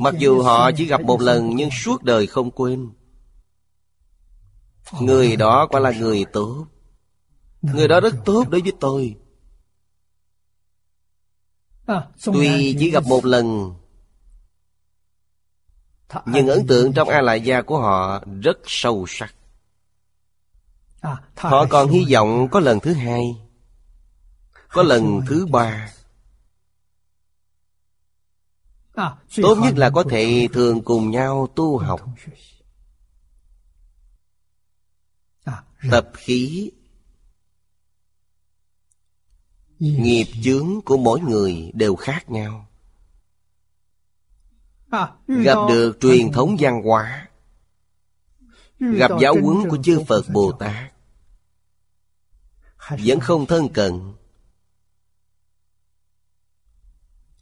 Mặc 0.00 0.14
dù 0.18 0.42
họ 0.42 0.70
chỉ 0.72 0.86
gặp 0.86 1.02
một 1.02 1.20
lần 1.20 1.56
Nhưng 1.56 1.70
suốt 1.70 2.02
đời 2.02 2.26
không 2.26 2.50
quên. 2.50 2.90
Người 5.00 5.36
đó 5.36 5.66
quả 5.70 5.80
là 5.80 5.90
người 5.90 6.24
tốt. 6.32 6.66
Người 7.62 7.88
đó 7.88 8.00
rất 8.00 8.14
tốt 8.24 8.44
đối 8.50 8.60
với 8.60 8.72
tôi. 8.80 9.16
Tuy 12.24 12.76
chỉ 12.78 12.90
gặp 12.90 13.04
một 13.06 13.24
lần 13.24 13.74
nhưng 16.26 16.48
ấn 16.48 16.66
tượng 16.66 16.92
trong 16.92 17.08
a 17.08 17.20
lại 17.20 17.40
gia 17.40 17.62
của 17.62 17.78
họ 17.78 18.24
rất 18.42 18.58
sâu 18.66 19.04
sắc. 19.08 19.34
À, 21.00 21.16
họ 21.36 21.66
còn 21.70 21.88
hy 21.88 22.06
vọng 22.12 22.48
có 22.50 22.60
lần 22.60 22.80
thứ 22.80 22.92
hai 22.92 23.36
có 24.68 24.82
lần 24.82 25.20
thứ 25.26 25.46
ba. 25.46 25.92
à, 28.94 29.16
tốt 29.36 29.58
nhất 29.62 29.74
là 29.76 29.90
có 29.90 30.04
thể 30.10 30.48
thường 30.52 30.82
cùng 30.82 31.10
nhau 31.10 31.48
tu 31.54 31.78
học. 31.78 32.00
À, 35.44 35.62
tập 35.90 36.10
khí. 36.14 36.70
Nghiệp 39.78 40.26
chướng 40.44 40.80
của 40.84 40.96
mỗi 40.96 41.20
người 41.20 41.70
đều 41.74 41.96
khác 41.96 42.30
nhau. 42.30 42.66
À, 42.68 42.75
gặp 45.26 45.58
được 45.68 45.98
truyền 46.00 46.32
thống 46.32 46.56
văn 46.58 46.82
hóa. 46.82 47.28
Gặp 48.78 49.10
giáo 49.20 49.34
huấn 49.42 49.70
của 49.70 49.78
chư 49.82 50.04
phật 50.08 50.22
bồ 50.32 50.52
tát 50.52 50.92
vẫn 52.88 53.20
không 53.20 53.46
thân 53.46 53.68
cận. 53.68 54.12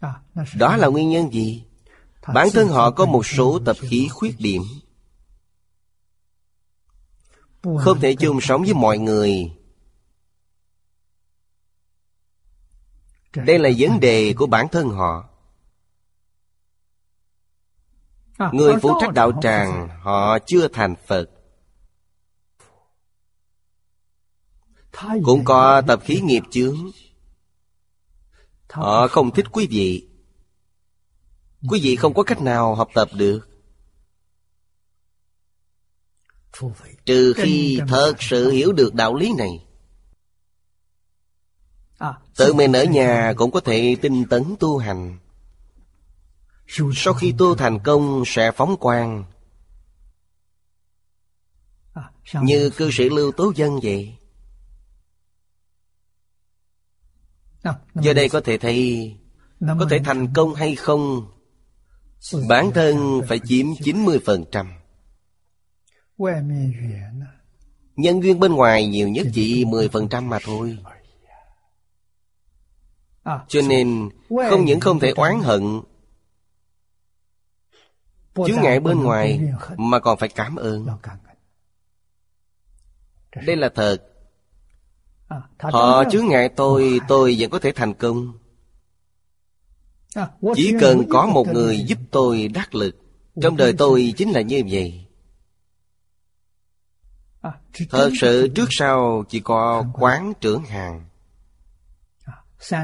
À, 0.00 0.22
đó 0.56 0.76
là 0.76 0.88
nguyên 0.88 1.10
nhân 1.10 1.32
gì? 1.32 1.64
Bản 2.34 2.48
thân 2.52 2.68
họ 2.68 2.90
có 2.90 3.06
một 3.06 3.26
số 3.26 3.60
tập 3.64 3.76
khí 3.80 4.08
khuyết 4.08 4.34
điểm. 4.38 4.62
Không 7.62 8.00
thể 8.00 8.14
chung 8.14 8.40
sống 8.40 8.62
với 8.62 8.74
mọi 8.74 8.98
người. 8.98 9.52
Đây 13.34 13.58
là 13.58 13.70
vấn 13.78 14.00
đề 14.00 14.34
của 14.36 14.46
bản 14.46 14.66
thân 14.72 14.88
họ 14.88 15.33
Người 18.38 18.74
phụ 18.82 18.90
trách 19.00 19.14
đạo 19.14 19.32
tràng 19.42 19.88
Họ 20.02 20.38
chưa 20.38 20.68
thành 20.68 20.94
Phật. 21.06 21.30
Cũng 25.24 25.44
có 25.44 25.82
tập 25.86 26.00
khí 26.04 26.20
nghiệp 26.20 26.42
chướng. 26.50 26.76
Họ 28.70 29.08
không 29.08 29.30
thích 29.30 29.46
quý 29.52 29.66
vị. 29.70 30.08
Quý 31.68 31.80
vị 31.82 31.96
không 31.96 32.14
có 32.14 32.22
cách 32.22 32.42
nào 32.42 32.74
học 32.74 32.88
tập 32.94 33.08
được. 33.12 33.48
Trừ 37.04 37.32
khi 37.36 37.80
thật 37.88 38.14
sự 38.18 38.50
hiểu 38.50 38.72
được 38.72 38.94
đạo 38.94 39.14
lý 39.14 39.32
này. 39.38 39.66
Tự 42.36 42.52
mình 42.54 42.72
ở 42.72 42.84
nhà 42.84 43.32
cũng 43.36 43.50
có 43.50 43.60
thể 43.60 43.96
tinh 44.02 44.24
tấn 44.30 44.54
tu 44.60 44.78
hành 44.78 45.18
sau 46.66 47.14
khi 47.14 47.34
tu 47.38 47.54
thành 47.54 47.78
công, 47.84 48.22
sẽ 48.26 48.50
phóng 48.52 48.76
quang. 48.76 49.24
Như 52.42 52.70
cư 52.70 52.90
sĩ 52.90 53.08
Lưu 53.08 53.32
Tố 53.32 53.52
Dân 53.56 53.80
vậy. 53.82 54.14
Giờ 57.94 58.12
đây 58.12 58.28
có 58.28 58.40
thể 58.40 58.58
thấy, 58.58 59.10
Có 59.60 59.86
thể 59.90 59.98
thành 60.04 60.32
công 60.34 60.54
hay 60.54 60.74
không? 60.74 61.30
Bản 62.48 62.70
thân 62.74 63.22
phải 63.28 63.40
chiếm 63.44 63.66
90% 63.66 64.66
Nhân 67.96 68.22
duyên 68.22 68.40
bên 68.40 68.52
ngoài 68.52 68.86
nhiều 68.86 69.08
nhất 69.08 69.26
chỉ 69.34 69.64
10% 69.64 70.22
mà 70.22 70.38
thôi. 70.44 70.78
Cho 73.48 73.60
nên 73.68 74.08
không 74.50 74.64
những 74.64 74.80
không 74.80 75.00
thể 75.00 75.12
oán 75.16 75.40
hận 75.40 75.80
Chướng 78.34 78.62
ngại 78.62 78.80
bên 78.80 79.00
ngoài 79.02 79.40
Mà 79.76 79.98
còn 79.98 80.18
phải 80.18 80.28
cảm 80.28 80.56
ơn. 80.56 80.86
Đây 83.46 83.56
là 83.56 83.70
thật. 83.74 83.98
Họ 85.58 86.04
chướng 86.10 86.26
ngại 86.26 86.48
tôi 86.48 87.00
Tôi 87.08 87.36
vẫn 87.38 87.50
có 87.50 87.58
thể 87.58 87.72
thành 87.72 87.94
công. 87.94 88.38
Chỉ 90.54 90.74
cần 90.80 91.02
có 91.10 91.26
một 91.26 91.48
người 91.48 91.84
giúp 91.86 91.98
tôi 92.10 92.48
đắc 92.48 92.74
lực 92.74 92.96
Trong 93.42 93.56
đời 93.56 93.74
tôi 93.78 94.14
chính 94.16 94.30
là 94.30 94.40
như 94.40 94.62
vậy. 94.70 95.00
Thật 97.90 98.10
sự 98.20 98.48
trước 98.54 98.68
sau 98.70 99.24
chỉ 99.28 99.40
có 99.40 99.84
quán 99.92 100.32
trưởng 100.40 100.64
hàng. 100.64 101.04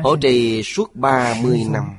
Hỗ 0.03 0.17
trì 0.17 0.63
suốt 0.63 0.95
30 0.95 1.65
năm 1.71 1.97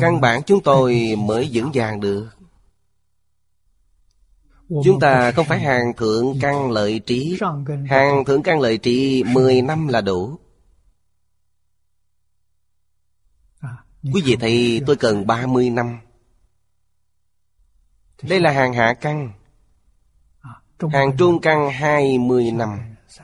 Căn 0.00 0.20
bản 0.20 0.42
chúng 0.42 0.62
tôi 0.62 1.14
mới 1.18 1.50
vững 1.52 1.70
vàng 1.74 2.00
được. 2.00 2.28
Chúng 4.84 5.00
ta 5.00 5.32
không 5.32 5.46
phải 5.46 5.60
hàng 5.60 5.92
thượng 5.96 6.38
căn 6.40 6.70
lợi 6.70 7.00
trí. 7.06 7.38
Hàng 7.88 8.24
thượng 8.24 8.42
căn 8.42 8.60
lợi 8.60 8.78
trí 8.78 9.24
10 9.26 9.62
năm 9.62 9.88
là 9.88 10.00
đủ. 10.00 10.38
Quý 14.02 14.22
vị 14.24 14.36
thấy 14.40 14.82
tôi 14.86 14.96
cần 14.96 15.26
30 15.26 15.70
năm. 15.70 15.98
Đây 18.22 18.40
là 18.40 18.50
hàng 18.50 18.72
hạ 18.72 18.94
căn. 19.00 19.32
Hàng 20.92 21.16
trung 21.18 21.40
căn 21.40 21.70
20 21.70 22.50
năm. 22.52 22.78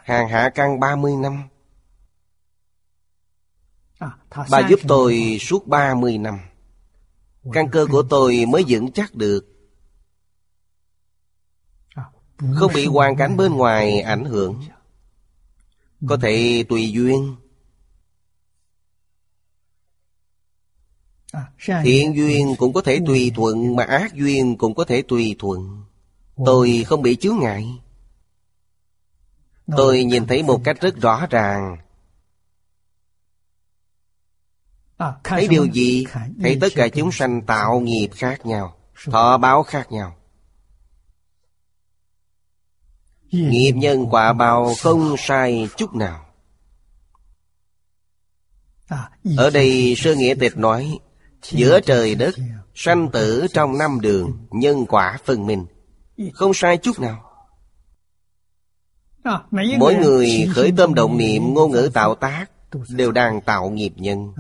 Hàng 0.05 0.29
hạ 0.29 0.51
căn 0.55 0.81
30 0.81 1.17
năm 1.17 1.49
Bà 4.51 4.69
giúp 4.69 4.81
tôi 4.89 5.39
suốt 5.41 5.67
30 5.67 6.19
năm. 6.19 6.39
Căn 7.53 7.69
cơ 7.71 7.87
của 7.91 8.03
tôi 8.03 8.47
mới 8.49 8.65
vững 8.69 8.93
chắc 8.93 9.15
được. 9.15 9.47
Không 12.55 12.73
bị 12.75 12.87
hoàn 12.87 13.17
cảnh 13.17 13.37
bên 13.37 13.53
ngoài 13.53 14.01
ảnh 14.01 14.25
hưởng. 14.25 14.63
Có 16.09 16.17
thể 16.23 16.65
tùy 16.69 16.93
duyên. 16.93 17.37
Thiện 21.85 22.17
duyên 22.17 22.55
cũng 22.59 22.73
có 22.73 22.83
thể 22.83 23.01
tùy 23.07 23.33
thuận 23.35 23.77
Mà 23.77 23.85
ác 23.85 24.15
duyên 24.15 24.57
cũng 24.57 24.75
có 24.75 24.85
thể 24.85 25.03
tùy 25.09 25.37
thuận. 25.39 25.85
Tôi 26.47 26.85
không 26.87 27.03
bị 27.03 27.17
chướng 27.17 27.39
ngại. 27.39 27.79
Tôi 29.77 30.05
nhìn 30.05 30.27
thấy 30.27 30.43
một 30.43 30.61
cách 30.65 30.81
rất 30.81 30.97
rõ 31.01 31.27
ràng 31.31 31.77
Thấy 35.25 35.49
điều 35.49 35.65
gì? 35.65 36.07
Thấy 36.43 36.59
tất 36.61 36.69
cả 36.75 36.89
chúng 36.89 37.13
sanh 37.13 37.43
tạo 37.43 37.81
nghiệp 37.81 38.09
khác 38.15 38.47
nhau 38.47 38.75
Thọ 39.05 39.39
báo 39.39 39.63
khác 39.63 39.93
nhau. 39.93 40.17
Nghiệp 43.31 43.73
nhân 43.73 44.07
quả 44.11 44.33
báo 44.33 44.75
không 44.81 45.15
sai 45.19 45.69
chút 45.77 45.95
nào. 45.95 46.25
Ở 49.37 49.51
đây 49.51 49.95
Sơ 49.97 50.15
Nghĩa 50.15 50.35
Tịch 50.41 50.57
nói 50.57 50.99
Giữa 51.43 51.81
trời 51.81 52.15
đất 52.15 52.35
Sanh 52.75 53.11
tử 53.13 53.47
trong 53.53 53.79
năm 53.79 54.01
đường 54.01 54.47
Nhân 54.51 54.87
quả 54.87 55.19
phân 55.25 55.47
minh. 55.47 55.67
Không 56.33 56.55
sai 56.55 56.77
chút 56.77 57.01
nào. 57.01 57.25
Mỗi 59.79 59.95
người 59.95 60.49
khởi 60.55 60.73
tâm 60.77 60.95
động 60.95 61.19
niệm 61.19 61.55
ngôn 61.55 61.71
ngữ 61.71 61.91
tạo 61.95 62.15
tác 62.15 62.47
Đều 62.89 63.13
đang 63.13 63.41
tạo 63.41 63.71
nghiệp 63.71 63.93
nhân. 63.97 64.35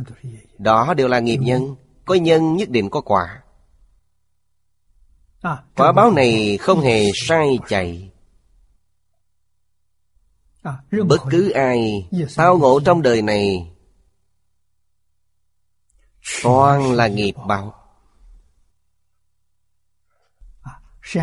Đó 0.59 0.95
đều 0.95 1.09
là 1.09 1.18
nghiệp 1.18 1.37
nhân. 1.37 1.76
Có 2.05 2.14
nhân 2.14 2.57
nhất 2.57 2.68
định 2.70 2.91
có 2.91 3.01
quả. 3.01 3.43
Quả 5.76 5.93
báo 5.93 6.11
này 6.11 6.59
không 6.59 6.81
hề 6.81 7.03
sai 7.14 7.59
chạy. 7.68 8.11
Bất 11.07 11.20
cứ 11.31 11.51
ai 11.51 12.09
Tao 12.37 12.59
ngộ 12.59 12.81
trong 12.81 13.03
đời 13.03 13.22
này, 13.22 13.72
Toàn 16.43 16.93
là 16.93 17.09
nghiệp 17.09 17.35
báo. 17.47 17.74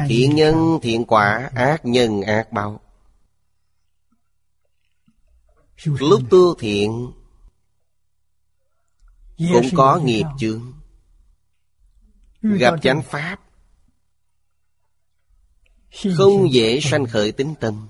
Thiện 0.07 0.35
nhân 0.35 0.79
thiện 0.81 1.05
quả, 1.05 1.49
Ác 1.55 1.85
nhân 1.85 2.21
ác 2.21 2.51
báo. 2.51 2.79
Lúc 5.83 6.21
tu 6.29 6.55
thiện 6.55 7.11
Cũng 9.37 9.69
có 9.75 9.99
nghiệp 10.03 10.25
chướng. 10.39 10.73
Gặp 12.41 12.75
chánh 12.81 13.01
pháp 13.03 13.39
Không 16.17 16.53
dễ 16.53 16.79
sanh 16.79 17.05
khởi 17.05 17.31
tính 17.31 17.53
tâm. 17.59 17.87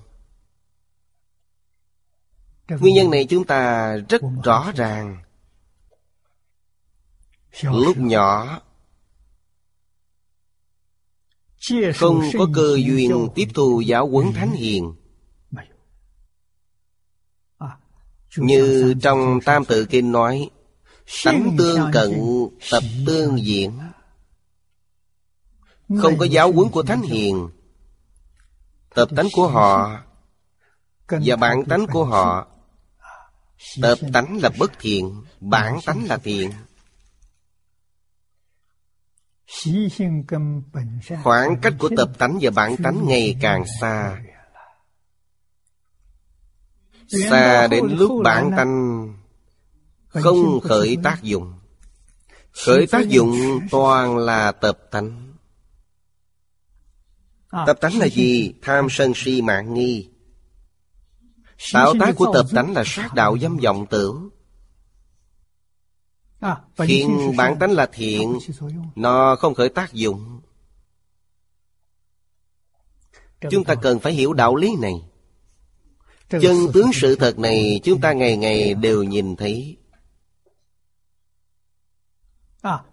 Nguyên 2.68 2.94
nhân 2.94 3.10
này 3.10 3.26
chúng 3.30 3.44
ta 3.44 3.92
rất 4.08 4.22
rõ 4.44 4.72
ràng. 4.76 5.22
Lúc 7.62 7.96
nhỏ 7.96 8.60
không 11.94 12.20
có 12.38 12.48
cơ 12.54 12.76
duyên 12.86 13.28
tiếp 13.34 13.48
thu 13.54 13.80
giáo 13.80 14.08
huấn 14.08 14.32
thánh 14.32 14.50
hiền 14.50 14.94
như 18.36 18.94
trong 19.02 19.40
tam 19.44 19.64
tự 19.64 19.84
kinh 19.84 20.12
nói 20.12 20.50
tánh 21.24 21.54
tương 21.58 21.90
cận 21.92 22.22
tập 22.70 22.82
tương 23.06 23.46
diễn 23.46 23.78
không 26.02 26.18
có 26.18 26.24
giáo 26.24 26.52
huấn 26.52 26.68
của 26.68 26.82
thánh 26.82 27.02
hiền 27.02 27.48
tập 28.94 29.08
tánh 29.16 29.26
của 29.32 29.48
họ 29.48 30.02
và 31.08 31.36
bản 31.36 31.64
tánh 31.64 31.86
của 31.86 32.04
họ. 32.04 32.46
tập 33.82 33.98
tánh 34.12 34.38
là 34.42 34.50
bất 34.58 34.72
thiện 34.80 35.22
bản 35.40 35.78
tánh 35.86 36.06
là 36.06 36.18
thiện. 36.18 36.50
Khoảng 41.22 41.56
cách 41.62 41.74
của 41.78 41.90
tập 41.96 42.10
tánh 42.18 42.38
và 42.40 42.50
bản 42.50 42.76
tánh 42.76 43.06
ngày 43.06 43.36
càng 43.40 43.64
xa 43.80 44.18
Xa 47.08 47.66
đến 47.66 47.86
lúc 47.86 48.20
bản 48.24 48.50
tánh 48.56 49.08
Không 50.08 50.60
khởi 50.60 50.96
tác 51.02 51.22
dụng. 51.22 51.54
Khởi 52.64 52.86
tác 52.86 53.08
dụng 53.08 53.60
toàn 53.70 54.16
là 54.16 54.52
tập 54.52 54.78
tánh. 54.90 55.34
Tập 57.50 57.78
tánh 57.80 57.98
là 57.98 58.08
gì? 58.08 58.54
Tham 58.62 58.86
sân 58.90 59.12
si 59.14 59.42
mạng 59.42 59.74
nghi. 59.74 60.10
Tạo 61.72 61.94
tác 62.00 62.12
của 62.16 62.32
tập 62.34 62.46
tánh 62.54 62.72
là 62.72 62.82
sát 62.86 63.14
đạo 63.14 63.38
dâm 63.38 63.56
vọng 63.56 63.86
tưởng. 63.90 64.28
Khiến 66.78 67.32
bản 67.36 67.58
tánh 67.58 67.70
là 67.70 67.86
thiện 67.92 68.38
Nó 68.94 69.36
không 69.36 69.54
khởi 69.54 69.68
tác 69.68 69.92
dụng. 69.92 70.40
Chúng 73.50 73.64
ta 73.64 73.74
cần 73.74 74.00
phải 74.00 74.12
hiểu 74.12 74.32
đạo 74.32 74.56
lý 74.56 74.76
này 74.80 75.02
Chân 76.28 76.56
tướng 76.74 76.90
sự 76.92 77.16
thật 77.16 77.38
này 77.38 77.80
Chúng 77.84 78.00
ta 78.00 78.12
ngày 78.12 78.36
ngày 78.36 78.74
đều 78.74 79.02
nhìn 79.02 79.36
thấy. 79.36 79.76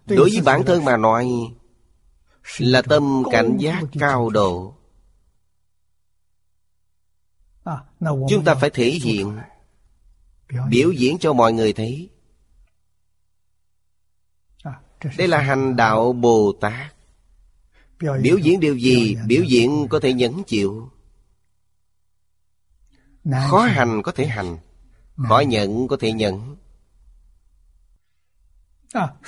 Đối 0.06 0.30
với 0.30 0.40
bản 0.44 0.64
thân 0.66 0.84
mà 0.84 0.96
nói 0.96 1.28
Là 2.58 2.82
tâm 2.82 3.22
cảnh 3.32 3.56
giác 3.60 3.82
cao 4.00 4.30
độ. 4.30 4.74
Chúng 8.00 8.44
ta 8.44 8.54
phải 8.54 8.70
thể 8.70 8.90
hiện 8.90 9.38
Biểu 10.68 10.92
diễn. 10.92 11.18
cho 11.18 11.32
mọi 11.32 11.52
người 11.52 11.72
thấy. 11.72 12.10
Đây 15.18 15.28
là 15.28 15.40
hành 15.40 15.76
đạo 15.76 16.12
Bồ 16.12 16.52
Tát. 16.60 16.94
Biểu 17.98 18.38
diễn 18.38 18.60
điều 18.60 18.76
gì 18.76 19.16
Biểu 19.26 19.42
diễn 19.42 19.86
có 19.90 20.00
thể 20.00 20.12
nhẫn 20.12 20.44
chịu 20.44 20.90
Khó 23.24 23.60
hành 23.60 24.02
có 24.02 24.12
thể 24.12 24.26
hành 24.26 24.58
Khó 25.28 25.40
nhận 25.40 25.88
có 25.88 25.96
thể 26.00 26.12
nhận. 26.12 26.56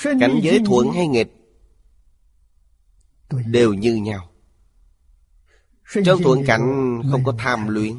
Cảnh 0.02 0.40
giới 0.42 0.60
thuận 0.66 0.92
hay 0.92 1.08
nghịch 1.08 1.32
Đều 3.46 3.74
như 3.74 3.94
nhau. 3.94 4.30
Trong 6.04 6.22
thuận 6.22 6.44
cảnh 6.46 7.00
không 7.10 7.24
có 7.24 7.34
tham 7.38 7.68
luyện 7.68 7.94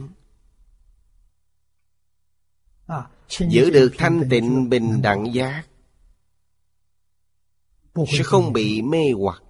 Giữ 3.30 3.70
được 3.70 3.92
thanh 3.98 4.24
tịnh 4.30 4.70
bình 4.70 5.02
đẳng 5.02 5.34
giác 5.34 5.64
sẽ 7.96 8.24
không 8.24 8.54
bị 8.54 8.82
mê 8.82 9.12
hoặc. 9.18 9.44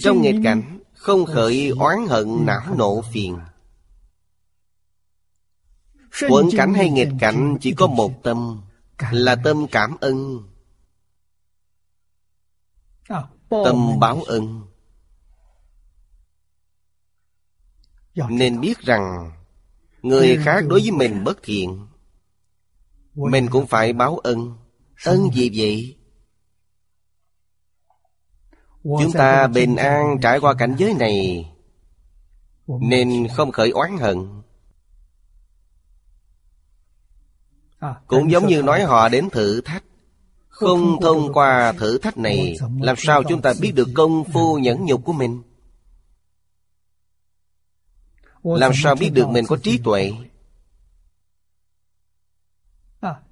Trong 0.00 0.22
nghịch 0.22 0.40
cảnh 0.44 0.78
không 0.92 1.24
khởi 1.26 1.68
oán 1.68 2.06
hận 2.08 2.46
não 2.46 2.74
nộ 2.76 3.02
phiền 3.12 3.38
Thuận 6.18 6.48
cảnh 6.56 6.74
hay 6.74 6.90
nghịch 6.90 7.12
cảnh 7.20 7.56
chỉ 7.60 7.72
có 7.72 7.86
một 7.86 8.22
tâm 8.22 8.62
Là 9.10 9.36
tâm 9.44 9.66
cảm 9.72 9.96
ơn 10.00 10.48
Tâm 13.48 13.98
báo 14.00 14.22
ơn 14.22 14.62
Nên 18.30 18.60
biết 18.60 18.78
rằng 18.78 19.32
Người 20.02 20.38
khác 20.44 20.64
đối 20.68 20.80
với 20.80 20.90
mình 20.90 21.24
bất 21.24 21.38
thiện 21.42 21.86
Mình 23.14 23.48
cũng 23.50 23.66
phải 23.66 23.92
báo 23.92 24.18
ơn 24.18 24.56
Ơn 25.04 25.30
gì 25.34 25.50
vậy? 25.54 25.96
Chúng 28.82 29.12
ta 29.12 29.46
bình 29.46 29.76
an 29.76 30.18
trải 30.22 30.40
qua 30.40 30.54
cảnh 30.54 30.74
giới 30.78 30.94
này 30.94 31.48
Nên 32.66 33.28
không 33.36 33.52
khởi 33.52 33.70
oán 33.70 33.98
hận 33.98 34.42
Cũng 38.06 38.30
giống 38.30 38.46
như 38.46 38.62
nói 38.62 38.82
họ 38.82 39.08
đến 39.08 39.30
thử 39.30 39.60
thách. 39.60 39.84
Không 40.48 41.00
thông 41.00 41.32
qua 41.32 41.72
thử 41.72 41.98
thách 41.98 42.18
này 42.18 42.56
Làm 42.80 42.96
sao 42.98 43.22
chúng 43.28 43.42
ta 43.42 43.52
biết 43.60 43.72
được 43.74 43.88
công 43.94 44.24
phu 44.24 44.58
nhẫn 44.58 44.84
nhục 44.84 45.04
của 45.04 45.12
mình? 45.12 45.42
Làm 48.42 48.72
sao 48.74 48.94
biết 48.94 49.10
được 49.10 49.28
mình 49.28 49.44
có 49.48 49.56
trí 49.62 49.78
tuệ? 49.84 50.12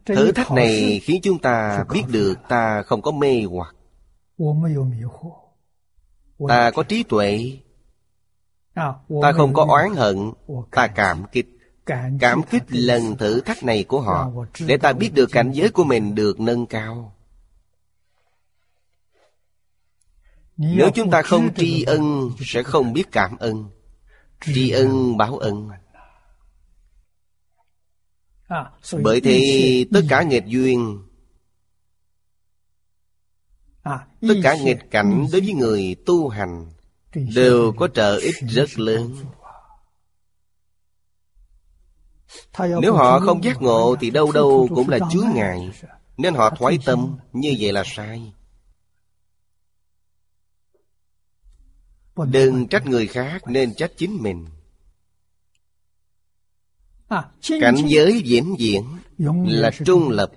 Thử 0.04 0.32
thách 0.32 0.50
này 0.50 1.00
khiến 1.02 1.20
chúng 1.22 1.38
ta 1.38 1.84
biết 1.92 2.02
được 2.08 2.34
ta 2.48 2.82
không 2.82 3.02
có 3.02 3.10
mê 3.10 3.44
hoặc. 3.50 3.74
Ta 6.48 6.70
có 6.70 6.82
trí 6.82 7.02
tuệ. 7.02 7.58
Ta 9.22 9.32
không 9.36 9.54
có 9.54 9.64
oán 9.68 9.94
hận 9.94 10.32
Ta 10.70 10.86
cảm 10.86 11.24
kích 11.32 11.59
Cảm 12.20 12.42
kích 12.50 12.62
lần 12.68 13.16
thử 13.16 13.40
thách 13.40 13.64
này 13.64 13.84
của 13.84 14.00
họ, 14.00 14.30
Để 14.66 14.76
ta 14.76 14.92
biết 14.92 15.10
được 15.14 15.26
cảnh 15.32 15.52
giới 15.52 15.68
của 15.68 15.84
mình 15.84 16.14
được 16.14 16.40
nâng 16.40 16.66
cao. 16.66 17.16
Nếu 20.56 20.90
chúng 20.94 21.10
ta 21.10 21.22
không 21.22 21.54
tri 21.54 21.82
ân, 21.82 22.30
Sẽ 22.40 22.62
không 22.62 22.92
biết 22.92 23.12
cảm 23.12 23.36
ơn. 23.36 23.70
Tri 24.40 24.70
ân 24.70 25.16
báo 25.16 25.38
ân. 25.38 25.70
Bởi 29.02 29.20
thế, 29.20 29.40
tất 29.92 30.00
cả 30.08 30.22
nghịch 30.22 30.46
duyên, 30.46 31.02
Tất 34.20 34.34
cả 34.42 34.56
nghịch 34.64 34.90
cảnh 34.90 35.26
đối 35.32 35.40
với 35.40 35.54
người 35.54 35.96
tu 36.06 36.28
hành 36.28 36.66
Đều 37.34 37.72
có 37.72 37.88
trợ 37.88 38.16
ích 38.16 38.34
rất 38.48 38.78
lớn. 38.78 39.16
Nếu 42.58 42.94
họ 42.94 43.20
không 43.20 43.44
giác 43.44 43.62
ngộ 43.62 43.96
Thì 44.00 44.10
đâu 44.10 44.32
đâu 44.32 44.68
cũng 44.74 44.88
là 44.88 44.98
chướng 45.12 45.28
ngại. 45.34 45.70
Nên 46.16 46.34
họ 46.34 46.50
thoái 46.50 46.78
tâm 46.84 47.18
Như 47.32 47.56
vậy 47.58 47.72
là 47.72 47.82
sai. 47.86 48.32
Đừng 52.16 52.68
trách 52.68 52.86
người 52.86 53.06
khác 53.06 53.42
Nên 53.46 53.74
trách 53.74 53.92
chính 53.96 54.22
mình. 54.22 54.46
Cảnh 57.60 57.76
giới 57.86 58.22
diễn 58.24 58.54
diễn 58.58 58.84
Là 59.46 59.70
trung 59.84 60.08
lập 60.08 60.32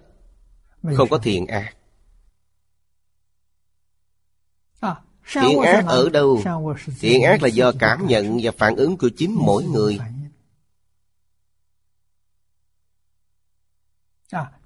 Không 0.96 1.10
có 1.10 1.18
thiện 1.18 1.48
ác. 1.48 1.74
Thiện 5.34 5.62
ác 5.62 5.86
ở 5.88 6.10
đâu? 6.10 6.42
Thiện 7.00 7.24
ác 7.24 7.44
là 7.44 7.48
do 7.48 7.72
cảm 7.80 8.08
nhận 8.08 8.40
và 8.42 8.52
phản 8.58 8.76
ứng 8.76 8.98
của 8.98 9.10
chính 9.18 9.36
mỗi 9.40 9.64
người 9.64 10.00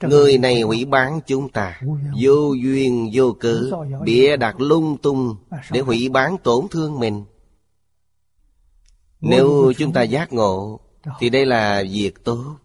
Người 0.02 0.38
này 0.38 0.62
hủy 0.62 0.86
bán 0.86 1.20
chúng 1.28 1.50
ta. 1.50 1.82
Vô 2.22 2.54
duyên 2.54 3.10
vô 3.14 3.36
cớ 3.40 3.70
Bịa 4.04 4.38
đặt 4.38 4.60
lung 4.60 4.98
tung 4.98 5.36
Để 5.72 5.80
hủy 5.80 6.10
bán 6.10 6.38
tổn 6.38 6.68
thương 6.72 7.00
mình. 7.00 7.26
Nếu 9.22 9.74
chúng 9.78 9.94
ta 9.94 10.02
giác 10.02 10.34
ngộ 10.34 10.80
Thì 11.20 11.30
đây 11.30 11.46
là 11.46 11.84
việc 11.92 12.24
tốt. 12.24 12.56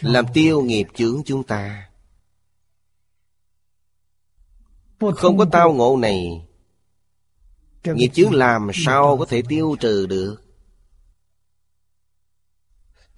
Làm 0.00 0.24
tiêu 0.34 0.62
nghiệp 0.62 0.86
chướng 0.94 1.22
chúng 1.24 1.42
ta. 1.42 1.88
Không 5.16 5.38
có 5.38 5.46
tao 5.52 5.72
ngộ 5.72 5.96
này. 5.96 6.46
Nghiệp 7.84 8.08
chướng 8.14 8.34
làm 8.34 8.70
sao 8.74 9.16
có 9.18 9.26
thể 9.26 9.42
tiêu 9.48 9.76
trừ 9.80 10.06
được 10.06 10.43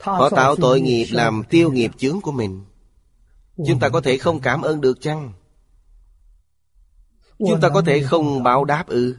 Họ 0.00 0.28
tạo 0.28 0.56
tội 0.56 0.80
nghiệp 0.80 1.06
làm 1.10 1.42
tiêu 1.50 1.72
nghiệp 1.72 1.90
chướng 1.96 2.20
của 2.20 2.32
mình. 2.32 2.64
Chúng 3.66 3.78
ta 3.78 3.88
có 3.88 4.00
thể 4.00 4.18
không 4.18 4.40
cảm 4.40 4.62
ơn 4.62 4.80
được 4.80 5.00
chăng? 5.00 5.32
Chúng 7.38 7.60
ta 7.60 7.68
có 7.68 7.82
thể 7.82 8.02
không 8.02 8.42
báo 8.42 8.64
đáp 8.64 8.86
ư? 8.86 9.16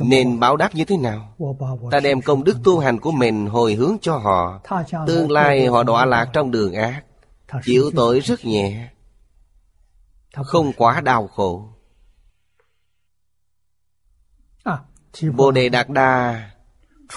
Nên 0.00 0.40
báo 0.40 0.56
đáp 0.56 0.74
như 0.74 0.84
thế 0.84 0.96
nào? 0.96 1.36
Ta 1.90 2.00
đem 2.00 2.22
công 2.22 2.44
đức 2.44 2.56
tu 2.64 2.78
hành 2.78 3.00
của 3.00 3.12
mình 3.12 3.46
hồi 3.46 3.74
hướng 3.74 3.96
cho 4.02 4.16
họ. 4.16 4.60
Tương 5.06 5.30
lai 5.30 5.66
họ 5.66 5.82
đọa 5.82 6.04
lạc 6.04 6.30
trong 6.32 6.50
đường 6.50 6.74
ác. 6.74 7.04
Chịu 7.64 7.90
tội 7.96 8.20
rất 8.20 8.44
nhẹ. 8.44 8.88
Không 10.44 10.72
quá 10.72 11.00
đau 11.00 11.28
khổ. 11.28 11.68
Bồ 15.36 15.50
đề 15.50 15.68
đạt 15.68 15.88
đa 15.88 16.50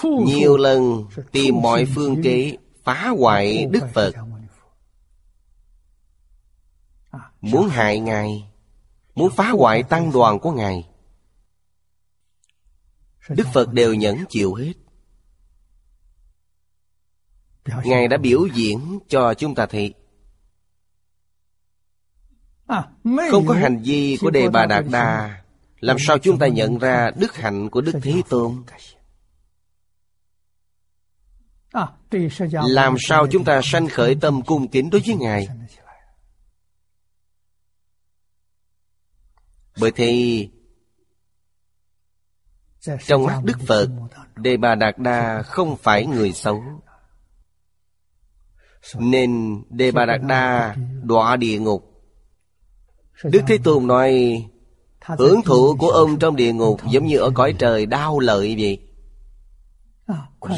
nhiều 0.04 0.56
lần 0.56 1.04
tìm 1.32 1.54
mọi 1.62 1.86
phương 1.94 2.22
kế 2.22 2.56
phá 2.84 3.08
hoại 3.18 3.66
đức 3.70 3.84
phật. 3.94 4.12
Muốn 7.40 7.68
hại 7.68 8.00
ngài 8.00 8.44
muốn 9.16 9.30
phá 9.30 9.50
hoại 9.50 9.82
tăng 9.82 10.12
đoàn 10.12 10.38
của 10.38 10.52
ngài. 10.52 10.88
Đức 13.28 13.46
phật 13.54 13.72
đều 13.72 13.94
nhẫn 13.94 14.24
chịu 14.28 14.54
hết. 14.54 14.72
Ngài 17.84 18.08
đã 18.08 18.16
biểu 18.16 18.46
diễn 18.54 18.98
cho 19.08 19.34
chúng 19.34 19.54
ta 19.54 19.66
thấy. 19.66 19.94
À, 22.66 22.88
Không 23.30 23.46
có 23.46 23.54
hành 23.54 23.82
vi 23.82 24.18
của 24.20 24.30
Đề 24.30 24.48
Bà 24.48 24.66
Đạt 24.66 24.84
Đà. 24.90 25.42
Làm 25.80 25.96
sao 26.00 26.18
chúng 26.18 26.38
ta 26.38 26.46
nhận 26.46 26.78
ra 26.78 27.10
đức 27.16 27.34
hạnh 27.36 27.70
của 27.70 27.80
Đức 27.80 27.92
Thế 28.02 28.22
Tôn 28.28 28.64
Làm 32.68 32.96
sao 32.98 33.26
chúng 33.30 33.44
ta 33.44 33.60
sanh 33.64 33.88
khởi 33.88 34.16
tâm 34.20 34.42
cung 34.42 34.68
kính 34.68 34.90
đối 34.90 35.00
với 35.06 35.16
Ngài? 35.16 35.48
Bởi 39.80 39.90
thì 39.90 40.48
Trong 43.06 43.24
mắt 43.24 43.40
Đức 43.44 43.58
Phật 43.66 43.88
Đề 44.36 44.56
Bà 44.56 44.74
Đạt 44.74 44.98
Đa 44.98 45.42
không 45.42 45.76
phải 45.76 46.06
người 46.06 46.32
xấu. 46.32 46.62
Nên 48.94 49.62
Đề 49.70 49.90
Bà 49.90 50.04
Đạt 50.04 50.20
Đa 50.22 50.76
đọa 51.02 51.36
địa 51.36 51.58
ngục. 51.58 51.92
Đức 53.24 53.42
Thế 53.46 53.58
Tôn 53.64 53.86
nói 53.86 54.42
Hưởng 55.18 55.42
thụ 55.42 55.76
của 55.78 55.88
ông 55.88 56.18
trong 56.18 56.36
địa 56.36 56.52
ngục 56.52 56.80
Giống 56.90 57.06
như 57.06 57.18
ở 57.18 57.30
cõi 57.34 57.54
trời 57.58 57.86
đau 57.86 58.18
lợi 58.18 58.56
vậy 58.58 58.85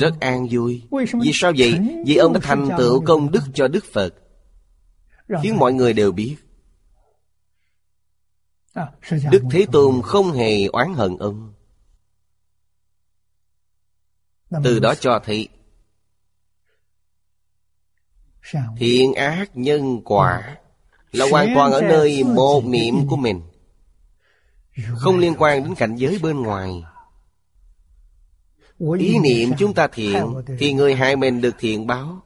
Rất 0.00 0.20
an 0.20 0.46
vui. 0.50 0.82
Vì 1.22 1.30
sao 1.34 1.52
vậy? 1.56 2.02
Vì 2.06 2.16
ông 2.16 2.32
đã 2.32 2.40
thành 2.42 2.68
tựu 2.78 3.04
công 3.04 3.30
đức 3.30 3.42
cho 3.54 3.68
Đức 3.68 3.84
Phật. 3.92 4.14
Khiến 5.42 5.56
mọi 5.56 5.72
người 5.72 5.92
đều 5.92 6.12
biết. 6.12 6.36
Đức 9.30 9.42
Thế 9.50 9.66
Tôn 9.72 10.02
không 10.02 10.32
hề 10.32 10.66
oán 10.66 10.94
hận 10.94 11.16
ông. 11.16 11.54
Từ 14.64 14.78
đó 14.78 14.94
cho 14.94 15.20
thấy 15.24 15.48
Thiện 18.76 19.14
ác 19.14 19.50
nhân 19.54 20.00
quả 20.04 20.58
Là 21.12 21.26
hoàn 21.30 21.54
toàn 21.54 21.72
ở 21.72 21.80
nơi 21.80 22.24
một 22.24 22.64
niệm 22.64 23.08
của 23.08 23.16
mình. 23.16 23.42
Không 24.96 25.18
liên 25.18 25.34
quan 25.38 25.64
đến 25.64 25.74
cảnh 25.74 25.96
giới 25.96 26.18
bên 26.22 26.42
ngoài 26.42 26.82
Ý 28.98 29.18
niệm 29.18 29.50
chúng 29.58 29.74
ta 29.74 29.88
thiện 29.92 30.34
Thì 30.58 30.72
người 30.72 30.94
hại 30.94 31.16
mình 31.16 31.40
được 31.40 31.54
thiện 31.58 31.86
báo. 31.86 32.22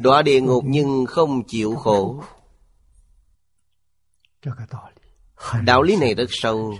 Đọa 0.00 0.22
địa 0.22 0.40
ngục 0.40 0.64
nhưng 0.66 1.06
không 1.06 1.42
chịu 1.46 1.74
khổ. 1.74 2.22
Đạo 5.64 5.82
lý 5.82 5.96
này 5.96 6.14
rất 6.14 6.26
sâu. 6.28 6.74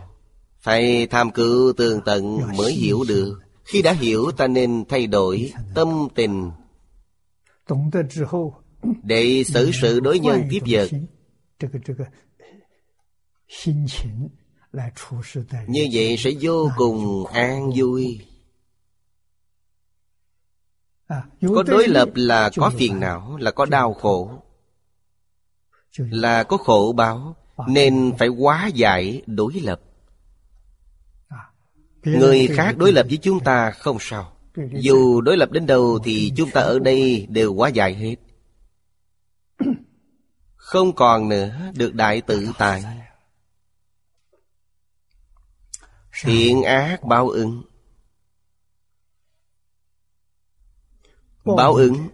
Phải 0.61 1.07
tham 1.07 1.31
cử 1.31 1.73
tường 1.77 2.01
tận 2.05 2.41
mới 2.57 2.73
hiểu 2.73 3.05
được. 3.09 3.41
Khi 3.65 3.83
đã 3.83 3.93
hiểu 3.93 4.31
ta 4.37 4.47
nên 4.47 4.85
thay 4.89 5.07
đổi 5.07 5.53
tâm 5.75 6.09
tình. 6.15 6.51
Để 9.03 9.45
xử 9.47 9.71
sự 9.83 10.01
đối 10.01 10.19
nhân 10.19 10.43
tiếp 10.51 10.61
vật 10.67 10.89
Như 15.67 15.89
vậy 15.93 16.17
sẽ 16.19 16.31
vô 16.41 16.71
cùng 16.77 17.27
an 17.27 17.71
vui. 17.77 18.21
Có 21.55 21.63
đối 21.67 21.89
lập 21.89 22.09
là 22.15 22.51
có 22.57 22.71
phiền 22.79 23.01
não 23.01 23.37
Là 23.37 23.51
có 23.51 23.67
đau 23.67 23.95
khổ. 23.95 24.43
Là 25.97 26.43
có 26.43 26.57
khổ 26.57 26.95
báo 26.97 27.37
nên 27.69 28.13
phải 28.19 28.29
hóa 28.29 28.67
giải 28.75 29.23
đối 29.27 29.53
lập. 29.53 29.81
Người 32.05 32.47
khác 32.47 32.77
đối 32.79 32.93
lập 32.93 33.07
với 33.09 33.17
chúng 33.17 33.41
ta 33.41 33.71
không 33.71 33.97
sao. 34.01 34.33
Dù 34.73 35.21
đối 35.21 35.37
lập 35.37 35.51
đến 35.51 35.67
đâu 35.67 35.99
thì 36.05 36.33
chúng 36.37 36.51
ta 36.51 36.61
ở 36.61 36.79
đây 36.79 37.27
đều 37.31 37.55
hóa 37.55 37.69
giải 37.69 37.95
hết. 37.95 38.17
Không 40.57 40.93
còn 40.95 41.29
nữa 41.29 41.73
được 41.75 41.95
đại 41.95 42.21
tự 42.21 42.49
tại 42.59 43.02
thiện 46.23 46.63
ác 46.63 47.05
báo 47.05 47.29
ứng. 47.29 47.63
Báo 51.45 51.75
ứng. 51.75 52.09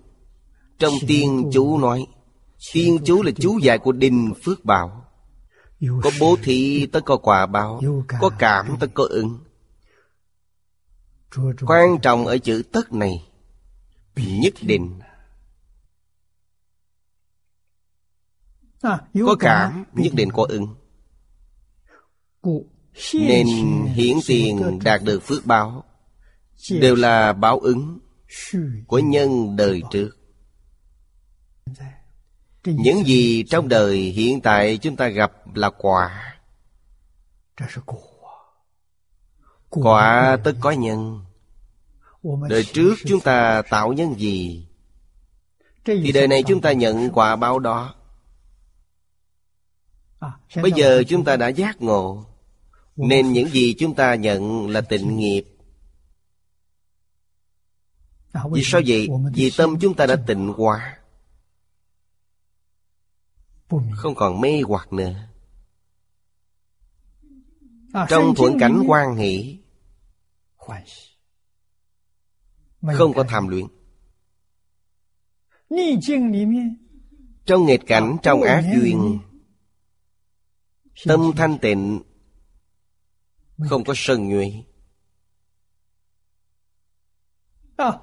Trong 0.79 0.93
tiên 1.07 1.51
chú 1.53 1.79
nói 1.79 2.07
tiên 2.73 2.99
chú 3.05 3.23
là 3.23 3.31
chú 3.41 3.59
giải 3.63 3.79
của 3.79 3.93
đinh 3.93 4.35
phước 4.43 4.65
bảo. 4.65 5.05
Có 5.81 6.11
bố 6.21 6.37
thí 6.43 6.87
tất 6.87 7.01
có 7.05 7.17
quả 7.17 7.47
báo 7.47 7.81
Có 8.21 8.31
cảm 8.39 8.77
tất 8.81 8.87
có 8.95 9.05
ứng. 9.05 9.39
Quan 11.67 11.99
trọng 12.03 12.27
ở 12.27 12.39
chữ 12.39 12.63
tất 12.73 12.93
này 12.93 13.29
Nhất 14.17 14.55
định. 14.63 15.01
Có 19.15 19.37
cảm 19.41 19.85
nhất 19.93 20.13
định 20.15 20.31
có 20.33 20.47
ứng 20.49 20.75
Nên 23.15 23.47
hiển 23.87 24.17
tiền 24.27 24.79
đạt 24.85 25.03
được 25.03 25.23
phước 25.23 25.47
báo. 25.47 25.85
Đều 26.71 26.95
là 26.95 27.33
báo 27.33 27.59
ứng 27.59 27.99
Của 28.87 28.99
nhân 28.99 29.57
đời 29.57 29.83
trước. 29.91 30.11
Những 32.65 33.05
gì 33.05 33.45
trong 33.51 33.69
đời 33.69 33.97
hiện 33.97 34.41
tại 34.41 34.79
chúng 34.79 34.97
ta 34.97 35.09
gặp 35.09 35.33
là 35.55 35.71
quả. 35.71 36.35
Quả 39.69 40.37
tất 40.45 40.53
có 40.61 40.71
nhân. 40.71 41.25
Đời 42.49 42.65
trước 42.65 42.95
chúng 43.07 43.21
ta 43.21 43.63
tạo 43.63 43.93
nhân 43.93 44.15
gì? 44.19 44.67
Thì 45.85 46.13
đời 46.13 46.29
này 46.29 46.43
chúng 46.43 46.61
ta 46.61 46.73
nhận 46.73 47.11
quả 47.13 47.37
báo 47.37 47.59
đó. 47.59 47.95
Bây 50.63 50.73
giờ 50.73 51.03
chúng 51.09 51.25
ta 51.25 51.37
đã 51.37 51.49
giác 51.49 51.83
ngộ 51.83 52.25
nên 52.99 53.33
những 53.33 53.49
gì 53.49 53.75
chúng 53.79 53.95
ta 53.95 54.15
nhận 54.15 54.69
là 54.69 54.81
tịnh 54.81 55.17
nghiệp. 55.17 55.45
Vì 58.53 58.63
sao 58.65 58.81
vậy? 58.87 59.09
Vì 59.35 59.51
tâm 59.57 59.79
chúng 59.81 59.95
ta 59.95 60.07
đã 60.07 60.17
tịnh 60.27 60.53
hóa. 60.57 60.99
Không 63.93 64.15
còn 64.15 64.41
mê 64.41 64.61
hoặc 64.67 64.93
nữa. 64.93 65.15
Trong 68.09 68.35
thuận 68.37 68.59
cảnh 68.59 68.83
quan 68.87 69.17
hỷ, 69.17 69.59
không 72.95 73.13
có 73.15 73.25
tham 73.29 73.49
luyện 73.49 73.67
trong 77.47 77.67
nghịch 77.67 77.87
cảnh 77.87 78.17
trong 78.23 78.43
ác 78.43 78.65
duyên, 78.75 79.19
tâm 81.07 81.31
thanh 81.37 81.59
tịnh 81.59 82.03
không 83.59 83.85
có 83.85 83.93
sân 83.97 84.29
nhuệ. 84.29 84.53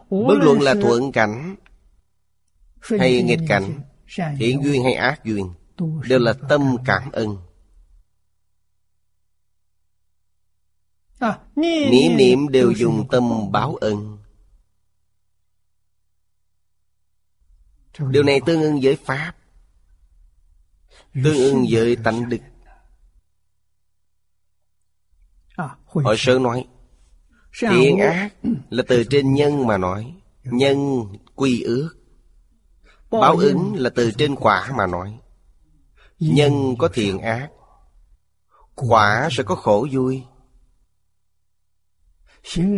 Bất 0.09 0.37
luận 0.41 0.61
là 0.61 0.75
thuận 0.81 1.11
cảnh 1.11 1.55
hay 2.99 3.23
nghịch 3.23 3.39
cảnh 3.47 3.79
Thiện 4.39 4.63
duyên 4.63 4.83
hay 4.83 4.93
ác 4.93 5.25
duyên 5.25 5.53
Đều 6.09 6.19
là 6.19 6.33
tâm 6.49 6.77
cảm 6.85 7.11
ơn. 7.11 7.37
Niệm 11.55 12.17
niệm 12.17 12.49
đều 12.49 12.71
dùng 12.71 13.07
tâm 13.11 13.51
báo 13.51 13.75
ơn. 13.75 14.17
Điều 18.09 18.23
này 18.23 18.41
tương 18.45 18.61
ưng 18.61 18.79
với 18.83 18.95
Pháp 18.95 19.33
Tương 21.13 21.35
ưng 21.35 21.65
với 21.69 21.95
tánh 22.03 22.29
đức 22.29 22.37
Hội 25.85 26.15
sơ 26.17 26.39
nói 26.39 26.67
Thiện 27.59 27.99
ác 27.99 28.33
là 28.69 28.83
từ 28.87 29.03
trên 29.03 29.33
nhân 29.33 29.67
mà 29.67 29.77
nói 29.77 30.15
Nhân 30.43 31.03
quy 31.35 31.61
ước. 31.61 31.89
Báo 33.11 33.35
ứng 33.35 33.75
là 33.75 33.89
từ 33.95 34.11
trên 34.11 34.35
quả 34.35 34.71
mà 34.77 34.87
nói 34.87 35.19
Nhân 36.19 36.75
có 36.79 36.89
thiện 36.93 37.19
ác 37.19 37.49
Quả 38.75 39.29
sẽ 39.31 39.43
có 39.43 39.55
khổ 39.55 39.87
vui. 39.91 40.23
Hình 42.53 42.77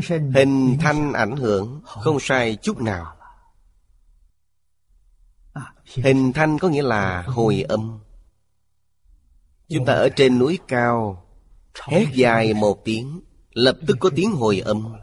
thanh 0.81 1.13
ảnh 1.13 1.35
hưởng 1.35 1.81
Không 1.85 2.17
sai 2.19 2.55
chút 2.61 2.81
nào. 2.81 3.17
Hình 5.95 6.33
thanh 6.33 6.59
có 6.59 6.69
nghĩa 6.69 6.81
là 6.81 7.21
hồi 7.21 7.61
âm. 7.61 7.99
Chúng 9.69 9.85
ta 9.85 9.93
ở 9.93 10.09
trên 10.15 10.39
núi 10.39 10.59
cao 10.67 11.26
Hét 11.85 12.05
dài 12.13 12.53
một 12.53 12.81
tiếng, 12.85 13.21
Lập 13.57 13.77
tức 13.87 13.97
có 13.99 14.09
tiếng 14.15 14.31
hồi 14.31 14.59
âm. 14.59 14.93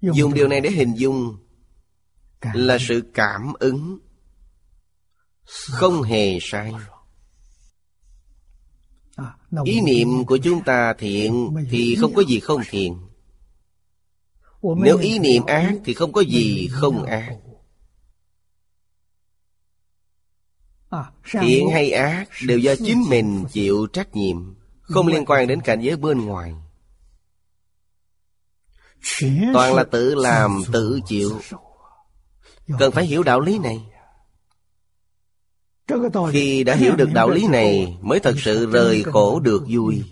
Dùng 0.00 0.34
điều 0.34 0.48
này 0.48 0.60
để 0.60 0.70
hình 0.70 0.94
dung 0.94 1.36
là 2.52 2.78
sự 2.80 3.02
cảm 3.14 3.52
ứng 3.58 3.98
không 5.48 6.02
hề 6.02 6.38
sai. 6.40 6.72
Ý 9.64 9.80
niệm 9.80 10.24
của 10.24 10.38
chúng 10.38 10.64
ta 10.64 10.94
thiện 10.98 11.56
thì 11.70 11.96
không 12.00 12.14
có 12.14 12.22
gì 12.22 12.40
không 12.40 12.60
thiện. 12.70 12.96
Nếu 14.62 14.98
ý 14.98 15.18
niệm 15.18 15.46
ác 15.46 15.74
thì 15.84 15.94
không 15.94 16.12
có 16.12 16.20
gì 16.20 16.68
không 16.72 17.04
ác. 17.04 17.36
Thiện 21.30 21.70
hay 21.70 21.90
ác 21.90 22.28
đều 22.46 22.58
do 22.58 22.74
chính 22.84 23.02
mình 23.08 23.44
chịu 23.52 23.86
trách 23.92 24.16
nhiệm 24.16 24.54
không 24.82 25.06
liên 25.06 25.24
quan 25.24 25.46
đến 25.46 25.60
cảnh 25.60 25.80
giới 25.80 25.96
bên 25.96 26.26
ngoài. 26.26 26.54
Toàn 29.54 29.74
là 29.74 29.84
tự 29.84 30.14
làm 30.14 30.62
tự 30.72 31.00
chịu. 31.06 31.40
Cần 32.78 32.92
phải 32.92 33.06
hiểu 33.06 33.22
đạo 33.22 33.40
lý 33.40 33.58
này. 33.58 33.86
Khi 36.30 36.64
đã 36.64 36.74
hiểu 36.74 36.96
được 36.96 37.08
đạo 37.14 37.30
lý 37.30 37.48
này 37.48 37.98
Mới 38.00 38.20
thật 38.20 38.34
sự 38.38 38.70
rời 38.70 39.02
khổ 39.02 39.40
được 39.40 39.62
vui. 39.68 40.04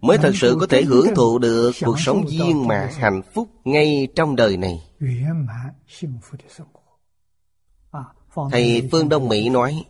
mới 0.00 0.18
thật 0.18 0.32
sự 0.34 0.56
có 0.60 0.66
thể 0.66 0.82
hưởng 0.82 1.14
thụ 1.14 1.38
được 1.38 1.72
cuộc 1.84 2.00
sống 2.00 2.26
viên 2.26 2.68
mãn 2.68 2.88
hạnh 2.98 3.22
phúc 3.34 3.48
ngay 3.64 4.08
trong 4.16 4.36
đời 4.36 4.56
này 4.56 4.89
thầy 8.50 8.88
phương 8.92 9.08
đông 9.08 9.28
mỹ 9.28 9.48
nói 9.48 9.84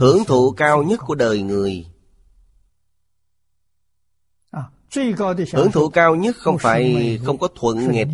hưởng 0.00 0.24
thụ 0.26 0.50
cao 0.56 0.82
nhất 0.82 1.00
của 1.06 1.14
đời 1.14 1.42
người. 1.42 1.86
hưởng 5.52 5.72
thụ 5.72 5.88
cao 5.88 6.14
nhất 6.14 6.36
không 6.38 6.58
phải 6.58 7.18
không 7.24 7.38
có 7.38 7.48
thuận 7.54 7.92
nghịch 7.92 8.08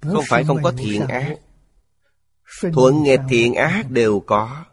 không 0.00 0.24
phải 0.28 0.44
không 0.44 0.62
có 0.62 0.72
thiện 0.78 1.06
ác。thuận 1.06 3.02
nghịch 3.02 3.20
thiện 3.28 3.54
ác 3.54 3.90
đều 3.90 4.20
có 4.20 4.64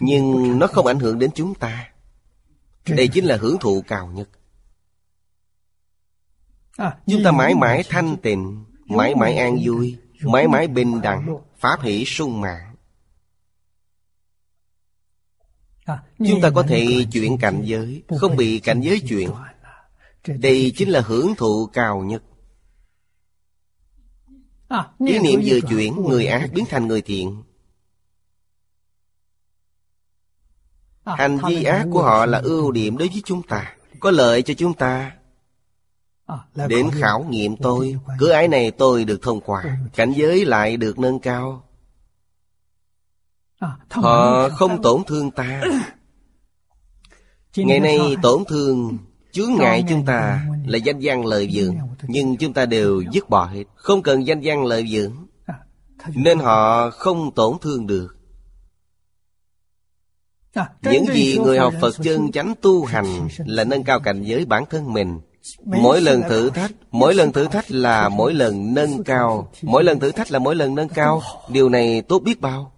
nhưng 0.00 0.58
nó 0.58 0.66
không 0.66 0.86
ảnh 0.86 0.98
hưởng 0.98 1.18
đến 1.18 1.30
chúng 1.34 1.54
ta 1.54 1.92
đây 2.86 3.08
chính 3.08 3.24
là 3.24 3.36
hưởng 3.36 3.56
thụ 3.60 3.82
cao 3.86 4.06
nhất 4.06 4.28
chúng 7.06 7.22
ta 7.24 7.30
mãi 7.32 7.54
mãi 7.54 7.82
thanh 7.88 8.16
tịnh 8.16 8.64
mãi 8.86 9.14
mãi 9.14 9.36
an 9.36 9.58
vui 9.64 9.98
mãi 10.22 10.48
mãi 10.48 10.68
bình 10.68 11.00
đẳng 11.00 11.36
pháp 11.58 11.82
hỷ 11.82 12.04
sung 12.04 12.40
mãn. 12.40 12.74
Chúng 16.18 16.40
ta 16.42 16.50
có 16.54 16.62
thể 16.62 16.86
chuyển 17.12 17.38
cảnh 17.38 17.62
giới 17.64 18.02
không 18.18 18.36
bị 18.36 18.60
cảnh 18.60 18.80
giới 18.80 19.00
chuyển 19.00 19.30
đây 20.24 20.72
chính 20.76 20.88
là 20.88 21.00
hưởng 21.00 21.34
thụ 21.34 21.66
cao 21.72 22.02
nhất. 22.02 22.22
Ý 24.98 25.18
niệm 25.18 25.40
vừa 25.44 25.60
chuyển 25.60 26.02
người 26.02 26.26
ác 26.26 26.50
biến 26.54 26.64
thành 26.68 26.86
người 26.86 27.02
thiện. 27.02 27.42
Hành 31.04 31.38
vi 31.48 31.64
ác 31.64 31.86
của 31.92 32.02
họ 32.02 32.26
là 32.26 32.38
ưu 32.38 32.72
điểm 32.72 32.96
đối 32.96 33.08
với 33.08 33.22
chúng 33.24 33.42
ta 33.42 33.76
có 34.00 34.10
lợi 34.10 34.42
cho 34.42 34.54
chúng 34.54 34.74
ta 34.74 35.16
đến 36.68 36.90
khảo 36.92 37.26
nghiệm 37.30 37.56
tôi. 37.56 37.96
cửa 38.18 38.32
ái 38.32 38.48
này 38.48 38.70
tôi 38.70 39.04
được 39.04 39.22
thông 39.22 39.40
qua. 39.40 39.78
Cảnh 39.96 40.12
giới 40.12 40.44
lại 40.44 40.76
được 40.76 40.98
nâng 40.98 41.18
cao. 41.18 41.64
Họ 43.90 44.48
không 44.48 44.82
tổn 44.82 45.02
thương 45.06 45.30
ta. 45.30 45.62
Ngày 47.56 47.80
nay 47.80 48.16
tổn 48.22 48.44
thương 48.48 48.98
chướng 49.32 49.54
ngại 49.58 49.84
chúng 49.88 50.04
ta 50.04 50.46
là 50.66 50.78
danh 50.78 50.98
văn 51.02 51.26
lợi 51.26 51.50
dưỡng. 51.52 51.76
nhưng 52.02 52.36
chúng 52.36 52.52
ta 52.52 52.66
đều 52.66 53.02
dứt 53.12 53.28
bỏ 53.30 53.44
hết. 53.44 53.64
Không 53.74 54.02
cần 54.02 54.26
danh 54.26 54.40
văn 54.42 54.64
lợi 54.64 54.88
dưỡng. 54.88 55.12
Nên 56.14 56.38
họ 56.38 56.90
không 56.90 57.34
tổn 57.34 57.58
thương 57.60 57.86
được. 57.86 58.16
Những 60.82 61.04
gì 61.14 61.38
người 61.38 61.58
học 61.58 61.74
phật 61.80 61.94
chân 62.02 62.32
chánh 62.32 62.54
tu 62.62 62.84
hành 62.84 63.28
là 63.38 63.64
nâng 63.64 63.84
cao 63.84 64.00
cảnh 64.00 64.22
giới 64.22 64.44
bản 64.44 64.64
thân 64.70 64.92
mình 64.92 65.20
mỗi 65.64 66.00
lần 66.00 66.22
thử 66.28 66.50
thách 66.50 66.72
mỗi 66.90 67.14
lần 67.14 67.32
thử 67.32 67.48
thách 67.48 67.70
là 67.70 68.08
mỗi 68.08 68.34
lần 68.34 68.74
nâng 68.74 69.04
cao. 69.04 69.52
mỗi 69.62 69.84
lần 69.84 70.00
thử 70.00 70.12
thách 70.12 70.30
là 70.30 70.38
mỗi 70.38 70.54
lần 70.54 70.74
nâng 70.74 70.88
cao. 70.88 71.22
Điều 71.48 71.68
này 71.68 72.02
tốt 72.02 72.18
biết 72.18 72.40
bao. 72.40 72.72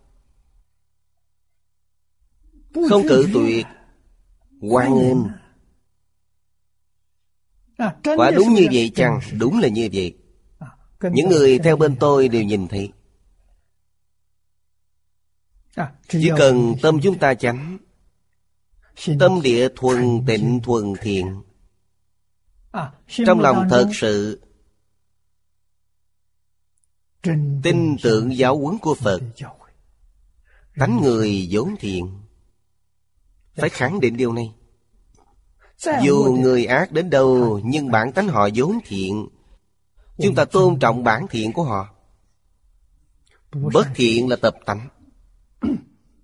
Không 2.88 3.02
cự 3.08 3.28
tuyệt. 3.34 3.66
Hoan 4.60 4.94
nghênh 4.94 5.16
quả 8.16 8.30
đúng 8.30 8.54
như 8.54 8.66
vậy 8.72 8.92
chăng? 8.94 9.20
đúng 9.38 9.60
là 9.60 9.68
như 9.68 9.88
vậy. 9.92 10.14
Những 11.12 11.28
người 11.28 11.58
theo 11.58 11.76
bên 11.76 11.96
tôi 11.96 12.28
đều 12.28 12.42
nhìn 12.42 12.68
thấy. 12.68 12.92
Chỉ 16.08 16.30
cần 16.38 16.74
tâm 16.82 17.00
chúng 17.02 17.18
ta 17.18 17.34
chánh 17.34 17.78
tâm 19.18 19.42
địa 19.42 19.68
thuần 19.76 20.22
tịnh 20.26 20.60
thuần 20.64 20.94
thiện 21.00 21.42
trong 23.26 23.40
lòng 23.40 23.66
thật 23.70 23.88
sự 23.92 24.40
tin 27.62 27.96
tưởng 28.02 28.36
giáo 28.36 28.58
huấn 28.58 28.78
của 28.78 28.94
phật. 28.94 29.22
tánh 30.76 31.00
người 31.02 31.48
vốn 31.50 31.74
thiện. 31.80 32.18
Phải 33.54 33.68
khẳng 33.68 34.00
định 34.00 34.16
điều 34.16 34.32
này. 34.32 34.52
Dù 36.02 36.36
người 36.40 36.64
ác 36.64 36.92
đến 36.92 37.10
đâu 37.10 37.60
nhưng 37.64 37.90
bản 37.90 38.12
tánh 38.12 38.28
họ 38.28 38.48
vốn 38.54 38.78
thiện. 38.84 39.28
Chúng 40.18 40.34
ta 40.34 40.44
tôn 40.44 40.78
trọng 40.78 41.04
bản 41.04 41.26
thiện 41.30 41.52
của 41.52 41.64
họ. 41.64 41.94
Bất 43.52 43.86
thiện 43.94 44.28
là 44.28 44.36
tập 44.36 44.56
tánh. 44.66 44.88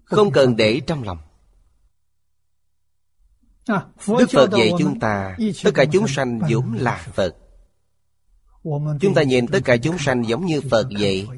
Không 0.05 0.31
cần 0.31 0.57
để 0.57 0.81
trong 0.87 1.03
lòng 1.03 1.19
đức 4.09 4.31
phật 4.33 4.51
dạy 4.51 4.73
chúng 4.79 5.01
ta 5.01 5.37
tất 5.65 5.71
cả 5.75 5.85
chúng 5.93 6.09
sanh 6.09 6.41
vốn 6.51 6.73
là 6.79 7.07
phật. 7.15 7.37
Chúng 9.01 9.15
ta 9.15 9.23
nhìn 9.23 9.47
tất 9.47 9.59
cả 9.65 9.77
chúng 9.77 9.99
sanh 9.99 10.29
giống 10.29 10.47
như 10.47 10.61
phật 10.71 10.87
vậy. 10.99 11.29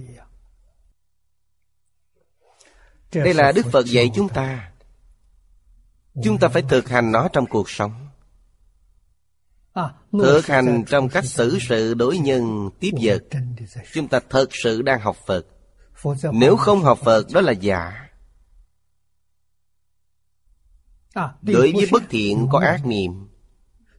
Đây 3.15 3.35
là 3.35 3.53
đức 3.53 3.67
phật 3.73 3.87
dạy 3.87 4.11
chúng 4.15 4.29
ta. 4.29 4.73
chúng 6.25 6.39
ta 6.39 6.49
phải 6.49 6.63
thực 6.69 6.89
hành 6.89 7.13
nó 7.13 7.29
trong 7.33 7.47
cuộc 7.47 7.71
sống. 7.71 8.07
Thực 10.13 10.47
hành 10.47 10.85
trong 10.89 11.09
cách 11.09 11.25
xử 11.25 11.59
sự 11.69 11.95
đối 11.95 12.19
nhân 12.19 12.71
tiếp 12.81 12.91
vật. 13.03 13.23
chúng 13.95 14.09
ta 14.09 14.21
thật 14.31 14.49
sự 14.63 14.83
đang 14.83 15.01
học 15.01 15.17
phật. 15.27 15.47
Nếu 16.33 16.57
không 16.57 16.83
học 16.83 16.99
phật 16.99 17.27
đó 17.33 17.41
là 17.41 17.53
giả 17.53 18.10
đối 21.43 21.73
với 21.73 21.87
bất 21.93 22.03
thiện 22.11 22.47
có 22.51 22.59
ác 22.59 22.87
niệm. 22.87 23.27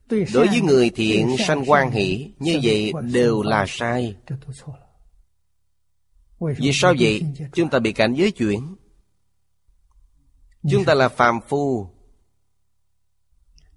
Đối 0.09 0.47
với 0.47 0.61
người 0.61 0.89
thiện 0.89 1.35
sanh 1.47 1.63
quan 1.67 1.91
hỷ 1.91 2.31
như 2.39 2.59
vậy 2.63 2.93
đều 3.11 3.41
là 3.41 3.65
sai. 3.67 4.15
Vì 6.39 6.71
sao 6.73 6.93
vậy? 6.99 7.23
chúng 7.53 7.69
ta 7.69 7.79
bị 7.79 7.93
cảnh 7.93 8.13
giới 8.13 8.31
chuyển. 8.31 8.75
Chúng 10.71 10.85
ta 10.85 10.93
là 10.93 11.09
phàm 11.09 11.39
phu. 11.47 11.87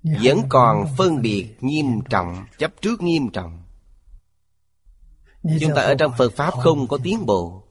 Vẫn 0.02 0.40
còn 0.48 0.86
phân 0.96 1.22
biệt 1.22 1.56
nghiêm 1.60 2.00
trọng 2.10 2.46
chấp 2.58 2.72
trước 2.80 3.02
nghiêm 3.02 3.30
trọng. 3.30 3.62
Chúng 5.60 5.74
ta 5.76 5.82
ở 5.82 5.94
trong 5.94 6.12
phật 6.18 6.32
pháp 6.32 6.54
không 6.54 6.86
có 6.86 6.98
tiến 7.02 7.26
bộ. 7.26 7.64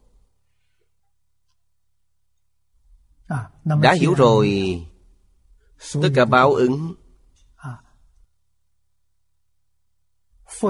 Đã 3.63 3.93
hiểu 3.93 4.13
rồi 4.13 4.79
tất 6.01 6.09
cả 6.15 6.25
báo 6.25 6.53
ứng. 6.53 6.93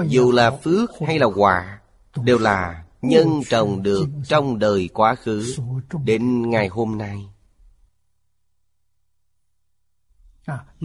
Dù 0.08 0.32
là 0.32 0.50
phước 0.50 0.90
hay 1.06 1.18
là 1.18 1.26
quả 1.26 1.80
đều 2.22 2.38
là 2.38 2.84
nhân 3.02 3.28
trồng 3.48 3.82
được 3.82 4.08
trong 4.28 4.58
đời 4.58 4.88
quá 4.94 5.14
khứ 5.14 5.56
đến 6.04 6.50
ngày 6.50 6.68
hôm 6.68 6.98
nay. 6.98 7.28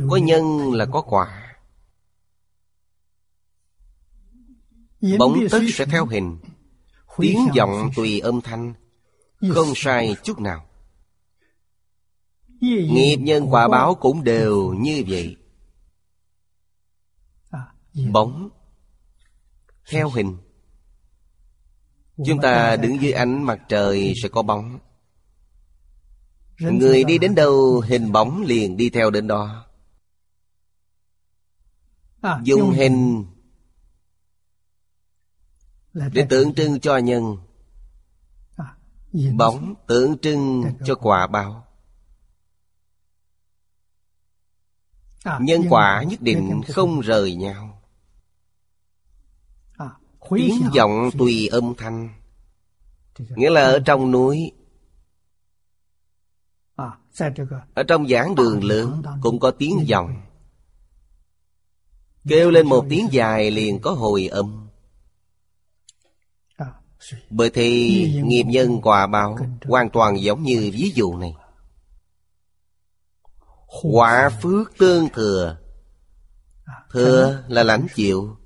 Có 0.09 0.17
nhân 0.17 0.73
là 0.73 0.85
có 0.85 1.01
quả. 1.01 1.55
Bóng 5.19 5.39
tất 5.51 5.59
sẽ 5.73 5.85
theo 5.85 6.05
hình. 6.05 6.37
Tiếng 7.17 7.47
giọng 7.53 7.89
tùy 7.95 8.19
âm 8.19 8.41
thanh. 8.41 8.73
Không 9.53 9.67
sai 9.75 10.15
chút 10.23 10.39
nào 10.39 10.68
nghiệp 12.61 13.17
nhân 13.19 13.53
quả 13.53 13.67
báo 13.67 13.95
cũng 13.95 14.23
đều 14.23 14.73
như 14.79 15.03
vậy. 15.07 15.37
Bóng. 18.11 18.49
Theo 19.89 20.09
hình. 20.09 20.37
Chúng 22.25 22.41
ta 22.41 22.75
đứng 22.75 23.01
dưới 23.01 23.11
ánh 23.11 23.43
mặt 23.43 23.59
trời 23.69 24.13
sẽ 24.23 24.29
có 24.29 24.41
bóng. 24.41 24.79
Người 26.59 27.03
đi 27.03 27.17
đến 27.17 27.35
đâu 27.35 27.81
hình 27.85 28.11
bóng 28.11 28.41
liền 28.41 28.77
đi 28.77 28.89
theo 28.89 29.11
đến 29.11 29.27
đó. 29.27 29.65
Dùng 32.43 32.71
hình. 32.71 33.25
Để 35.93 36.27
tượng 36.29 36.53
trưng 36.53 36.79
cho 36.79 36.97
nhân. 36.97 37.37
Bóng 39.37 39.75
tượng 39.87 40.17
trưng 40.17 40.63
cho 40.85 40.95
quả 40.95 41.27
báo 41.27 41.68
nhân 45.41 45.63
quả 45.69 46.03
nhất 46.03 46.21
định 46.21 46.61
không 46.67 47.01
rời 47.01 47.35
nhau. 47.35 47.81
Tiếng 50.29 50.61
vọng 50.75 51.09
tùy 51.17 51.47
âm 51.47 51.73
thanh. 51.77 52.09
Nghĩa 53.35 53.49
là 53.49 53.61
ở 53.61 53.79
trong 53.85 54.11
núi. 54.11 54.51
Ở 57.73 57.83
trong 57.87 58.07
giảng 58.07 58.35
đường 58.35 58.63
lớn 58.63 59.01
cũng 59.21 59.39
có 59.39 59.51
tiếng 59.51 59.85
vọng 59.89 60.21
kêu 62.27 62.51
lên 62.51 62.67
một 62.67 62.85
tiếng 62.89 63.07
dài 63.11 63.51
liền 63.51 63.79
có 63.79 63.91
hồi 63.91 64.27
âm. 64.27 64.67
Bởi 67.29 67.49
thì 67.49 68.21
nghiệp 68.25 68.43
nhân 68.43 68.81
quả 68.81 69.07
báo 69.07 69.37
hoàn 69.63 69.89
toàn 69.89 70.21
giống 70.21 70.43
như 70.43 70.71
ví 70.73 70.91
dụ 70.95 71.17
này 71.17 71.33
Quả 73.81 74.29
phước 74.41 74.77
tương 74.77 75.09
thừa. 75.09 75.57
Thừa 76.91 77.43
là 77.47 77.63
lãnh 77.63 77.87
chịu. 77.95 78.37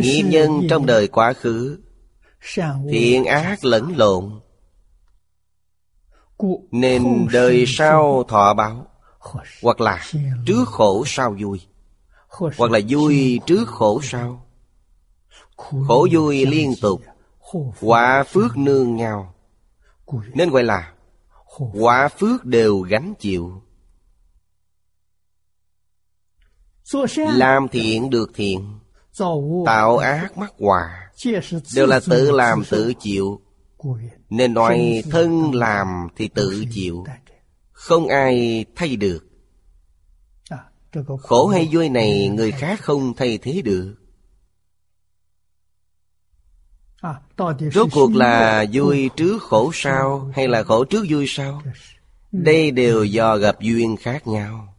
Nghĩa 0.00 0.22
nhân 0.24 0.60
trong 0.70 0.86
đời 0.86 1.08
quá 1.08 1.32
khứ. 1.32 1.78
Thiện 2.90 3.24
ác 3.24 3.64
lẫn 3.64 3.96
lộn. 3.96 4.40
Nên 6.70 7.26
đời 7.32 7.64
sau 7.66 8.24
thọ 8.28 8.54
báo 8.54 8.86
Hoặc 9.62 9.80
là 9.80 10.04
trước 10.46 10.64
khổ 10.68 11.04
sau 11.06 11.36
vui. 11.40 11.60
Hoặc 12.28 12.70
là 12.70 12.80
vui 12.88 13.40
trước 13.46 13.68
khổ 13.68 14.00
sau. 14.02 14.46
Khổ 15.56 16.08
vui 16.12 16.46
liên 16.46 16.72
tục. 16.82 17.02
Quả 17.80 18.24
phước 18.28 18.56
nương 18.56 18.96
nhau. 18.96 19.34
Nên 20.34 20.50
gọi 20.50 20.62
là 20.62 20.93
Quả 21.72 22.08
phước 22.08 22.44
đều 22.44 22.80
gánh 22.80 23.14
chịu. 23.18 23.62
Làm 27.16 27.68
thiện 27.68 28.10
được 28.10 28.30
thiện. 28.34 28.78
Tạo 29.66 29.96
ác 29.96 30.38
mắc 30.38 30.52
quả 30.58 31.10
Đều 31.74 31.86
là 31.86 32.00
tự 32.10 32.30
làm 32.30 32.62
tự 32.70 32.92
chịu. 33.00 33.40
Nên 34.30 34.54
nói 34.54 35.02
thân 35.10 35.54
làm 35.54 36.08
thì 36.16 36.28
tự 36.28 36.64
chịu. 36.70 37.04
Không 37.72 38.08
ai 38.08 38.64
thay 38.76 38.96
được. 38.96 39.24
Khổ 41.20 41.46
hay 41.46 41.68
vui 41.72 41.88
này 41.88 42.28
người 42.28 42.52
khác 42.52 42.80
không 42.82 43.14
thay 43.14 43.38
thế 43.38 43.62
được 43.64 44.03
Rốt 47.72 47.88
cuộc 47.92 48.14
là 48.14 48.64
vui 48.72 49.10
trước 49.16 49.42
khổ 49.42 49.70
sau 49.74 50.30
Hay 50.34 50.48
là 50.48 50.62
khổ 50.62 50.84
trước 50.84 51.04
vui 51.08 51.24
sau? 51.28 51.62
Đây 52.32 52.70
đều 52.70 53.04
do 53.04 53.36
gặp 53.36 53.60
duyên 53.60 53.96
khác 53.96 54.26
nhau. 54.26 54.74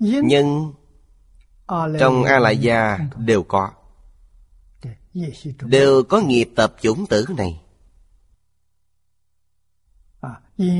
Nhân 0.00 0.72
Trong 2.00 2.24
A 2.24 2.38
Lại 2.38 2.58
Gia 2.58 2.98
đều 3.16 3.42
có. 3.42 3.70
Đều 5.60 6.02
có 6.02 6.20
nghiệp 6.20 6.50
tập 6.56 6.74
chủng 6.80 7.06
tử 7.06 7.26
này. 7.36 7.60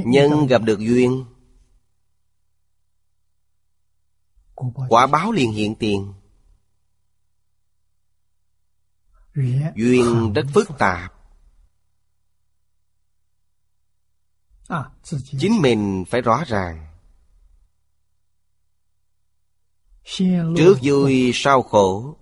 Nhân 0.05 0.47
gặp 0.47 0.63
được 0.63 0.81
duyên 0.81 1.25
Quả 4.89 5.07
báo 5.07 5.33
liền 5.33 5.53
hiện 5.53 5.75
tiền 5.75 6.13
Duyên 9.75 10.33
rất 10.33 10.47
phức 10.55 10.69
tạp. 10.79 11.13
Chính 15.39 15.63
mình 15.63 16.05
phải 16.11 16.21
rõ 16.21 16.45
ràng. 16.47 16.87
Trước 20.57 20.79
vui 20.83 21.31
sau 21.35 21.63
khổ. 21.63 22.17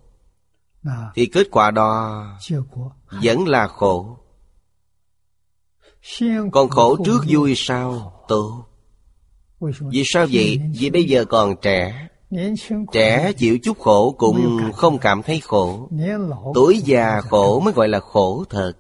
Thì 1.15 1.27
kết 1.27 1.49
quả 1.51 1.71
đó 1.71 2.25
Vẫn 3.23 3.49
là 3.49 3.69
khổ. 3.69 4.19
Còn 6.53 6.71
khổ 6.71 6.97
trước 7.05 7.21
vui 7.29 7.55
sau 7.57 8.13
tốt. 8.29 8.67
Vì 9.91 10.03
sao 10.05 10.27
vậy? 10.31 10.61
Vì 10.79 10.91
bây 10.91 11.05
giờ 11.05 11.25
còn 11.25 11.55
trẻ 11.63 12.09
Trẻ 12.93 13.33
chịu 13.33 13.59
chút 13.63 13.79
khổ 13.79 14.15
cũng 14.19 14.71
không 14.75 14.99
cảm 14.99 15.23
thấy 15.23 15.41
khổ. 15.41 15.89
Tuổi 16.55 16.79
già 16.85 17.21
khổ 17.21 17.61
mới 17.61 17.73
gọi 17.73 17.89
là 17.89 18.01
khổ 18.01 18.45
thật. 18.51 18.73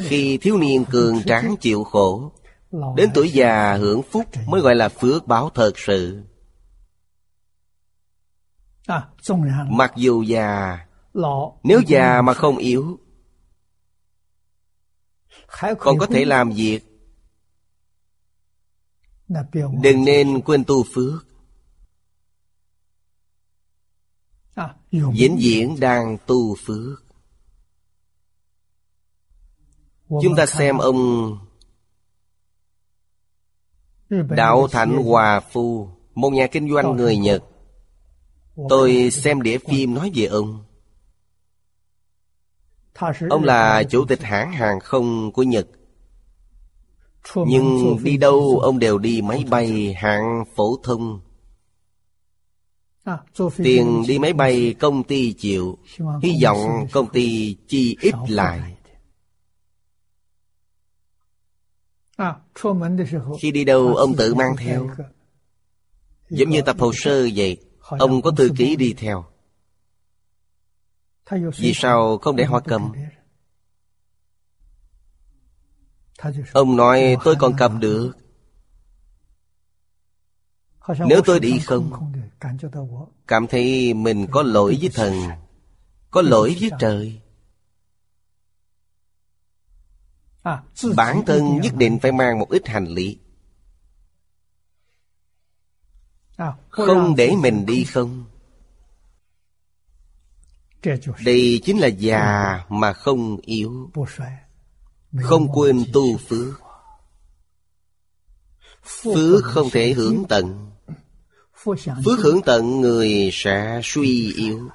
Khi 0.00 0.38
thiếu 0.38 0.58
niên 0.58 0.84
cường 0.84 1.22
tráng 1.22 1.54
chịu 1.60 1.84
khổ 1.84 2.32
Đến 2.96 3.10
tuổi 3.14 3.30
già 3.30 3.76
hưởng 3.76 4.02
phúc 4.02 4.24
mới 4.46 4.60
gọi 4.60 4.74
là 4.74 4.88
phước 4.88 5.26
báo 5.26 5.50
thật 5.54 5.78
sự. 5.78 6.22
Mặc 9.68 9.92
dù 9.96 10.22
già 10.22 10.78
Nếu 11.62 11.80
già 11.86 12.22
mà 12.22 12.34
không 12.34 12.56
yếu 12.56 12.98
Còn 15.78 15.98
có 15.98 16.06
thể 16.06 16.24
làm 16.24 16.50
việc 16.50 16.89
Đừng 19.82 20.04
nên 20.04 20.40
quên 20.40 20.64
tu 20.64 20.84
phước. 20.94 21.26
Vĩnh 24.90 25.36
viễn 25.40 25.80
đang 25.80 26.16
tu 26.26 26.56
phước. 26.64 27.04
Chúng 30.08 30.36
ta 30.36 30.46
xem 30.46 30.78
ông 30.78 31.38
Đạo 34.10 34.68
Thạnh 34.68 34.96
Hòa 35.04 35.40
Phu 35.40 35.88
Một 36.14 36.30
nhà 36.30 36.46
kinh 36.46 36.70
doanh 36.72 36.96
người 36.96 37.16
Nhật. 37.16 37.44
Tôi 38.68 39.10
xem 39.10 39.42
đĩa 39.42 39.58
phim 39.58 39.94
nói 39.94 40.10
về 40.14 40.24
ông. 40.24 40.64
Ông 43.30 43.44
là 43.44 43.82
chủ 43.90 44.04
tịch 44.08 44.22
hãng 44.22 44.52
hàng 44.52 44.80
không 44.80 45.32
của 45.32 45.42
Nhật 45.42 45.66
Nhưng 47.34 47.96
đi 48.02 48.16
đâu 48.16 48.58
ông 48.62 48.78
đều 48.78 48.98
đi 48.98 49.22
máy 49.22 49.44
bay 49.50 49.94
hạng 49.98 50.44
phổ 50.56 50.76
thông. 50.82 51.20
Tiền 53.56 54.02
đi 54.08 54.18
máy 54.18 54.32
bay 54.32 54.74
công 54.80 55.02
ty 55.02 55.32
chịu. 55.32 55.78
Hy 56.22 56.32
vọng 56.42 56.86
công 56.92 57.06
ty 57.12 57.56
chi 57.68 57.96
ít 58.00 58.14
lại. 58.28 58.76
Khi 63.40 63.50
đi 63.50 63.64
đâu 63.64 63.96
ông 63.96 64.14
tự 64.16 64.34
mang 64.34 64.56
theo. 64.58 64.90
Giống 66.30 66.50
như 66.50 66.62
tập 66.62 66.76
hồ 66.78 66.92
sơ 66.94 67.28
vậy. 67.34 67.56
Ông 67.80 68.22
có 68.22 68.30
thư 68.30 68.50
ký 68.56 68.76
đi 68.76 68.94
theo. 68.98 69.24
Vì 71.56 71.72
sao 71.74 72.18
không 72.18 72.36
để 72.36 72.44
hoa 72.44 72.60
cầm 72.60 72.92
Ông 76.52 76.76
nói 76.76 77.16
tôi 77.24 77.36
còn 77.38 77.52
cầm 77.58 77.80
được. 77.80 78.12
Nếu 80.88 81.22
tôi 81.24 81.40
đi 81.40 81.58
không 81.58 82.12
Cảm 83.26 83.46
thấy 83.46 83.94
mình 83.94 84.26
có 84.30 84.42
lỗi 84.42 84.78
với 84.80 84.90
thần 84.94 85.14
Có 86.10 86.22
lỗi 86.22 86.56
với 86.60 86.70
trời. 86.78 87.20
Bản 90.96 91.22
thân 91.26 91.60
nhất 91.60 91.74
định 91.76 91.98
phải 92.02 92.12
mang 92.12 92.38
một 92.38 92.50
ít 92.50 92.68
hành 92.68 92.86
lý. 92.86 93.18
Không 96.68 97.16
để 97.16 97.32
mình 97.42 97.66
đi 97.66 97.84
không. 97.84 98.24
Đây 101.24 101.60
chính 101.64 101.78
là 101.78 101.86
già 101.86 102.60
mà 102.68 102.92
không 102.92 103.36
yếu 103.36 103.90
không 105.18 105.48
quên 105.52 105.84
tu 105.92 106.16
phước. 106.16 106.60
Phước 108.82 109.44
không 109.44 109.70
thể 109.70 109.92
hưởng 109.92 110.24
tận. 110.28 110.70
Phước 112.04 112.18
hưởng 112.18 112.40
tận 112.42 112.80
người 112.80 113.30
sẽ 113.32 113.80
suy 113.84 114.32
yếu. 114.32 114.68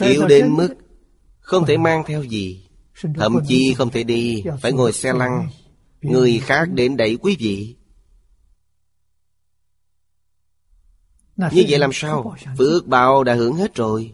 Yếu 0.00 0.26
đến 0.26 0.52
mức 0.56 0.74
không 1.40 1.66
thể 1.66 1.76
mang 1.76 2.02
theo 2.06 2.22
gì. 2.22 2.68
Thậm 3.16 3.36
chí 3.48 3.74
không 3.74 3.90
thể 3.90 4.02
đi, 4.02 4.44
Phải 4.60 4.72
ngồi 4.72 4.92
xe 4.92 5.12
lăn. 5.12 5.48
Người 6.00 6.38
khác 6.38 6.68
đến 6.72 6.96
đẩy 6.96 7.16
quý 7.16 7.36
vị. 7.38 7.76
Như 11.36 11.64
vậy 11.68 11.78
làm 11.78 11.90
sao? 11.92 12.36
Phước 12.58 12.86
bao 12.86 13.24
đã 13.24 13.34
hưởng 13.34 13.56
hết 13.56 13.74
rồi. 13.74 14.12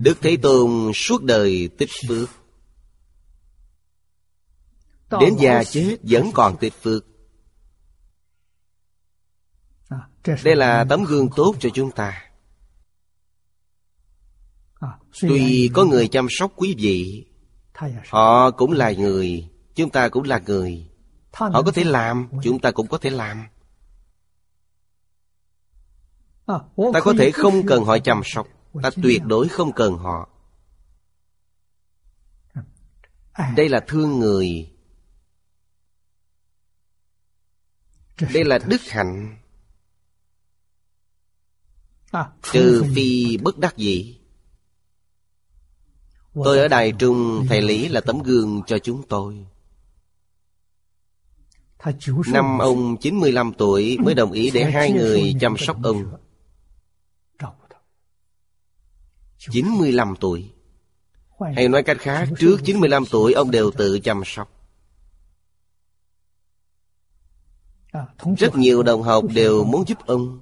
Đức 0.00 0.18
Thế 0.22 0.36
Tôn 0.42 0.92
suốt 0.94 1.22
đời 1.22 1.68
tích 1.78 1.90
phước. 2.08 2.28
Đến 5.20 5.36
già 5.38 5.64
chết 5.64 5.96
vẫn 6.02 6.30
còn 6.34 6.56
tích 6.60 6.74
phước. 6.82 7.06
Đây 10.44 10.56
là 10.56 10.84
tấm 10.88 11.04
gương 11.04 11.28
tốt 11.36 11.54
cho 11.60 11.68
chúng 11.74 11.90
ta. 11.90 12.24
Tuy 15.20 15.70
có 15.74 15.84
người 15.84 16.08
chăm 16.08 16.26
sóc 16.30 16.52
quý 16.56 16.74
vị 16.78 17.26
Họ 18.08 18.50
cũng 18.50 18.72
là 18.72 18.90
người 18.92 19.48
Chúng 19.74 19.90
ta 19.90 20.08
cũng 20.08 20.24
là 20.24 20.40
người. 20.46 20.90
Họ 21.32 21.62
có 21.62 21.72
thể 21.74 21.84
làm 21.84 22.28
Chúng 22.42 22.58
ta 22.58 22.70
cũng 22.70 22.86
có 22.86 22.98
thể 22.98 23.10
làm. 23.10 23.44
Ta 26.92 27.00
có 27.04 27.14
thể 27.18 27.30
không 27.30 27.66
cần 27.66 27.84
họ 27.84 27.98
chăm 27.98 28.20
sóc 28.24 28.48
Ta 28.82 28.90
tuyệt 29.02 29.22
đối 29.24 29.48
không 29.48 29.72
cần 29.72 29.98
họ. 29.98 30.28
Đây 33.56 33.68
là 33.68 33.80
thương 33.88 34.18
người. 34.18 34.70
Đây 38.34 38.44
là 38.44 38.58
đức 38.66 38.80
hạnh. 38.80 39.36
Trừ 42.52 42.84
phi 42.94 43.36
bất 43.36 43.58
đắc 43.58 43.76
dĩ. 43.76 44.18
Tôi 46.34 46.58
ở 46.58 46.68
Đài 46.68 46.92
Trung 46.92 47.46
Thầy 47.48 47.62
Lý 47.62 47.88
là 47.88 48.00
tấm 48.00 48.22
gương 48.22 48.62
cho 48.66 48.78
chúng 48.78 49.02
tôi. 49.08 49.46
Năm 52.32 52.58
ông 52.58 52.96
95 52.96 53.52
tuổi 53.58 53.98
mới 53.98 54.14
đồng 54.14 54.32
ý 54.32 54.50
để 54.50 54.70
hai 54.70 54.92
người 54.92 55.34
chăm 55.40 55.56
sóc 55.58 55.76
ông 55.82 56.18
95 59.38 60.14
tuổi. 60.20 60.52
Hay 61.56 61.68
nói 61.68 61.82
cách 61.82 61.98
khác 62.00 62.28
Trước 62.38 62.56
95 62.64 63.04
tuổi 63.10 63.32
ông 63.32 63.50
đều 63.50 63.70
tự 63.70 63.98
chăm 63.98 64.22
sóc. 64.26 64.50
Rất 68.38 68.56
nhiều 68.56 68.82
đồng 68.82 69.02
học 69.02 69.24
đều 69.34 69.64
muốn 69.64 69.84
giúp 69.86 69.98
ông. 70.06 70.40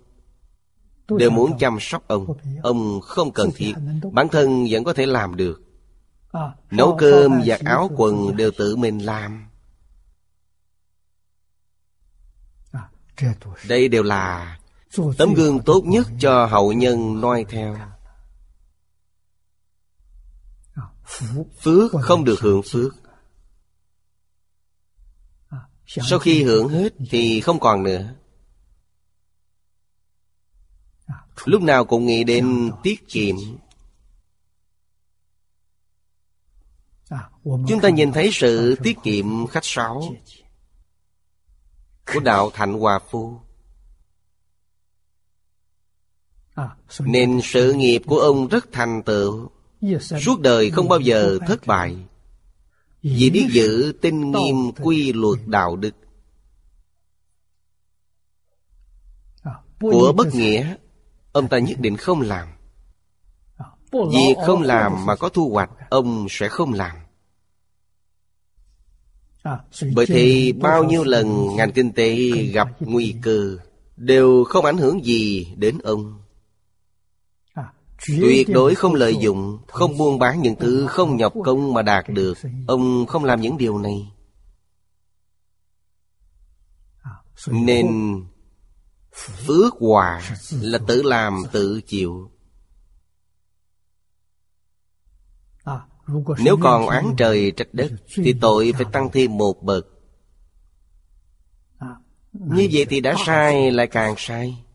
Đều 1.08 1.30
muốn 1.30 1.58
chăm 1.58 1.78
sóc 1.80 2.08
ông. 2.08 2.26
Ông 2.62 3.00
không 3.00 3.30
cần 3.32 3.50
thiết. 3.54 3.74
Bản 4.12 4.28
thân 4.28 4.66
vẫn 4.70 4.84
có 4.84 4.92
thể 4.92 5.06
làm 5.06 5.36
được. 5.36 5.62
Nấu 6.70 6.96
cơm, 6.98 7.42
giặt 7.46 7.60
áo 7.64 7.90
quần 7.96 8.36
đều 8.36 8.50
tự 8.50 8.76
mình 8.76 8.98
làm. 8.98 9.46
Đây 13.68 13.88
đều 13.88 14.02
là 14.02 14.58
tấm 15.18 15.34
gương 15.34 15.60
tốt 15.60 15.82
nhất 15.84 16.06
cho 16.20 16.46
hậu 16.46 16.72
nhân 16.72 17.20
noi 17.20 17.44
theo 17.48 17.76
Phước 21.60 21.92
không 22.02 22.24
được 22.24 22.40
hưởng 22.40 22.62
phước. 22.64 22.94
Sau 25.86 26.18
khi 26.18 26.42
hưởng 26.42 26.68
hết 26.68 26.92
thì 27.10 27.40
không 27.40 27.60
còn 27.60 27.82
nữa. 27.82 28.14
Lúc 31.44 31.62
nào 31.62 31.84
cũng 31.84 32.06
nghĩ 32.06 32.24
đến 32.24 32.70
tiết 32.82 33.08
kiệm. 33.08 33.36
Chúng 37.44 37.80
ta 37.82 37.88
nhìn 37.88 38.12
thấy 38.12 38.30
sự 38.32 38.76
tiết 38.82 38.96
kiệm 39.02 39.46
khách 39.46 39.64
sáo 39.64 40.14
Của 42.12 42.20
Đạo 42.20 42.50
Thạnh 42.50 42.72
Hòa 42.72 42.98
Phu. 43.10 43.40
Nên 47.00 47.40
sự 47.44 47.72
nghiệp 47.72 48.02
của 48.06 48.18
ông 48.18 48.48
rất 48.48 48.66
thành 48.72 49.02
tựu. 49.02 49.50
Suốt 50.00 50.40
đời 50.40 50.70
không 50.70 50.88
bao 50.88 51.00
giờ 51.00 51.38
thất 51.46 51.66
bại. 51.66 51.96
Vì 53.02 53.30
biết 53.30 53.46
giữ 53.50 53.92
tinh 54.00 54.32
nghiêm 54.32 54.72
quy 54.82 55.12
luật 55.12 55.38
đạo 55.46 55.76
đức. 55.76 55.94
Của 59.80 60.12
bất 60.16 60.34
nghĩa, 60.34 60.76
Ông 61.32 61.48
ta 61.48 61.58
nhất 61.58 61.80
định 61.80 61.96
không 61.96 62.20
làm. 62.20 62.48
Việc 63.92 64.34
không 64.46 64.62
làm 64.62 65.06
mà 65.06 65.16
có 65.16 65.28
thu 65.28 65.50
hoạch, 65.50 65.70
Ông 65.90 66.26
sẽ 66.30 66.48
không 66.48 66.72
làm. 66.72 66.96
Bởi 69.94 70.06
thì 70.06 70.52
bao 70.52 70.84
nhiêu 70.84 71.04
lần 71.04 71.56
ngành 71.56 71.72
kinh 71.72 71.92
tế 71.92 72.30
gặp 72.30 72.68
nguy 72.80 73.14
cơ, 73.22 73.56
Đều 73.96 74.44
không 74.44 74.64
ảnh 74.64 74.76
hưởng 74.76 75.04
gì 75.04 75.54
đến 75.56 75.78
ông. 75.78 76.25
Tuyệt 78.06 78.48
đối 78.48 78.74
không 78.74 78.94
lợi 78.94 79.16
dụng 79.16 79.58
Không 79.68 79.98
buôn 79.98 80.18
bán 80.18 80.42
những 80.42 80.56
thứ 80.56 80.86
không 80.86 81.16
nhọc 81.16 81.32
công 81.44 81.74
mà 81.74 81.82
đạt 81.82 82.08
được. 82.08 82.38
Ông 82.66 83.06
không 83.06 83.24
làm 83.24 83.40
những 83.40 83.58
điều 83.58 83.78
này. 83.78 84.12
Nên 87.48 87.86
Phước. 89.46 89.74
hòa 89.80 90.22
là 90.50 90.78
tự 90.86 91.02
làm 91.02 91.42
tự 91.52 91.80
chịu. 91.86 92.30
Nếu 96.38 96.56
còn 96.62 96.86
oán 96.86 97.14
trời 97.16 97.52
trách 97.56 97.68
đất 97.72 97.92
Thì 98.14 98.34
tội 98.40 98.72
phải 98.76 98.86
tăng 98.92 99.10
thêm 99.12 99.36
một 99.36 99.62
bậc. 99.62 99.86
Như 102.32 102.68
vậy 102.72 102.86
thì 102.88 103.00
đã 103.00 103.14
sai 103.26 103.70
lại 103.70 103.86
càng 103.86 104.14
sai 104.18 104.65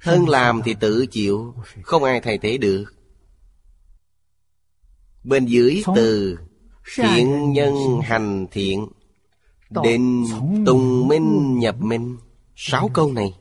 Thân 0.00 0.28
làm 0.28 0.62
thì 0.64 0.74
tự 0.80 1.06
chịu 1.06 1.54
Không 1.82 2.04
ai 2.04 2.20
thay 2.20 2.38
thế 2.38 2.58
được. 2.58 2.84
Bên 5.24 5.46
dưới 5.46 5.82
từ 5.96 6.38
Thiện 6.96 7.52
nhân 7.52 7.74
hành 8.02 8.46
thiện 8.50 8.88
Đến 9.70 10.24
tùng 10.66 11.08
minh 11.08 11.58
nhập 11.58 11.76
minh. 11.78 12.18
Sáu 12.56 12.90
câu 12.94 13.12
này. 13.12 13.34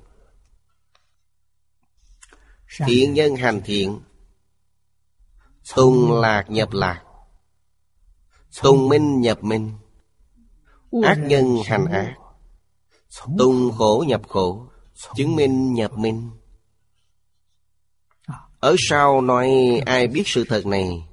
Thiện 2.86 3.14
nhân 3.14 3.36
hành 3.36 3.62
thiện 3.66 4.00
Tùng 5.76 6.12
lạc 6.22 6.46
nhập 6.50 6.70
lạc. 6.72 7.04
Tùng 8.64 8.90
minh 8.90 9.22
nhập 9.22 9.44
minh. 9.44 9.72
Ác 11.04 11.18
nhân 11.18 11.58
hành 11.66 11.86
ác. 11.86 12.16
Tùng 13.38 13.72
khổ 13.72 14.04
nhập 14.08 14.22
khổ 14.28 14.68
Chứng 15.16 15.36
minh 15.36 15.74
nhập 15.74 15.98
minh 15.98 16.30
ở 18.60 18.76
sau 18.80 19.22
nói 19.22 19.50
ai 19.86 20.08
biết 20.08 20.24
sự 20.26 20.46
thật 20.50 20.66
này, 20.66 21.08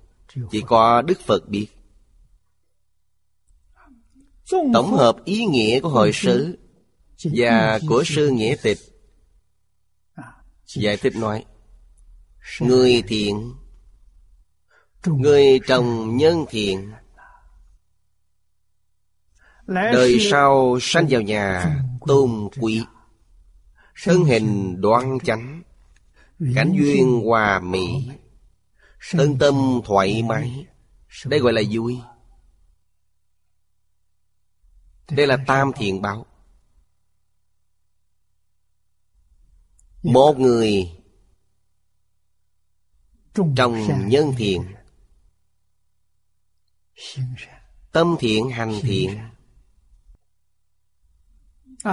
Chỉ 0.50 0.62
có 0.66 1.02
Đức 1.02 1.20
Phật 1.20 1.48
biết. 1.48 1.66
Tổng 4.50 4.92
hợp 4.92 5.16
ý 5.24 5.44
nghĩa 5.44 5.80
của 5.80 5.88
hội 5.88 6.12
sứ 6.12 6.58
Và 7.24 7.78
của 7.88 8.02
sư 8.06 8.30
nghĩa 8.30 8.56
tịch. 8.62 8.78
Giải 10.66 10.96
thích 10.96 11.16
nói, 11.16 11.44
Người 12.60 13.02
thiện, 13.08 13.54
Người 15.06 15.60
trồng 15.66 16.16
nhân 16.16 16.44
thiện. 16.50 16.92
Đời 19.66 20.18
sau 20.30 20.78
sanh 20.80 21.06
vào 21.10 21.20
nhà, 21.20 21.76
tôn 22.06 22.48
quý, 22.60 22.82
Thân 24.04 24.24
hình 24.24 24.80
đoan 24.80 25.18
chánh. 25.24 25.62
Cảnh 26.54 26.72
duyên 26.76 27.20
hòa 27.24 27.60
mỹ 27.60 28.10
Thân 29.10 29.38
tâm 29.38 29.80
thoải 29.84 30.22
mái. 30.22 30.66
Đây 31.26 31.40
gọi 31.40 31.52
là 31.52 31.62
vui. 31.70 31.98
Đây 35.10 35.26
là 35.26 35.36
tam 35.46 35.70
thiện 35.76 36.02
báo. 36.02 36.26
Một 40.02 40.34
người 40.38 40.92
Trồng 43.34 43.54
nhân 44.06 44.34
thiện 44.36 44.74
Tâm 47.92 48.16
thiện 48.20 48.50
hành 48.50 48.80
thiện. 48.82 49.18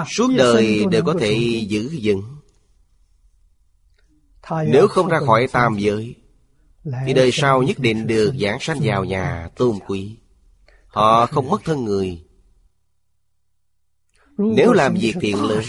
Suốt 0.08 0.28
đời 0.38 0.86
đều 0.92 1.04
có 1.06 1.16
thể 1.20 1.66
giữ 1.70 2.00
vững 2.04 2.39
Nếu 4.68 4.88
không 4.88 5.08
ra 5.08 5.20
khỏi 5.20 5.48
tam 5.48 5.78
giới 5.78 6.16
Thì 7.06 7.14
đời 7.14 7.30
sau 7.34 7.64
nhất 7.64 7.80
định 7.80 8.08
được 8.08 8.34
giảng 8.42 8.58
sanh 8.60 8.80
vào 8.82 9.06
nhà 9.06 9.50
tôn 9.56 9.80
quý. 9.88 10.18
Họ 10.88 11.26
không 11.26 11.50
mất 11.50 11.62
thân 11.64 11.86
người. 11.86 12.26
Nếu 14.38 14.74
làm 14.74 14.94
việc 14.94 15.16
thiện 15.22 15.44
lớn 15.44 15.64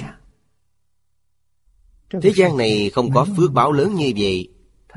Thế 2.22 2.32
gian 2.36 2.56
này 2.56 2.90
không 2.94 3.12
có 3.14 3.26
phước 3.36 3.52
báo 3.52 3.72
lớn 3.72 3.94
như 3.94 4.12
vậy 4.16 4.48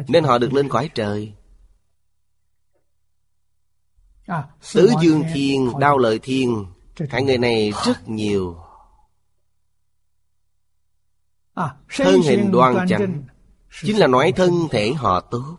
Nên 0.07 0.23
họ 0.23 0.37
được 0.37 0.53
lên 0.53 0.69
cõi 0.69 0.89
trời. 0.95 1.33
Tứ 4.73 4.89
Dương 5.01 5.23
Thiên, 5.33 5.71
Đao 5.79 5.97
Lợi 5.97 6.19
Thiên 6.19 6.65
Hai 7.09 7.23
người 7.23 7.37
này 7.37 7.73
rất 7.85 8.09
nhiều. 8.09 8.57
Thân 11.89 12.21
hình 12.21 12.51
đoan 12.51 12.87
chánh 12.89 13.23
Chính 13.81 13.97
là 13.97 14.07
nói 14.07 14.33
thân 14.35 14.53
thể 14.71 14.93
họ 14.93 15.19
tốt. 15.19 15.57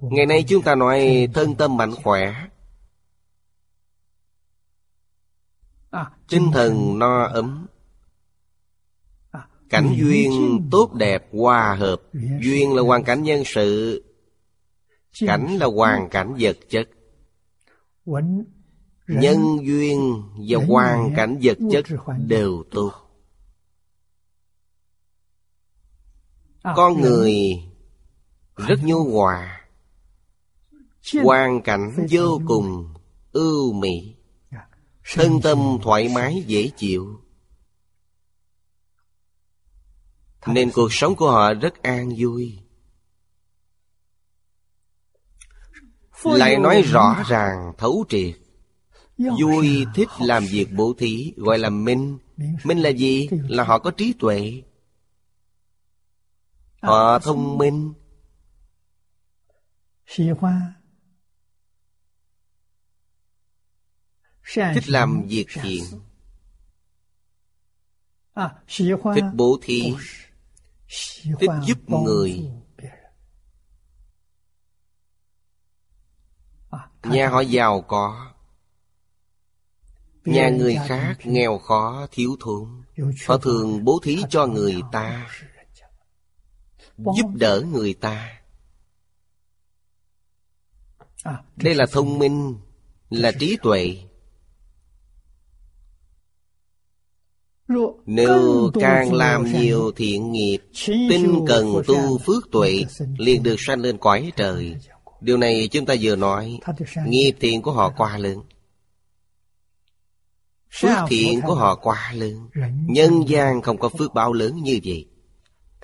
Ngày 0.00 0.26
nay 0.26 0.44
chúng 0.48 0.62
ta 0.62 0.74
nói 0.74 1.28
thân 1.34 1.54
tâm 1.54 1.76
mạnh 1.76 1.94
khỏe. 2.02 2.34
Tinh 6.28 6.50
thần 6.52 6.98
no 6.98 7.24
ấm. 7.24 7.66
Cảnh 9.70 9.94
duyên 9.98 10.60
tốt 10.70 10.94
đẹp, 10.94 11.28
hòa 11.32 11.76
hợp. 11.78 12.02
Duyên 12.40 12.74
là 12.74 12.82
hoàn 12.82 13.04
cảnh 13.04 13.22
nhân 13.22 13.42
sự. 13.46 14.02
Cảnh 15.26 15.56
là 15.60 15.66
hoàn 15.66 16.08
cảnh 16.08 16.36
vật 16.38 16.56
chất. 16.68 16.88
Nhân 19.08 19.66
duyên 19.66 20.22
và 20.48 20.64
hoàn 20.66 21.14
cảnh 21.16 21.38
vật 21.42 21.58
chất 21.72 21.84
đều 22.26 22.64
tốt. 22.70 23.07
Con 26.76 27.00
người 27.00 27.34
rất 28.56 28.80
nhu 28.82 29.04
hòa 29.04 29.60
Hoàn 31.22 31.62
cảnh 31.62 32.06
vô 32.10 32.40
cùng 32.46 32.94
ưu 33.32 33.72
mỹ 33.72 34.14
Thân 35.14 35.40
tâm 35.42 35.58
thoải 35.82 36.08
mái 36.08 36.44
dễ 36.46 36.70
chịu. 36.76 37.20
Nên 40.46 40.70
cuộc 40.74 40.92
sống 40.92 41.16
của 41.16 41.30
họ 41.30 41.54
rất 41.54 41.82
an 41.82 42.12
vui. 42.18 42.58
Lại 46.24 46.56
nói 46.56 46.82
rõ 46.82 47.24
ràng 47.28 47.72
thấu 47.78 48.04
triệt. 48.08 48.34
Vui 49.18 49.86
thích 49.94 50.08
làm 50.20 50.44
việc 50.50 50.66
bố 50.76 50.94
thí 50.98 51.32
Gọi 51.36 51.58
là 51.58 51.70
minh. 51.70 52.18
Minh. 52.64 52.78
Là 52.78 52.90
gì? 52.90 53.28
Là 53.30 53.64
họ 53.64 53.78
có 53.78 53.90
trí 53.90 54.12
tuệ 54.12 54.62
Họ 56.82 57.18
thông 57.18 57.58
minh. 57.58 57.94
Thích 64.74 64.88
làm 64.88 65.22
việc 65.28 65.46
thiện 65.62 65.84
Thích 69.14 69.24
bố 69.34 69.58
thí. 69.62 69.94
Thích 71.40 71.50
giúp 71.62 71.78
người. 71.90 72.50
Nhà 77.02 77.28
họ 77.28 77.40
giàu 77.40 77.80
có. 77.80 78.32
Nhà 80.24 80.50
người 80.50 80.76
khác 80.86 81.16
nghèo 81.24 81.58
khó 81.58 82.06
thiếu 82.10 82.36
thốn. 82.40 82.82
Họ 83.26 83.38
thường 83.38 83.84
bố 83.84 84.00
thí 84.02 84.22
cho 84.30 84.46
người 84.46 84.82
ta 84.92 85.30
Giúp 86.98 87.30
đỡ 87.34 87.62
người 87.72 87.94
ta. 87.94 88.40
Đây 91.56 91.74
là 91.74 91.86
thông 91.92 92.18
minh 92.18 92.54
Là 93.10 93.32
trí 93.32 93.56
tuệ. 93.62 93.96
Nếu 98.06 98.70
càng 98.80 99.12
làm 99.12 99.52
nhiều 99.52 99.92
thiện 99.96 100.32
nghiệp 100.32 100.58
Tinh 100.86 101.44
cần 101.48 101.66
tu 101.86 102.18
phước 102.18 102.50
tuệ 102.52 102.84
liền 103.18 103.42
được 103.42 103.56
sanh 103.58 103.80
lên 103.80 103.98
cõi 103.98 104.32
trời. 104.36 104.76
Điều 105.20 105.36
này 105.36 105.68
chúng 105.68 105.86
ta 105.86 105.94
vừa 106.00 106.16
nói 106.16 106.58
Nghiệp 107.06 107.32
thiện 107.40 107.62
của 107.62 107.72
họ 107.72 107.92
quá 107.96 108.18
lớn. 108.18 108.42
Phước 110.80 110.96
thiện 111.08 111.40
của 111.46 111.54
họ 111.54 111.74
quá 111.74 112.12
lớn. 112.14 112.48
Nhân 112.88 113.28
gian 113.28 113.62
không 113.62 113.78
có 113.78 113.88
phước 113.88 114.14
báo 114.14 114.32
lớn 114.32 114.62
như 114.62 114.78
vậy 114.84 115.06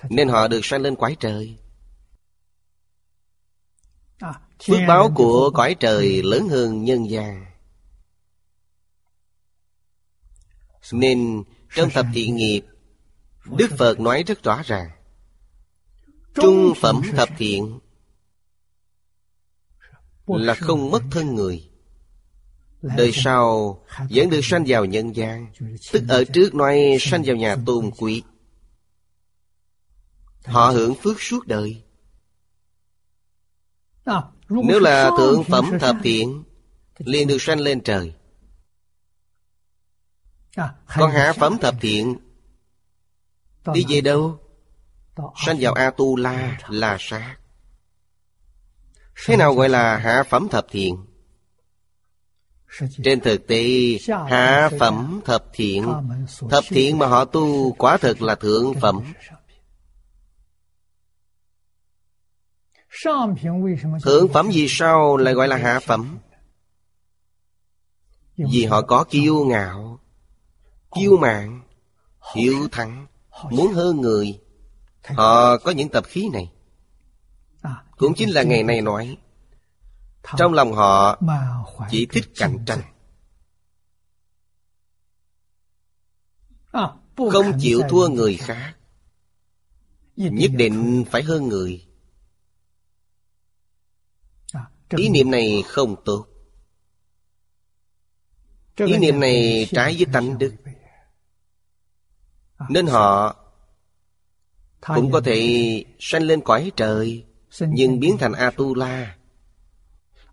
Nên 0.09 0.27
họ 0.27 0.47
được 0.47 0.65
sanh 0.65 0.81
lên 0.81 0.95
quái 0.95 1.15
trời. 1.19 1.57
Phước 4.67 4.79
báo 4.87 5.11
của 5.15 5.51
cõi 5.53 5.75
trời 5.79 6.23
lớn 6.23 6.49
hơn 6.49 6.83
nhân 6.83 7.09
gian. 7.09 7.45
Nên 10.91 11.43
trong 11.75 11.89
thập 11.89 12.05
thiện 12.13 12.35
nghiệp 12.35 12.61
Đức 13.45 13.67
Phật 13.77 13.99
nói 13.99 14.23
rất 14.23 14.43
rõ 14.43 14.61
ràng. 14.65 14.89
Trung 16.35 16.73
phẩm 16.81 17.01
thập 17.15 17.29
thiện 17.37 17.79
Là 20.27 20.53
không 20.53 20.91
mất 20.91 21.03
thân 21.11 21.35
người. 21.35 21.69
Đời 22.81 23.11
sau 23.13 23.79
vẫn 24.09 24.29
được 24.29 24.41
sanh 24.43 24.63
vào 24.67 24.85
nhân 24.85 25.15
gian. 25.15 25.47
Tức 25.91 26.03
ở 26.09 26.23
trước 26.33 26.55
nói 26.55 26.97
sanh 26.99 27.23
vào 27.25 27.35
nhà 27.35 27.55
tôn 27.65 27.91
quý 27.97 28.23
Họ 30.45 30.69
hưởng 30.69 30.95
phước 30.95 31.21
suốt 31.21 31.47
đời 31.47 31.83
Nếu 34.49 34.79
là 34.79 35.11
thượng 35.17 35.43
phẩm 35.43 35.71
thập 35.79 35.95
thiện, 36.03 36.43
liền 36.97 37.27
được 37.27 37.41
sanh 37.41 37.59
lên 37.59 37.81
trời 37.83 38.13
Còn 40.95 41.11
hạ 41.11 41.33
phẩm 41.33 41.57
thập 41.61 41.75
thiện, 41.81 42.17
Đi 43.73 43.85
về 43.89 44.01
đâu? 44.01 44.39
Sanh 45.45 45.57
vào 45.59 45.73
A-tu-la 45.73 46.57
là 46.67 46.97
sát 46.99 47.37
Thế 49.25 49.37
nào 49.37 49.53
gọi 49.53 49.69
là 49.69 49.97
hạ 49.97 50.23
phẩm 50.29 50.47
thập 50.51 50.65
thiện? 50.69 51.05
Trên 53.03 53.19
thực 53.19 53.47
tế, 53.47 53.65
Hạ 54.07 54.69
phẩm 54.79 55.21
thập 55.25 55.45
thiện 55.53 55.93
Thập 56.49 56.63
thiện 56.67 56.97
mà 56.97 57.07
họ 57.07 57.25
tu 57.25 57.73
Quả 57.73 57.97
thực 57.97 58.21
là 58.21 58.35
thượng 58.35 58.73
phẩm 58.81 59.03
Thượng 64.03 64.27
phẩm 64.33 64.49
vì 64.53 64.67
sao 64.69 65.17
lại 65.17 65.33
gọi 65.33 65.47
là 65.47 65.57
hạ 65.57 65.79
phẩm? 65.79 66.17
Vì 68.37 68.65
họ 68.65 68.81
có 68.81 69.03
kiêu 69.03 69.45
ngạo 69.45 69.99
Kiêu 70.95 71.17
mạn 71.17 71.61
Hiếu 72.35 72.67
thắng. 72.71 73.07
Muốn 73.49 73.73
hơn 73.73 74.01
người 74.01 74.39
Họ 75.03 75.57
có 75.57 75.71
những 75.71 75.89
tập 75.89 76.03
khí 76.07 76.29
này. 76.33 76.51
Cũng 77.97 78.13
chính 78.15 78.29
là 78.29 78.43
ngày 78.43 78.63
nay 78.63 78.81
nói 78.81 79.17
trong 80.37 80.53
lòng 80.53 80.73
họ 80.73 81.21
chỉ 81.89 82.07
thích 82.11 82.25
cạnh 82.35 82.65
tranh. 82.65 82.81
Không 87.15 87.59
chịu 87.59 87.81
thua 87.89 88.07
người 88.07 88.37
khác. 88.37 88.75
Nhất 90.15 90.51
định 90.55 91.05
phải 91.11 91.23
hơn 91.23 91.47
người 91.47 91.84
Ý 94.97 95.09
niệm 95.09 95.31
này 95.31 95.63
không 95.67 95.95
tốt. 96.05 96.25
Ý 98.77 98.97
niệm 98.97 99.19
này 99.19 99.67
trái 99.71 99.95
với 99.97 100.05
tánh 100.13 100.37
đức. 100.37 100.53
Nên 102.69 102.87
họ 102.87 103.35
Cũng 104.81 105.11
có 105.11 105.21
thể 105.21 105.83
sanh 105.99 106.23
lên 106.23 106.41
cõi 106.41 106.71
trời 106.75 107.25
Nhưng 107.59 107.99
biến 107.99 108.17
thành 108.17 108.33
A-tu-la. 108.33 109.15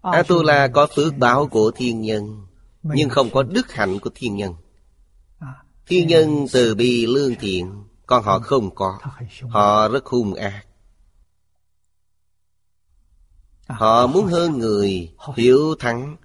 A-tu-la 0.02 0.68
có 0.68 0.86
phước 0.96 1.16
báo 1.16 1.46
của 1.46 1.70
thiên 1.74 2.00
nhân 2.00 2.46
Nhưng 2.82 3.08
không 3.08 3.30
có 3.30 3.42
đức 3.42 3.72
hạnh 3.72 3.98
của 3.98 4.10
thiên 4.14 4.36
nhân. 4.36 4.54
Thiên 5.86 6.08
nhân 6.08 6.46
từ 6.52 6.74
bi 6.74 7.06
lương 7.06 7.34
thiện 7.34 7.84
Còn 8.06 8.24
họ 8.24 8.38
không 8.38 8.74
có. 8.74 8.98
Họ 9.48 9.88
rất 9.88 10.06
hung 10.06 10.34
ác 10.34 10.64
Họ 13.68 14.06
muốn 14.06 14.26
hơn 14.26 14.58
người 14.58 15.14
Hiếu 15.36 15.74
thắng. 15.78 16.16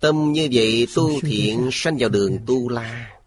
Tâm 0.00 0.32
như 0.32 0.48
vậy 0.52 0.86
tu 0.94 1.20
thiện 1.20 1.68
sanh 1.72 1.96
vào 1.98 2.08
đường 2.08 2.38
tu 2.46 2.68
la. 2.68 3.20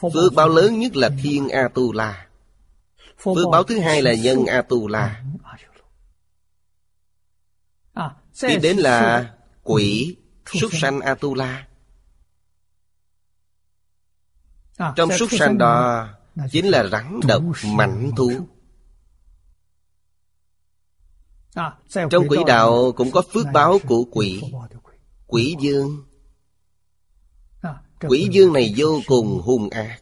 Phước 0.00 0.34
báo 0.34 0.48
lớn 0.48 0.78
nhất 0.78 0.96
là 0.96 1.10
thiên 1.22 1.48
A-tu-la 1.48 2.26
Phước 3.18 3.48
báo 3.52 3.62
thứ 3.62 3.80
hai 3.80 4.02
là 4.02 4.14
nhân 4.14 4.46
A-tu-la 4.46 5.24
Tiếp 8.40 8.58
đến 8.62 8.76
là 8.76 9.30
quỷ 9.62 10.16
súc 10.54 10.70
sanh 10.74 11.00
A-tu-la 11.00 11.66
Trong 14.96 15.10
súc 15.18 15.28
sanh 15.32 15.58
đó 15.58 16.08
Chính 16.50 16.68
là 16.68 16.86
rắn 16.92 17.20
độc 17.28 17.42
mạnh 17.64 18.10
thú 18.16 18.30
Trong 22.10 22.28
quỷ 22.28 22.38
đạo 22.46 22.92
cũng 22.96 23.10
có 23.10 23.22
phước 23.32 23.46
báo 23.52 23.78
của 23.88 24.04
quỷ 24.10 24.42
Quỷ 25.26 25.56
dương. 25.60 26.04
Quỷ 28.00 28.28
dương 28.32 28.52
này 28.52 28.74
vô 28.76 29.00
cùng 29.06 29.40
hung 29.44 29.70
ác. 29.70 30.00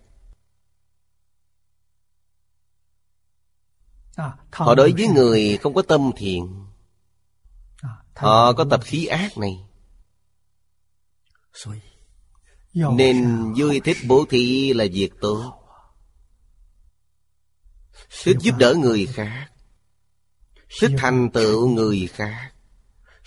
Họ 4.53 4.75
đối 4.75 4.93
với 4.93 5.09
người 5.09 5.59
không 5.63 5.75
có 5.75 5.83
tâm 5.83 6.11
thiện. 6.17 6.67
Họ 8.15 8.53
có 8.53 8.65
tập 8.71 8.81
khí 8.85 9.07
ác 9.07 9.39
này. 9.39 9.65
Nên 12.75 13.53
vui 13.57 13.81
thích 13.81 13.97
bố 14.07 14.25
thí 14.31 14.73
là 14.73 14.85
việc 14.93 15.11
tốt. 15.21 15.62
Thích 18.25 18.37
giúp 18.41 18.55
đỡ 18.59 18.75
người 18.75 19.07
khác. 19.07 19.49
Thích 20.81 20.91
thành 20.99 21.31
tựu 21.31 21.69
người 21.69 22.09
khác. 22.13 22.53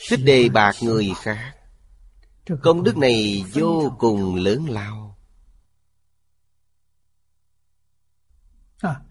Thích 0.10 0.20
đề 0.24 0.50
bạc 0.50 0.76
người 0.82 1.12
khác. 1.18 1.54
Công 2.64 2.84
đức 2.84 2.98
này 2.98 3.44
vô 3.54 3.96
cùng 4.00 4.36
lớn 4.36 4.70
lao. 4.70 5.18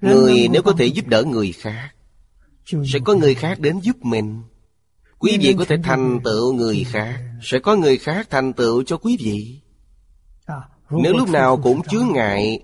Người 0.01 0.49
nếu 0.53 0.63
có 0.63 0.73
thể 0.79 0.87
giúp 0.87 1.07
đỡ 1.07 1.25
người 1.25 1.53
khác, 1.53 1.91
Sẽ 2.67 2.99
có 3.05 3.15
người 3.15 3.35
khác 3.35 3.61
đến 3.61 3.81
giúp 3.81 3.97
mình. 4.03 4.43
Quý 5.19 5.39
vị 5.41 5.55
có 5.59 5.65
thể 5.65 5.77
thành 5.85 6.21
tựu 6.25 6.53
người 6.53 6.85
khác, 6.85 7.21
Sẽ 7.43 7.59
có 7.59 7.77
người 7.77 7.99
khác 7.99 8.27
thành 8.31 8.53
tựu 8.53 8.83
cho 8.83 8.97
quý 8.97 9.17
vị. 9.21 9.61
Nếu 10.91 11.13
lúc 11.13 11.29
nào 11.29 11.61
cũng 11.63 11.83
chướng 11.83 12.13
ngại 12.13 12.63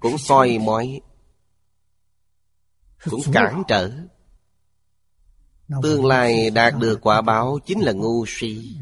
Cũng 0.00 0.18
soi 0.18 0.58
mói 0.58 1.00
Cũng 3.10 3.20
cản 3.32 3.62
trở. 3.68 3.90
Tương 5.82 6.06
lai 6.06 6.50
đạt 6.50 6.74
được 6.78 6.98
quả 7.02 7.20
báo 7.20 7.58
chính 7.66 7.80
là 7.80 7.92
ngu 7.92 8.24
si. 8.28 8.76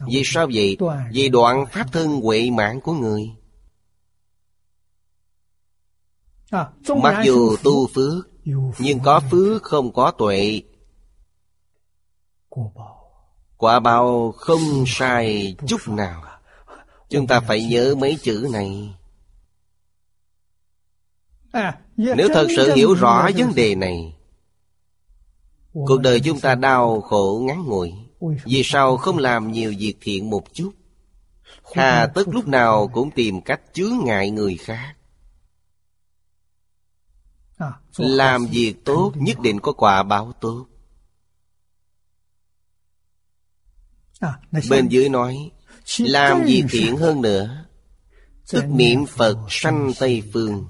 Vì 0.00 0.22
sao 0.24 0.48
vậy? 0.54 0.76
Vì 1.12 1.28
đoạn 1.28 1.66
pháp 1.66 1.92
thân 1.92 2.20
huệ 2.20 2.50
mạng 2.50 2.80
của 2.80 2.92
người. 2.92 3.30
Mặc 7.02 7.22
dù 7.24 7.56
tu 7.64 7.88
phước 7.94 8.28
Nhưng 8.78 9.00
có 9.04 9.20
phước 9.30 9.62
không 9.62 9.92
có 9.92 10.10
tuệ. 10.10 10.62
Quả 13.56 13.80
báo 13.80 14.32
không 14.36 14.84
sai 14.86 15.56
chút 15.66 15.80
nào 15.88 16.37
Chúng 17.08 17.26
ta 17.26 17.40
phải 17.40 17.64
nhớ 17.64 17.94
mấy 17.98 18.18
chữ 18.22 18.48
này. 18.52 18.94
Nếu 21.96 22.28
thật 22.34 22.46
sự 22.56 22.74
hiểu 22.74 22.94
rõ 22.94 23.30
vấn 23.36 23.54
đề 23.54 23.74
này 23.74 24.18
Cuộc 25.86 26.00
đời 26.00 26.20
chúng 26.20 26.40
ta 26.40 26.54
đau 26.54 27.00
khổ 27.00 27.42
ngắn 27.46 27.64
ngủi. 27.64 27.92
Vì 28.44 28.62
sao 28.64 28.96
không 28.96 29.18
làm 29.18 29.52
nhiều 29.52 29.74
việc 29.78 29.94
thiện 30.00 30.30
một 30.30 30.54
chút? 30.54 30.72
Hà 31.74 32.06
tất 32.14 32.28
lúc 32.28 32.48
nào 32.48 32.88
cũng 32.88 33.10
tìm 33.10 33.40
cách 33.40 33.60
chướng 33.72 33.92
ngại 34.04 34.30
người 34.30 34.56
khác. 34.56 34.94
Làm 37.96 38.46
việc 38.46 38.74
tốt 38.84 39.12
nhất 39.14 39.40
định 39.40 39.60
có 39.60 39.72
quả 39.72 40.02
báo 40.02 40.32
tốt. 40.40 40.66
Bên 44.70 44.88
dưới 44.88 45.08
nói 45.08 45.50
Làm 45.96 46.44
việc 46.44 46.64
thiện 46.70 46.96
hơn 46.96 47.22
nữa. 47.22 47.64
Tức 48.50 48.64
niệm 48.68 49.06
Phật 49.06 49.36
sanh 49.48 49.92
Tây 49.98 50.22
Phương. 50.32 50.68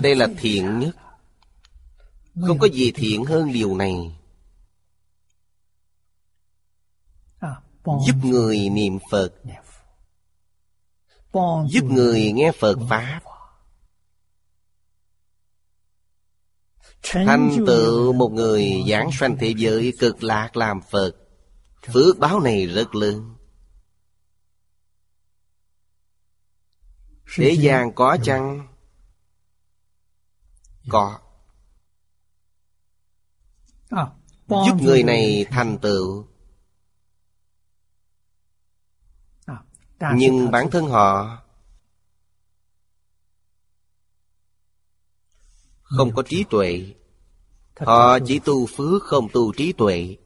Đây 0.00 0.14
là 0.14 0.28
thiện 0.38 0.78
nhất. 0.78 0.96
Không 2.46 2.58
có 2.58 2.68
gì 2.68 2.92
thiện 2.92 3.24
hơn 3.24 3.52
điều 3.52 3.76
này. 3.76 4.16
Giúp 7.84 8.14
người 8.24 8.68
niệm 8.68 8.98
Phật. 9.10 9.34
Giúp 11.68 11.84
người 11.84 12.32
nghe 12.32 12.52
Phật 12.60 12.78
Pháp. 12.90 13.20
Thành 17.02 17.64
tựu 17.66 18.12
một 18.12 18.32
người 18.32 18.84
giảng 18.88 19.10
sanh 19.12 19.36
thế 19.40 19.54
giới 19.56 19.92
cực 19.98 20.22
lạc 20.22 20.56
làm 20.56 20.80
Phật 20.90 21.25
Phước 21.92 22.18
báo 22.18 22.40
này 22.40 22.66
rất 22.66 22.94
lớn. 22.94 23.34
Thế 27.36 27.56
gian 27.58 27.94
có 27.94 28.16
chăng? 28.22 28.68
Có. 30.88 31.20
Giúp 34.48 34.76
người 34.80 35.02
này 35.02 35.46
thành 35.50 35.78
tựu. 35.82 36.26
Nhưng 40.14 40.50
bản 40.50 40.70
thân 40.70 40.84
họ 40.86 41.42
Không 45.82 46.14
có 46.14 46.22
trí 46.22 46.44
tuệ. 46.50 46.94
Họ 47.76 48.18
chỉ 48.26 48.38
tu 48.38 48.66
phước 48.66 49.02
không 49.02 49.28
tu 49.32 49.52
trí 49.52 49.72
tuệ 49.72 50.16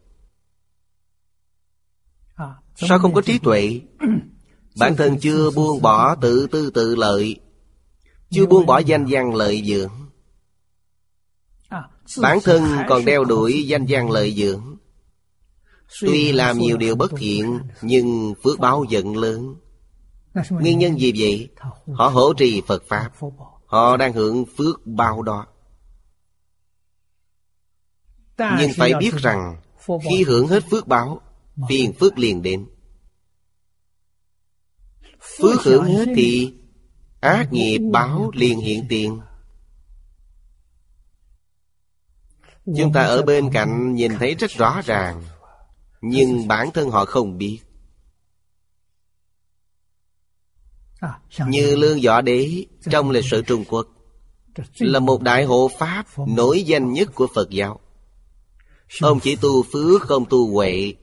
Sao 2.89 2.98
không 2.98 3.15
có 3.15 3.20
trí 3.20 3.39
tuệ? 3.39 3.81
Bản 4.78 4.97
thân 4.97 5.19
chưa 5.20 5.51
buông 5.51 5.82
bỏ 5.82 6.15
tự 6.15 6.47
tư 6.47 6.70
tự 6.70 6.94
lợi. 6.97 7.40
Chưa 8.31 8.47
buông 8.47 8.66
bỏ 8.66 8.78
danh 8.78 9.07
văn 9.09 9.35
lợi 9.35 9.62
dưỡng. 9.66 9.93
Bản 12.20 12.39
thân 12.44 12.62
còn 12.89 13.05
đeo 13.05 13.24
đuổi 13.24 13.66
danh 13.66 13.86
văn 13.89 14.11
lợi 14.11 14.35
dưỡng. 14.35 14.77
Tuy 16.01 16.32
làm 16.32 16.59
nhiều 16.59 16.77
điều 16.77 16.97
bất 16.97 17.11
thiện, 17.16 17.61
Nhưng 17.82 18.35
phước 18.44 18.59
báo 18.59 18.85
giận 18.89 19.16
lớn. 19.16 19.55
Nguyên 20.51 20.78
nhân 20.78 21.01
gì 21.01 21.12
vậy? 21.19 21.48
Họ 21.93 22.09
hỗ 22.09 22.32
trì 22.32 22.62
Phật 22.66 22.82
Pháp. 22.89 23.11
Họ 23.66 23.97
đang 23.97 24.12
hưởng 24.12 24.44
phước 24.57 24.86
bao 24.86 25.23
đó. 25.23 25.47
Nhưng 28.39 28.70
phải 28.77 28.94
biết 29.01 29.15
rằng, 29.15 29.57
Khi 30.11 30.24
hưởng 30.24 30.47
hết 30.47 30.65
phước 30.70 30.86
báo 30.86 31.20
Phiền 31.69 31.93
phước 31.93 32.19
liền 32.19 32.43
đến. 32.43 32.66
Phước 35.20 35.62
hưởng 35.62 35.85
hết 35.85 36.07
thì 36.16 36.55
Ác 37.20 37.53
nghiệp 37.53 37.78
báo 37.78 38.31
liền 38.35 38.61
hiện 38.61 38.87
tiền. 38.89 39.20
Chúng 42.77 42.93
ta 42.93 43.03
ở 43.03 43.23
bên 43.23 43.51
cạnh 43.53 43.95
nhìn 43.95 44.12
thấy 44.19 44.35
rất 44.35 44.51
rõ 44.51 44.81
ràng 44.85 45.23
Nhưng 46.01 46.49
bản 46.49 46.70
thân 46.74 46.91
họ 46.91 47.05
không 47.05 47.39
biết. 47.39 47.61
Như 51.47 51.77
lương 51.77 52.01
võ 52.05 52.20
đế 52.20 52.65
trong 52.91 53.11
lịch 53.11 53.24
sử 53.24 53.43
Trung 53.43 53.65
Quốc 53.69 53.87
Là 54.78 54.99
một 54.99 55.23
đại 55.23 55.45
hộ 55.45 55.70
Pháp 55.78 56.07
nổi 56.28 56.62
danh 56.62 56.93
nhất 56.93 57.09
của 57.15 57.27
Phật 57.35 57.51
giáo. 57.51 57.81
Ông 59.01 59.20
chỉ 59.20 59.37
tu 59.37 59.62
phước 59.62 60.03
không 60.03 60.24
tu 60.31 60.55
huệ 60.55 60.95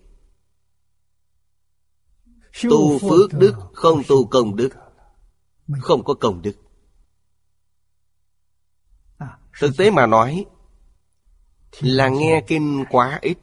Tu 2.63 2.99
phước 2.99 3.33
đức 3.33 3.53
không 3.73 4.01
tu 4.07 4.27
công 4.27 4.55
đức. 4.55 4.69
Không 5.79 6.03
có 6.03 6.13
công 6.13 6.41
đức. 6.41 6.53
Thực 9.59 9.77
tế 9.77 9.91
mà 9.91 10.05
nói 10.05 10.45
Là 11.79 12.07
nghe 12.07 12.43
kinh 12.47 12.85
quá 12.89 13.19
ít. 13.21 13.37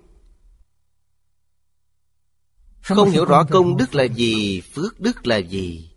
Không 2.82 3.10
hiểu 3.10 3.24
rõ 3.24 3.44
công 3.50 3.76
đức 3.76 3.94
là 3.94 4.04
gì 4.04 4.60
Phước 4.60 5.00
đức 5.00 5.26
là 5.26 5.36
gì. 5.36 5.90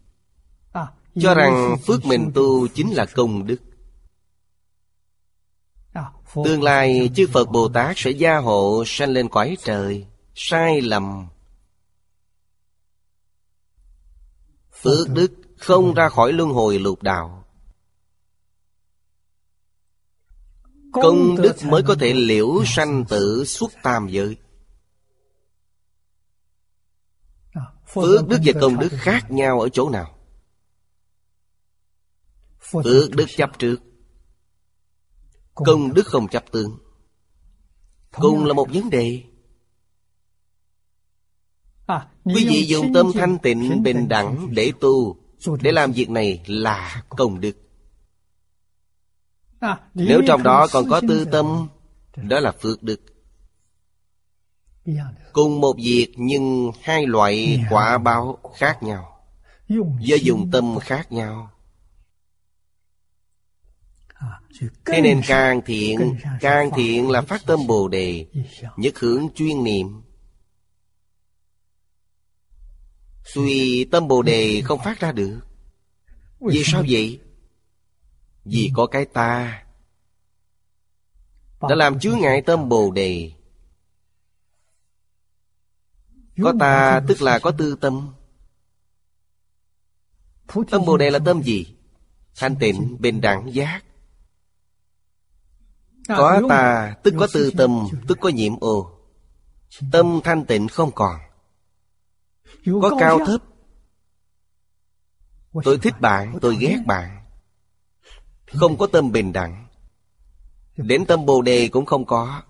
Cho 1.21 1.33
rằng 1.33 1.77
phước 1.85 2.05
mình 2.05 2.31
tu 2.35 2.67
chính 2.67 2.93
là 2.93 3.05
công 3.05 3.47
đức. 3.47 3.61
Tương 6.43 6.63
lai 6.63 7.11
chư 7.15 7.27
Phật 7.27 7.45
Bồ 7.51 7.69
Tát 7.69 7.97
sẽ 7.97 8.11
gia 8.11 8.37
hộ 8.37 8.83
sanh 8.85 9.09
lên 9.09 9.29
cõi 9.29 9.57
trời 9.63 10.05
Sai 10.35 10.81
lầm 10.81 11.27
Phước 14.81 15.09
đức 15.09 15.31
không 15.57 15.93
ra 15.93 16.09
khỏi 16.09 16.33
luân 16.33 16.49
hồi 16.49 16.79
lục 16.79 17.01
đạo. 17.03 17.45
Công 20.91 21.41
đức 21.41 21.55
mới 21.63 21.83
có 21.87 21.95
thể 21.99 22.13
liễu 22.13 22.63
sanh 22.65 23.05
tử 23.09 23.43
xuất 23.45 23.71
tam 23.83 24.07
giới. 24.07 24.37
Phước 27.93 28.27
đức 28.27 28.37
và 28.45 28.61
công 28.61 28.79
đức 28.79 28.89
khác 28.91 29.31
nhau 29.31 29.59
ở 29.59 29.69
chỗ 29.69 29.89
nào? 29.89 30.17
Phước 32.59 33.11
đức 33.11 33.25
chấp 33.37 33.59
trước 33.59 33.77
Công 35.53 35.93
đức 35.93 36.07
không 36.07 36.27
chấp 36.27 36.43
tương. 36.51 36.77
Cùng 38.11 38.45
là 38.45 38.53
một 38.53 38.67
vấn 38.73 38.89
đề 38.89 39.23
Quý 42.23 42.45
vị 42.49 42.65
dùng 42.67 42.93
tâm 42.93 43.11
thanh 43.13 43.37
tịnh 43.37 43.83
bình 43.83 44.07
đẳng 44.07 44.47
để 44.55 44.71
tu. 44.79 45.17
Để 45.61 45.71
làm 45.71 45.91
việc 45.91 46.09
này 46.09 46.43
là 46.47 47.03
công 47.09 47.39
đức. 47.41 47.57
Nếu 49.93 50.21
trong 50.27 50.43
đó 50.43 50.67
còn 50.71 50.89
có 50.89 51.01
tư 51.07 51.25
tâm 51.31 51.67
Đó 52.15 52.39
là 52.39 52.51
phước 52.51 52.83
đức. 52.83 53.01
Cùng 55.33 55.61
một 55.61 55.75
việc 55.77 56.13
nhưng 56.15 56.71
hai 56.81 57.05
loại 57.05 57.63
quả 57.69 57.97
báo 57.97 58.37
khác 58.55 58.83
nhau. 58.83 59.19
Do 59.99 60.15
dùng 60.21 60.51
tâm 60.51 60.79
khác 60.79 61.11
nhau. 61.11 61.51
Thế 64.85 65.01
nên 65.01 65.21
càng 65.27 65.61
thiện 65.65 66.15
Càng 66.39 66.71
thiện 66.75 67.09
là 67.09 67.21
phát 67.21 67.45
tâm 67.45 67.59
Bồ 67.67 67.87
Đề 67.87 68.25
Nhất 68.77 68.99
hướng 68.99 69.27
chuyên 69.35 69.63
niệm 69.63 70.01
Tuy 73.33 73.85
tâm 73.91 74.07
Bồ 74.07 74.21
Đề 74.21 74.61
không 74.65 74.79
phát 74.83 74.99
ra 74.99 75.11
được. 75.11 75.39
Vì 76.39 76.63
sao 76.65 76.83
vậy? 76.89 77.19
Vì 78.45 78.71
có 78.75 78.87
cái 78.87 79.05
ta. 79.05 79.63
Đã 81.61 81.75
làm 81.75 81.99
chướng 81.99 82.19
ngại 82.19 82.41
tâm 82.41 82.69
Bồ 82.69 82.91
Đề. 82.91 83.31
Có 86.43 86.53
ta 86.59 87.01
tức 87.07 87.21
là 87.21 87.39
có 87.39 87.51
tư 87.51 87.77
tâm. 87.81 88.13
Tâm 90.71 90.85
Bồ 90.85 90.97
Đề 90.97 91.09
là 91.09 91.19
tâm 91.25 91.43
gì? 91.43 91.75
Thanh 92.35 92.55
tịnh, 92.55 92.97
bình 92.99 93.21
đẳng, 93.21 93.53
giác. 93.53 93.83
Có 96.07 96.41
ta 96.49 96.95
tức 97.03 97.13
có 97.19 97.27
tư 97.33 97.51
tâm 97.57 97.87
Tức 98.07 98.17
có 98.21 98.29
nhiễm 98.29 98.59
ô. 98.59 98.91
Tâm 99.91 100.19
thanh 100.23 100.45
tịnh 100.45 100.67
không 100.67 100.91
còn 100.91 101.26
có 102.81 102.97
cao 102.99 103.19
thấp. 103.25 103.41
Tôi 105.63 105.77
thích 105.77 106.01
bạn, 106.01 106.37
tôi 106.41 106.57
ghét 106.59 106.77
bạn 106.85 107.23
Không 108.45 108.77
có 108.77 108.87
tâm 108.87 109.11
bình 109.11 109.33
đẳng. 109.33 109.67
Đến 110.77 111.05
tâm 111.05 111.25
Bồ 111.25 111.41
Đề 111.41 111.67
cũng 111.67 111.85
không 111.85 112.05
có. 112.05 112.41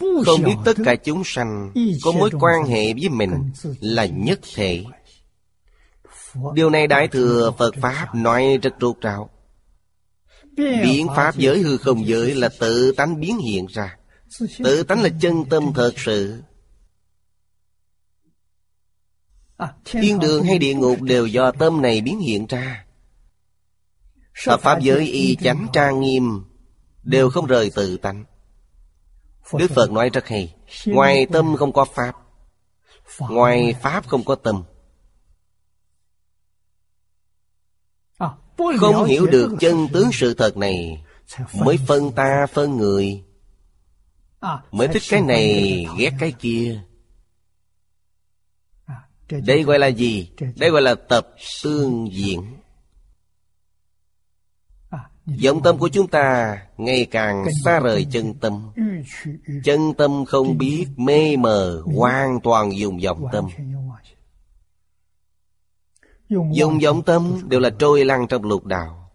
Không 0.00 0.42
biết 0.44 0.54
tất 0.64 0.76
cả 0.84 0.94
chúng 0.94 1.22
sanh 1.24 1.72
Có 2.02 2.12
mối 2.12 2.30
quan 2.40 2.64
hệ 2.64 2.92
với 2.92 3.08
mình 3.08 3.50
Là 3.80 4.06
nhất 4.06 4.40
thể. 4.54 4.84
Điều 6.54 6.70
này 6.70 6.86
Đại 6.86 7.08
Thừa 7.08 7.52
Phật 7.58 7.74
Pháp 7.80 8.14
nói 8.14 8.58
rất 8.62 8.74
rốt 8.80 9.00
ráo. 9.00 9.30
Biến 10.56 11.06
Pháp 11.16 11.36
giới 11.36 11.58
hư 11.58 11.76
không 11.76 12.06
giới 12.06 12.34
là 12.34 12.48
tự 12.60 12.92
tánh 12.96 13.20
biến 13.20 13.38
hiện 13.38 13.66
ra. 13.66 13.96
Tự 14.64 14.82
tánh 14.82 15.02
là 15.02 15.08
chân 15.20 15.44
tâm 15.44 15.72
thật 15.74 15.92
sự 15.96 16.42
Thiên 19.84 20.18
đường 20.18 20.44
hay 20.44 20.58
địa 20.58 20.74
ngục 20.74 21.00
đều 21.02 21.26
do 21.26 21.50
tâm 21.50 21.82
này 21.82 22.00
biến 22.00 22.20
hiện 22.20 22.46
ra. 22.46 22.84
Thập 24.44 24.60
Pháp 24.60 24.80
giới 24.80 25.08
y 25.08 25.36
chánh 25.36 25.66
trang 25.72 26.00
nghiêm 26.00 26.44
Đều 27.02 27.30
không 27.30 27.46
rời 27.46 27.70
tự 27.74 27.96
tánh. 27.96 28.24
Đức 29.52 29.70
Phật 29.70 29.92
nói 29.92 30.10
rất 30.10 30.28
hay 30.28 30.54
Ngoài 30.86 31.26
tâm 31.32 31.56
không 31.56 31.72
có 31.72 31.84
Pháp 31.84 32.14
Ngoài 33.18 33.74
Pháp 33.82 34.08
không 34.08 34.24
có 34.24 34.34
tâm. 34.34 34.64
Không 38.78 39.04
hiểu 39.04 39.26
được 39.26 39.56
chân 39.60 39.88
tướng 39.92 40.12
sự 40.12 40.34
thật 40.34 40.56
này 40.56 41.04
Mới 41.52 41.78
phân 41.86 42.12
ta 42.12 42.46
phân 42.52 42.76
người. 42.76 43.24
Mới 44.70 44.88
thích 44.88 45.02
cái 45.08 45.20
này 45.20 45.86
ghét 45.98 46.12
cái 46.20 46.32
kia 46.32 46.80
Đây 49.30 49.62
gọi 49.62 49.78
là 49.78 49.86
gì? 49.86 50.30
Đây 50.56 50.70
gọi 50.70 50.82
là 50.82 50.94
tập 50.94 51.28
tương 51.62 52.12
diễn 52.12 52.40
Vọng 55.44 55.62
tâm 55.62 55.78
của 55.78 55.88
chúng 55.88 56.08
ta 56.08 56.56
ngày 56.76 57.06
càng 57.10 57.44
xa 57.64 57.80
rời 57.80 58.06
chân 58.10 58.34
tâm. 58.34 58.70
Chân 59.64 59.94
tâm 59.94 60.24
không 60.24 60.58
biết 60.58 60.86
mê 60.96 61.36
mờ 61.36 61.82
Hoàn 61.96 62.40
toàn 62.40 62.78
dùng 62.78 62.98
vọng 63.04 63.24
tâm. 63.32 63.48
Dùng 66.28 66.78
vọng 66.84 67.02
tâm. 67.02 67.40
Đều 67.48 67.60
là 67.60 67.70
trôi 67.78 68.04
lăn 68.04 68.26
trong 68.28 68.44
lục 68.44 68.64
đạo. 68.64 69.10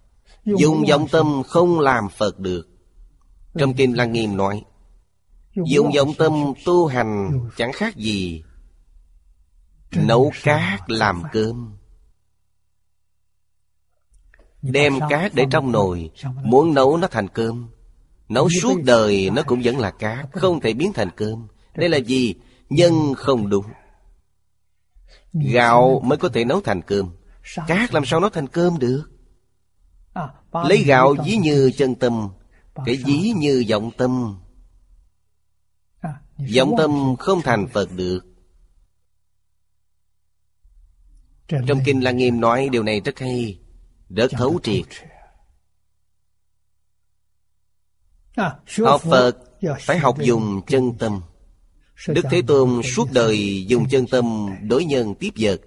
Dùng 0.46 0.86
vọng 0.90 1.08
tâm 1.12 1.44
không 1.48 1.80
làm 1.80 2.10
Phật 2.18 2.40
được. 2.40 2.68
Trong 3.58 3.74
Kinh 3.74 3.98
Lăng 3.98 4.12
Nghiêm 4.12 4.38
nói 4.38 4.64
Dùng 5.66 5.92
vọng 5.98 6.14
tâm 6.18 6.34
tu 6.66 6.86
hành 6.86 7.40
chẳng 7.58 7.72
khác 7.74 7.96
gì 7.96 8.44
Nấu 9.96 10.32
cát 10.44 10.80
làm 10.88 11.24
cơm. 11.32 11.74
Đem 14.62 15.00
cát 15.10 15.36
để 15.36 15.46
trong 15.52 15.72
nồi 15.72 16.12
Muốn 16.44 16.74
nấu 16.74 16.98
nó 16.98 17.08
thành 17.08 17.28
cơm. 17.28 17.70
Nấu 18.30 18.50
suốt 18.62 18.84
đời 18.84 19.30
nó 19.30 19.44
cũng 19.44 19.62
vẫn 19.64 19.78
là 19.78 19.92
cát 19.92 20.28
Không 20.34 20.60
thể 20.60 20.74
biến 20.74 20.94
thành 20.94 21.10
cơm. 21.16 21.48
Đây 21.76 21.90
là 21.90 21.98
gì? 21.98 22.36
Nhân 22.70 23.14
không 23.18 23.50
đúng. 23.50 23.66
Gạo 25.34 26.02
mới 26.06 26.18
có 26.18 26.30
thể 26.30 26.46
nấu 26.46 26.62
thành 26.62 26.82
cơm. 26.82 27.10
Cát 27.68 27.94
làm 27.94 28.06
sao 28.06 28.20
nấu 28.20 28.30
thành 28.30 28.48
cơm 28.48 28.80
được? 28.80 29.04
Lấy 30.52 30.84
gạo 30.84 31.16
dí 31.26 31.38
như 31.38 31.72
chân 31.78 31.96
tâm 31.96 32.30
Cái 32.86 32.98
dí 32.98 33.34
như 33.36 33.64
vọng 33.70 33.92
tâm. 33.98 34.40
Vọng 36.56 36.76
tâm 36.78 37.16
không 37.20 37.42
thành 37.42 37.68
Phật 37.68 37.92
được 37.92 38.29
Trong 41.50 41.80
Kinh 41.86 42.04
Lăng 42.04 42.18
Nghiêm 42.18 42.40
nói 42.40 42.70
điều 42.72 42.84
này 42.84 43.02
rất 43.06 43.20
hay. 43.20 43.60
Rất 44.10 44.32
thấu 44.32 44.60
triệt. 44.64 44.86
Học 48.86 49.02
Phật 49.02 49.38
phải 49.80 49.98
học 49.98 50.18
dùng 50.20 50.62
chân 50.68 50.98
tâm. 51.00 51.22
Đức 52.08 52.26
Thế 52.32 52.42
Tôn 52.48 52.82
suốt 52.84 53.08
đời 53.12 53.66
dùng 53.68 53.90
chân 53.90 54.08
tâm 54.08 54.50
đối 54.62 54.86
nhân 54.86 55.16
tiếp 55.16 55.30
vật. 55.40 55.62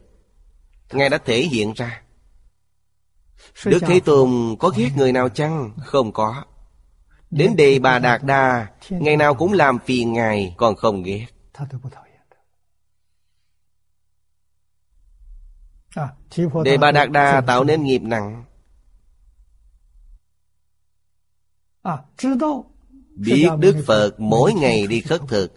Ngài 0.92 1.09
đã 1.09 1.18
thể 1.18 1.42
hiện 1.42 1.72
ra. 1.72 2.02
Đức 3.64 3.78
Thế 3.86 4.00
Tôn 4.00 4.56
có 4.59 4.68
ghét 4.76 4.90
người 4.96 5.12
nào 5.12 5.28
chăng? 5.28 5.72
Không 5.84 6.12
có. 6.12 6.44
Đến 7.30 7.56
Đề 7.56 7.78
Bà 7.78 7.98
Đạt 7.98 8.22
Đa 8.24 8.66
Ngày 8.90 9.16
nào 9.16 9.34
cũng 9.34 9.52
làm 9.52 9.78
phiền 9.78 10.12
Ngài 10.12 10.54
Còn 10.56 10.76
không 10.76 11.02
ghét 11.02 11.26
Đề 16.64 16.78
Bà 16.78 16.93
Đạt 16.93 17.10
Đa 17.10 17.40
tạo 17.47 17.64
nên 17.64 17.82
nghiệp 17.82 18.02
nặng. 18.02 18.44
Biết 23.14 23.48
Đức 23.59 23.82
Phật 23.86 24.20
mỗi 24.20 24.55
ngày 24.55 24.86
đi 24.86 25.01
khất 25.01 25.20
thực. 25.28 25.52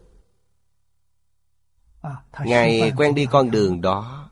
Ngài 2.39 2.91
quen 2.97 3.15
đi 3.15 3.25
con 3.25 3.51
đường 3.51 3.81
đó. 3.81 4.29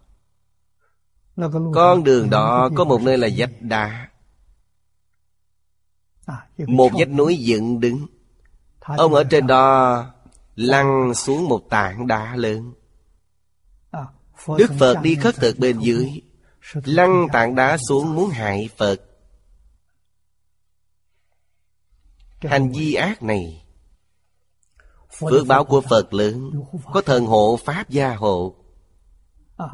Con 1.73 2.03
đường 2.03 2.29
đó. 2.29 2.69
có 2.75 2.83
một 2.83 3.01
nơi 3.01 3.17
là 3.17 3.27
vách 3.37 3.61
đá 3.61 4.09
Một 6.57 6.91
vách 6.93 7.09
núi 7.09 7.37
dựng 7.37 7.79
đứng. 7.79 8.07
Ông 8.79 9.13
ở 9.13 9.23
trên 9.23 9.47
đó 9.47 10.05
Lăn 10.55 11.13
xuống 11.13 11.47
một 11.47 11.61
tảng 11.69 12.07
đá 12.07 12.35
lớn 12.35 12.73
Đức 14.47 14.71
Phật 14.79 14.95
đi 15.01 15.15
khất 15.15 15.35
thực 15.35 15.59
bên 15.59 15.79
dưới 15.79 16.21
Lăn 16.73 17.27
tảng 17.33 17.55
đá 17.55 17.77
xuống 17.77 18.15
muốn 18.15 18.29
hại 18.29 18.69
Phật. 18.77 19.01
Hành 22.41 22.71
vi 22.71 22.93
ác 22.93 23.23
này 23.23 23.65
Phước 25.19 25.47
báo 25.47 25.65
của 25.65 25.81
Phật 25.81 26.13
lớn 26.13 26.51
Có 26.93 27.01
thần 27.01 27.25
hộ 27.25 27.59
Pháp 27.65 27.89
gia 27.89 28.15
hộ. 28.15 28.55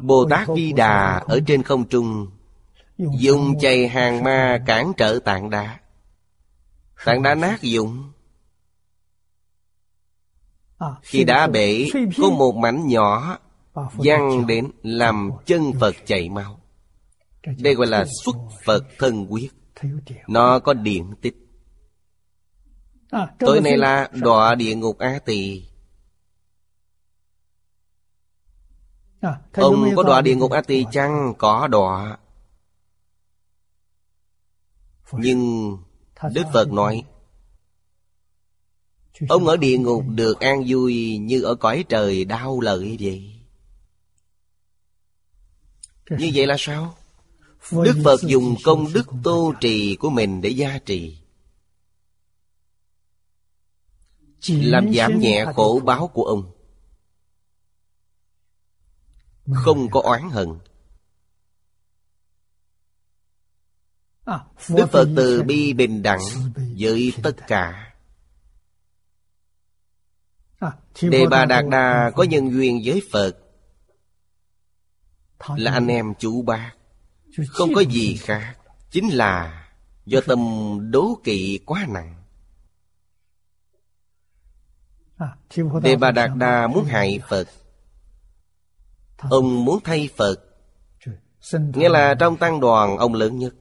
Bồ 0.00 0.26
Tát 0.30 0.48
Vi 0.48 0.72
Đà 0.72 1.22
ở 1.26 1.40
trên 1.46 1.62
không 1.62 1.88
trung 1.88 2.26
Dùng 2.98 3.58
chày 3.58 3.88
hàng 3.88 4.24
ma 4.24 4.58
cản 4.66 4.92
trở 4.96 5.18
tạng 5.24 5.50
đá. 5.50 5.78
Tạng 7.04 7.22
đá 7.22 7.34
nát 7.34 7.62
dụng. 7.62 8.12
Khi 11.02 11.24
đá 11.24 11.46
bể 11.46 11.86
Có 12.18 12.30
một 12.30 12.56
mảnh 12.56 12.88
nhỏ 12.88 13.38
Văng 13.74 14.46
đến 14.46 14.70
làm 14.82 15.30
chân 15.46 15.72
Phật 15.80 15.94
chảy 16.06 16.28
máu. 16.28 16.60
Đây 17.58 17.74
gọi 17.74 17.86
là 17.86 18.04
xuất 18.24 18.36
Phật 18.64 18.84
thân 18.98 19.26
quyết 19.30 19.50
Nó 20.28 20.58
có 20.58 20.74
điện 20.74 21.14
tích. 21.20 21.36
Tối 23.38 23.60
nay 23.60 23.76
là 23.76 24.08
đọa 24.12 24.54
địa 24.54 24.74
ngục 24.74 24.98
Á 24.98 25.18
Tỳ. 25.24 25.64
Ông 29.52 29.90
có 29.96 30.02
đọa 30.02 30.20
địa 30.20 30.34
ngục 30.34 30.50
A 30.50 30.62
Tỳ 30.62 30.84
chăng? 30.92 31.34
Có 31.38 31.68
đọa. 31.68 32.18
Nhưng 35.12 35.76
Đức 36.34 36.44
Phật 36.52 36.72
nói 36.72 37.04
Ông 39.28 39.46
ở 39.46 39.56
địa 39.56 39.78
ngục 39.78 40.04
được 40.08 40.40
an 40.40 40.64
vui 40.66 41.18
Như 41.18 41.42
ở 41.42 41.54
cõi 41.54 41.84
trời 41.88 42.24
đau 42.24 42.60
lợi 42.60 42.96
vậy 43.00 43.39
Như 46.10 46.30
vậy 46.34 46.46
là 46.46 46.56
sao? 46.58 46.96
Đức 47.72 48.00
Phật 48.04 48.20
dùng 48.22 48.54
công 48.64 48.92
đức 48.92 49.06
tô 49.22 49.54
trì 49.60 49.96
của 49.96 50.10
mình 50.10 50.40
để 50.40 50.48
gia 50.48 50.78
trì. 50.78 51.18
Làm 54.48 54.94
giảm 54.94 55.18
nhẹ 55.18 55.46
khổ 55.54 55.80
báo 55.84 56.08
của 56.08 56.24
ông. 56.24 56.52
Không 59.54 59.90
có 59.90 60.00
oán 60.00 60.30
hận. 60.30 60.48
Đức 64.68 64.86
Phật 64.92 65.08
từ 65.16 65.42
bi 65.42 65.72
bình 65.72 66.02
đẳng 66.02 66.22
với 66.78 67.12
tất 67.22 67.36
cả. 67.46 67.94
Đề 71.02 71.26
Bà 71.30 71.44
Đạt 71.44 71.64
Đà 71.70 72.10
có 72.14 72.22
nhân 72.22 72.50
duyên 72.50 72.82
với 72.84 73.02
Phật 73.12 73.39
Là 75.48 75.72
anh 75.72 75.86
em 75.86 76.14
chủ 76.14 76.42
bác. 76.42 76.72
Không 77.48 77.74
có 77.74 77.80
gì 77.80 78.16
khác. 78.16 78.56
Chính 78.90 79.08
là 79.08 79.66
do 80.04 80.20
tâm 80.26 80.38
đố 80.90 81.20
kỵ 81.24 81.58
quá 81.66 81.86
nặng. 81.88 82.14
Đề 85.82 85.96
Bà 85.96 86.10
Đạt 86.10 86.30
Đà 86.36 86.66
muốn 86.66 86.84
hại 86.84 87.20
Phật. 87.28 87.48
Ông 89.18 89.64
muốn 89.64 89.78
thay 89.84 90.08
Phật. 90.16 90.36
Nghĩa 91.52 91.88
là 91.88 92.14
trong 92.20 92.36
tăng 92.36 92.60
đoàn 92.60 92.98
ông 92.98 93.14
lớn 93.14 93.38
nhất. 93.38 93.54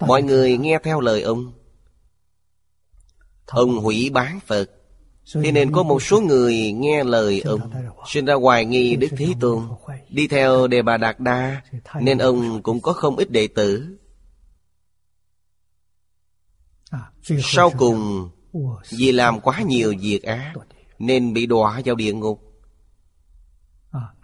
Mọi 0.00 0.22
người 0.22 0.58
nghe 0.58 0.78
theo 0.82 1.00
lời 1.00 1.22
ông. 1.22 1.52
Ông 3.46 3.78
hủy 3.78 4.10
bán 4.10 4.40
Phật 4.40 4.79
Thế 5.34 5.52
nên 5.52 5.72
có 5.72 5.82
một 5.82 6.02
số 6.02 6.20
người 6.20 6.72
nghe 6.72 7.04
lời 7.04 7.40
ông 7.40 7.60
Sinh 8.06 8.24
ra 8.24 8.34
hoài 8.34 8.64
nghi 8.64 8.96
Đức 8.96 9.08
Thế 9.16 9.28
Tôn. 9.40 9.62
Đi 10.08 10.28
theo 10.28 10.66
Đề 10.66 10.82
Bà 10.82 10.96
Đạt 10.96 11.20
Đa 11.20 11.62
Nên 12.00 12.18
ông 12.18 12.62
cũng 12.62 12.80
có 12.80 12.92
không 12.92 13.16
ít 13.16 13.30
đệ 13.30 13.46
tử. 13.46 13.98
Sau 17.42 17.70
cùng 17.78 18.30
Vì 18.90 19.12
làm 19.12 19.40
quá 19.40 19.62
nhiều 19.66 19.94
việc 20.00 20.22
á 20.22 20.54
Nên 20.98 21.32
bị 21.32 21.46
đọa 21.46 21.80
vào 21.84 21.94
địa 21.94 22.12
ngục. 22.12 22.40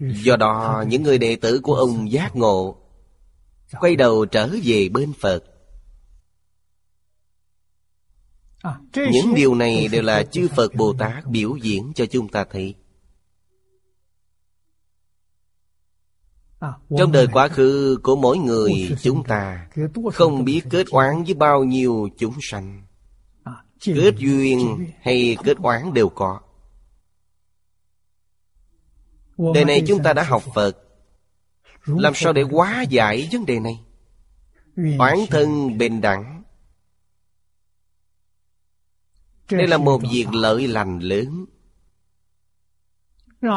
Do 0.00 0.36
đó 0.36 0.84
những 0.88 1.02
người 1.02 1.18
đệ 1.18 1.36
tử 1.36 1.60
của 1.62 1.74
ông 1.74 2.12
giác 2.12 2.36
ngộ 2.36 2.76
Quay 3.80 3.96
đầu 3.96 4.24
trở 4.24 4.50
về 4.64 4.88
bên 4.88 5.12
Phật. 5.20 5.44
Những 8.94 9.34
điều 9.34 9.54
này 9.54 9.88
đều 9.88 10.02
là 10.02 10.22
chư 10.32 10.48
Phật 10.56 10.74
Bồ 10.74 10.92
Tát 10.98 11.26
biểu 11.26 11.56
diễn 11.56 11.92
cho 11.94 12.06
chúng 12.06 12.28
ta 12.28 12.44
thấy. 12.50 12.74
Trong 16.98 17.12
đời 17.12 17.26
quá 17.32 17.48
khứ 17.48 17.98
của 18.02 18.16
mỗi 18.16 18.38
người 18.38 18.72
chúng 19.02 19.24
ta 19.24 19.68
Không 20.12 20.44
biết 20.44 20.60
kết 20.70 20.86
oán 20.90 21.24
với 21.24 21.34
bao 21.34 21.64
nhiêu 21.64 22.08
chúng 22.18 22.34
sanh. 22.40 22.82
Kết 23.84 24.14
duyên 24.16 24.86
hay 25.00 25.36
kết 25.44 25.56
oán 25.62 25.94
đều 25.94 26.08
có. 26.08 26.40
Đời 29.54 29.64
này 29.64 29.82
chúng 29.86 30.02
ta 30.02 30.12
đã 30.12 30.22
học 30.22 30.42
Phật. 30.54 30.72
Làm 31.84 32.12
sao 32.14 32.32
để 32.32 32.42
hóa 32.42 32.82
giải 32.82 33.28
vấn 33.32 33.46
đề 33.46 33.60
này? 33.60 33.80
Oán 34.98 35.18
thân 35.30 35.78
bình 35.78 36.00
đẳng 36.00 36.35
Đây 39.50 39.66
là 39.66 39.78
một 39.78 40.02
việc 40.12 40.26
lợi 40.32 40.68
lành 40.68 40.98
lớn. 40.98 41.46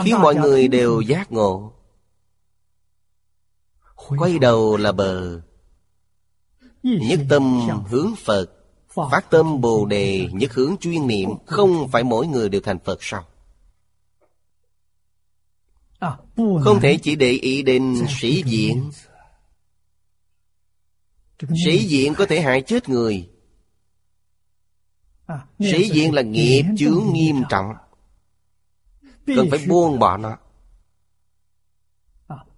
Khiến 0.04 0.16
mọi 0.22 0.36
người 0.36 0.68
đều 0.68 1.02
giác 1.02 1.32
ngộ. 1.32 1.74
Quay 3.96 4.40
đầu 4.40 4.78
là 4.78 4.92
bờ. 4.92 5.42
Nhất 6.84 7.20
tâm 7.30 7.68
hướng 7.90 8.16
Phật. 8.18 8.46
Phát 9.12 9.32
tâm 9.32 9.62
Bồ 9.62 9.86
Đề 9.86 10.30
Nhất 10.34 10.54
hướng 10.54 10.76
chuyên 10.80 11.08
niệm. 11.08 11.30
Không 11.46 11.90
phải 11.92 12.04
mỗi 12.04 12.28
người 12.28 12.50
đều 12.50 12.62
thành 12.62 12.80
Phật 12.80 12.98
sao? 13.02 13.26
Không 16.36 16.80
thể 16.82 16.98
chỉ 17.04 17.16
để 17.16 17.32
ý 17.32 17.62
đến 17.62 18.06
sĩ 18.20 18.44
diện. 18.46 18.92
Sĩ 21.66 21.88
diện 21.88 22.14
có 22.16 22.26
thể 22.26 22.42
hại 22.42 22.62
chết 22.62 22.90
người 22.90 23.30
Sĩ 25.60 25.90
diện 25.90 26.14
là 26.14 26.22
nghiệp 26.22 26.64
chướng 26.78 27.04
nghiêm 27.14 27.44
trọng. 27.50 27.74
Cần 29.26 29.48
phải 29.52 29.66
buông 29.68 30.00
bỏ 30.00 30.18
nó. 30.18 30.38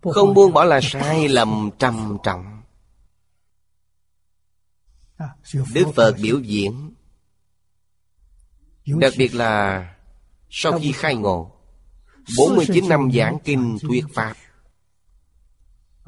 Không 0.02 0.34
buông 0.34 0.54
bỏ 0.54 0.64
là 0.64 0.80
sai 0.84 1.28
lầm 1.28 1.70
trầm 1.80 2.18
trọng. 2.24 2.62
Đức 5.74 5.86
Phật 5.96 6.16
biểu 6.22 6.40
diễn. 6.40 6.94
Đặc 8.86 9.14
biệt 9.18 9.36
là 9.36 9.88
Sau 10.50 10.80
khi 10.80 10.92
khai 10.92 11.16
ngộ 11.16 11.52
49 12.38 12.90
năm 12.90 13.10
giảng 13.14 13.38
kinh 13.44 13.78
thuyết 13.82 14.06
Pháp. 14.14 14.34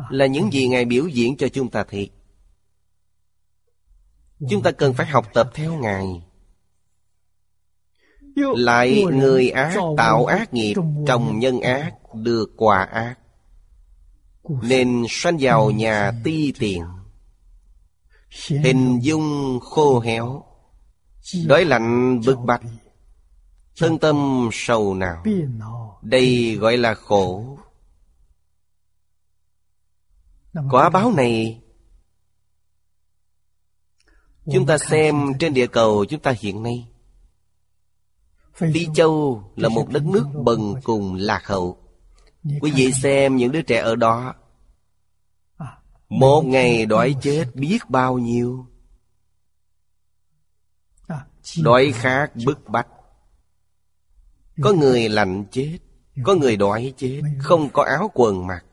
Là 0.10 0.26
những 0.26 0.54
gì 0.54 0.68
Ngài 0.68 0.86
biểu 0.86 1.08
diễn 1.08 1.38
cho 1.38 1.48
chúng 1.48 1.70
ta 1.70 1.84
thấy 1.90 2.12
Chúng 4.50 4.64
ta 4.64 4.72
cần 4.72 4.94
phải 4.94 5.08
học 5.08 5.34
tập 5.34 5.52
theo 5.54 5.74
Ngài 5.74 6.24
Lại 8.36 9.04
người 9.12 9.50
ác 9.50 9.78
tạo 9.98 10.26
ác 10.26 10.54
nghiệp 10.54 10.76
Trồng 11.08 11.40
nhân 11.40 11.62
ác 11.62 11.94
được 12.14 12.50
quả 12.58 12.84
ác. 12.84 13.16
Nên 14.62 15.06
sanh 15.10 15.38
vào 15.40 15.72
nhà 15.72 16.12
ti 16.24 16.54
tiện 16.60 16.84
Hình 18.50 19.00
dung 19.02 19.60
khô 19.60 20.00
héo. 20.00 20.44
Đói 21.46 21.66
lạnh 21.66 22.22
bức 22.26 22.40
bách 22.40 22.62
Thân 23.78 24.00
tâm 24.00 24.50
sầu 24.52 24.94
nào 24.94 25.24
Đây 26.02 26.56
gọi 26.56 26.78
là 26.78 26.94
khổ. 26.94 27.58
Quả 30.72 30.90
báo 30.90 31.12
này. 31.12 31.62
Chúng 34.54 34.66
ta 34.66 34.78
xem 34.78 35.34
trên 35.40 35.54
địa 35.54 35.68
cầu 35.68 36.06
chúng 36.06 36.20
ta 36.20 36.34
hiện 36.40 36.64
nay 36.64 36.93
Đi 38.60 38.88
Châu 38.94 39.44
là 39.56 39.70
một 39.70 39.90
đất 39.90 40.06
nước 40.06 40.26
bần 40.44 40.74
cùng 40.84 41.16
lạc 41.16 41.48
hậu. 41.48 41.78
Quý 42.62 42.72
vị 42.72 42.92
xem 42.92 43.36
những 43.36 43.52
đứa 43.52 43.62
trẻ 43.62 43.80
ở 43.80 43.96
đó. 43.96 44.34
Một 46.10 46.42
ngày 46.46 46.86
đói 46.86 47.16
chết 47.22 47.46
biết 47.54 47.80
bao 47.90 48.18
nhiêu. 48.18 48.66
Đói 51.62 51.92
khát 51.92 52.32
bức 52.46 52.70
bách. 52.70 52.88
Có 54.62 54.74
người 54.74 55.10
lạnh 55.10 55.46
chết 55.52 55.78
Có 56.24 56.36
người 56.36 56.58
đói 56.58 56.94
chết 56.98 57.22
Không 57.40 57.70
có 57.70 57.84
áo 57.84 58.12
quần 58.14 58.48
mặc. 58.48 58.66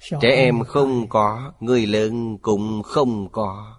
Trẻ 0.00 0.28
em 0.28 0.64
không 0.64 1.08
có 1.08 1.52
Người 1.60 1.86
lớn 1.86 2.38
cũng 2.38 2.82
không 2.82 3.32
có 3.32 3.73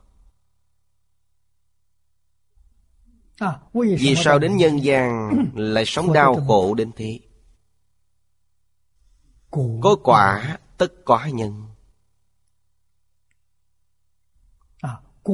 Vì 3.74 4.16
sao 4.16 4.40
đến 4.40 4.58
nhân 4.58 4.84
gian 4.84 5.30
Lại 5.56 5.84
sống 5.88 6.14
đau 6.14 6.46
khổ 6.48 6.74
đến 6.74 6.92
thế? 6.96 7.20
Có 9.82 9.96
quả 10.04 10.58
tất 10.78 10.94
có 11.06 11.26
nhân. 11.26 11.68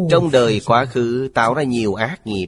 Trong 0.10 0.32
đời 0.32 0.62
quá 0.66 0.86
khứ 0.86 1.32
tạo 1.34 1.54
ra 1.54 1.64
nhiều 1.64 1.94
ác 1.94 2.28
nghiệp. 2.28 2.48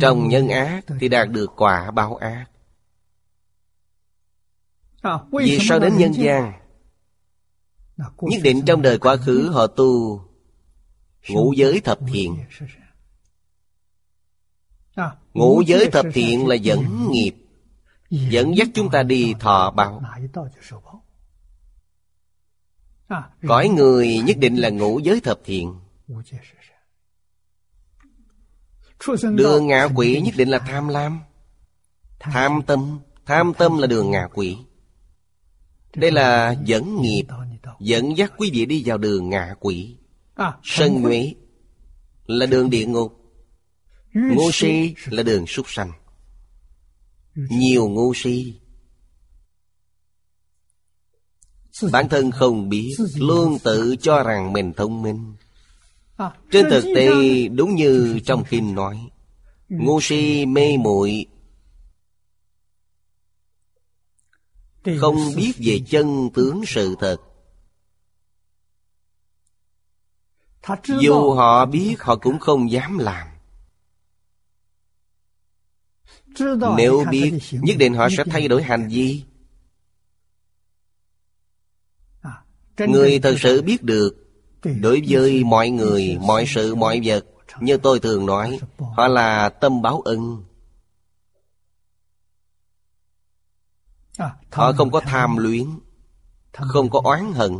Trong 0.00 0.28
nhân 0.28 0.48
ác 0.48 0.84
thì 1.00 1.08
đạt 1.08 1.28
được 1.30 1.50
quả 1.56 1.90
báo 1.90 2.16
ác. 2.16 2.46
Vì 5.32 5.58
sao 5.68 5.78
đến 5.78 5.96
nhân 5.96 6.12
gian? 6.12 6.52
Nhất 8.20 8.40
định 8.42 8.62
trong 8.66 8.82
đời 8.82 8.98
quá 8.98 9.16
khứ 9.16 9.50
họ 9.52 9.66
tu 9.66 10.20
Ngũ 11.28 11.52
giới 11.56 11.80
thập 11.80 11.98
thiện. 12.12 12.36
Ngũ 15.34 15.62
giới 15.66 15.90
thập 15.90 16.06
thiện 16.14 16.46
là 16.46 16.54
dẫn 16.54 17.10
nghiệp 17.10 17.34
Dẫn 18.10 18.56
dắt 18.56 18.68
chúng 18.74 18.90
ta 18.90 19.02
đi 19.02 19.34
thọ 19.40 19.70
báo. 19.70 20.02
Cõi 23.48 23.68
người 23.68 24.18
nhất 24.18 24.36
định 24.38 24.56
là 24.56 24.68
ngũ 24.68 24.98
giới 24.98 25.20
thập 25.20 25.40
thiện. 25.44 25.74
Đường 29.34 29.66
ngạ 29.66 29.88
quỷ 29.94 30.20
nhất 30.20 30.34
định 30.36 30.48
là 30.48 30.58
tham 30.58 30.88
lam. 30.88 31.20
Tham 32.18 32.60
tâm. 32.66 33.00
Tham 33.26 33.52
tâm 33.58 33.78
là 33.78 33.86
đường 33.86 34.10
ngạ 34.10 34.28
quỷ. 34.34 34.58
Đây 35.94 36.10
là 36.10 36.54
dẫn 36.64 37.02
nghiệp 37.02 37.26
Dẫn 37.80 38.16
dắt 38.16 38.32
quý 38.38 38.50
vị 38.52 38.66
đi 38.66 38.82
vào 38.86 38.98
đường 38.98 39.30
ngạ 39.30 39.54
quỷ 39.60 39.96
Sân 40.62 41.02
nhuế 41.02 41.34
Là 42.26 42.46
đường 42.46 42.70
địa 42.70 42.86
ngục. 42.86 43.16
Ngu 44.14 44.50
si 44.52 44.94
là 45.04 45.22
đường 45.22 45.46
súc 45.46 45.70
sanh. 45.70 45.92
Nhiều 47.34 47.88
ngu 47.88 48.14
si. 48.14 48.60
Bản 51.92 52.08
thân 52.08 52.30
không 52.30 52.68
biết 52.68 52.96
Luôn 53.16 53.58
tự 53.64 53.96
cho 53.96 54.22
rằng 54.22 54.52
mình 54.52 54.72
thông 54.72 55.02
minh. 55.02 55.34
Trên 56.50 56.66
thực 56.70 56.84
tế 56.96 57.08
đúng 57.48 57.74
như 57.74 58.20
trong 58.24 58.44
kinh 58.50 58.74
nói 58.74 59.10
Ngu 59.68 60.00
si 60.00 60.46
mê 60.46 60.76
muội. 60.76 61.26
Không 64.98 65.16
biết 65.36 65.52
về 65.58 65.80
chân 65.88 66.30
tướng 66.34 66.62
sự 66.66 66.96
thật 67.00 67.16
Dù 71.00 71.32
họ 71.32 71.66
biết 71.66 71.96
họ 72.00 72.16
cũng 72.16 72.38
không 72.38 72.70
dám 72.70 72.98
làm. 72.98 73.26
Nếu 76.76 77.04
biết 77.10 77.38
Nhất 77.52 77.76
định 77.78 77.94
họ 77.94 78.08
sẽ 78.16 78.24
thay 78.30 78.48
đổi 78.48 78.62
hành 78.62 78.88
vi. 78.88 79.24
Người 82.78 83.18
thật 83.18 83.34
sự 83.38 83.62
biết 83.62 83.82
được 83.82 84.16
Đối 84.80 85.02
với 85.08 85.44
mọi 85.44 85.70
người, 85.70 86.18
mọi 86.20 86.44
sự, 86.48 86.74
mọi 86.74 87.00
vật 87.04 87.26
Như 87.60 87.76
tôi 87.76 88.00
thường 88.00 88.26
nói 88.26 88.58
Họ 88.78 89.08
là 89.08 89.48
tâm 89.48 89.82
báo 89.82 90.00
ân. 90.00 90.44
Họ 94.50 94.72
không 94.72 94.90
có 94.90 95.00
tham 95.00 95.36
luyến 95.36 95.66
Không 96.52 96.90
có 96.90 97.00
oán 97.04 97.32
hận 97.32 97.52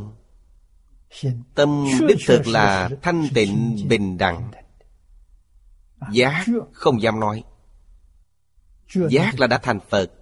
Tâm 1.55 1.85
đích 2.09 2.19
thực 2.27 2.47
là 2.47 2.91
thanh 3.03 3.29
tịnh 3.35 3.77
bình 3.89 4.19
đẳng. 4.19 4.51
Giác 6.13 6.45
không 6.73 7.03
dám 7.03 7.21
nói. 7.21 7.45
Giác 8.95 9.41
là 9.41 9.47
đã 9.47 9.59
thành 9.59 9.81
Phật. 9.89 10.13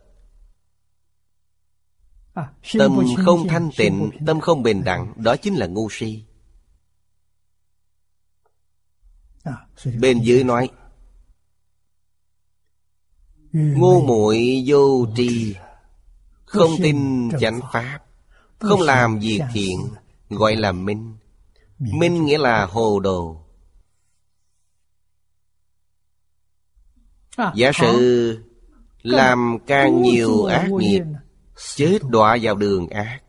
Tâm 2.79 2.99
không 3.25 3.49
thanh 3.49 3.71
tịnh 3.77 4.11
Tâm 4.27 4.41
không 4.41 4.63
bình 4.63 4.85
đẳng 4.85 5.13
Đó 5.17 5.37
chính 5.37 5.55
là 5.55 5.67
ngu 5.67 5.89
si. 5.91 6.25
Bên 10.01 10.21
dưới 10.23 10.45
nói 10.45 10.69
Ngu 13.53 14.07
muội 14.07 14.65
vô 14.67 15.07
tri 15.17 15.55
Không 16.45 16.71
tin 16.83 17.29
chánh 17.41 17.61
pháp 17.73 17.99
Không 18.59 18.81
làm 18.81 19.19
việc 19.19 19.41
thiện 19.53 19.79
Gọi 20.29 20.57
là 20.57 20.73
minh. 20.73 21.17
Minh 21.79 22.25
nghĩa 22.25 22.39
là 22.39 22.67
hồ 22.67 23.01
đồ. 23.01 23.45
Giả 27.55 27.73
sử 27.73 28.45
Làm 29.03 29.59
càng 29.67 30.03
nhiều 30.03 30.45
ác 30.45 30.71
nghiệp 30.71 31.03
Chết 31.75 31.99
đọa 32.09 32.39
vào 32.43 32.55
đường 32.55 32.89
ác. 32.89 33.21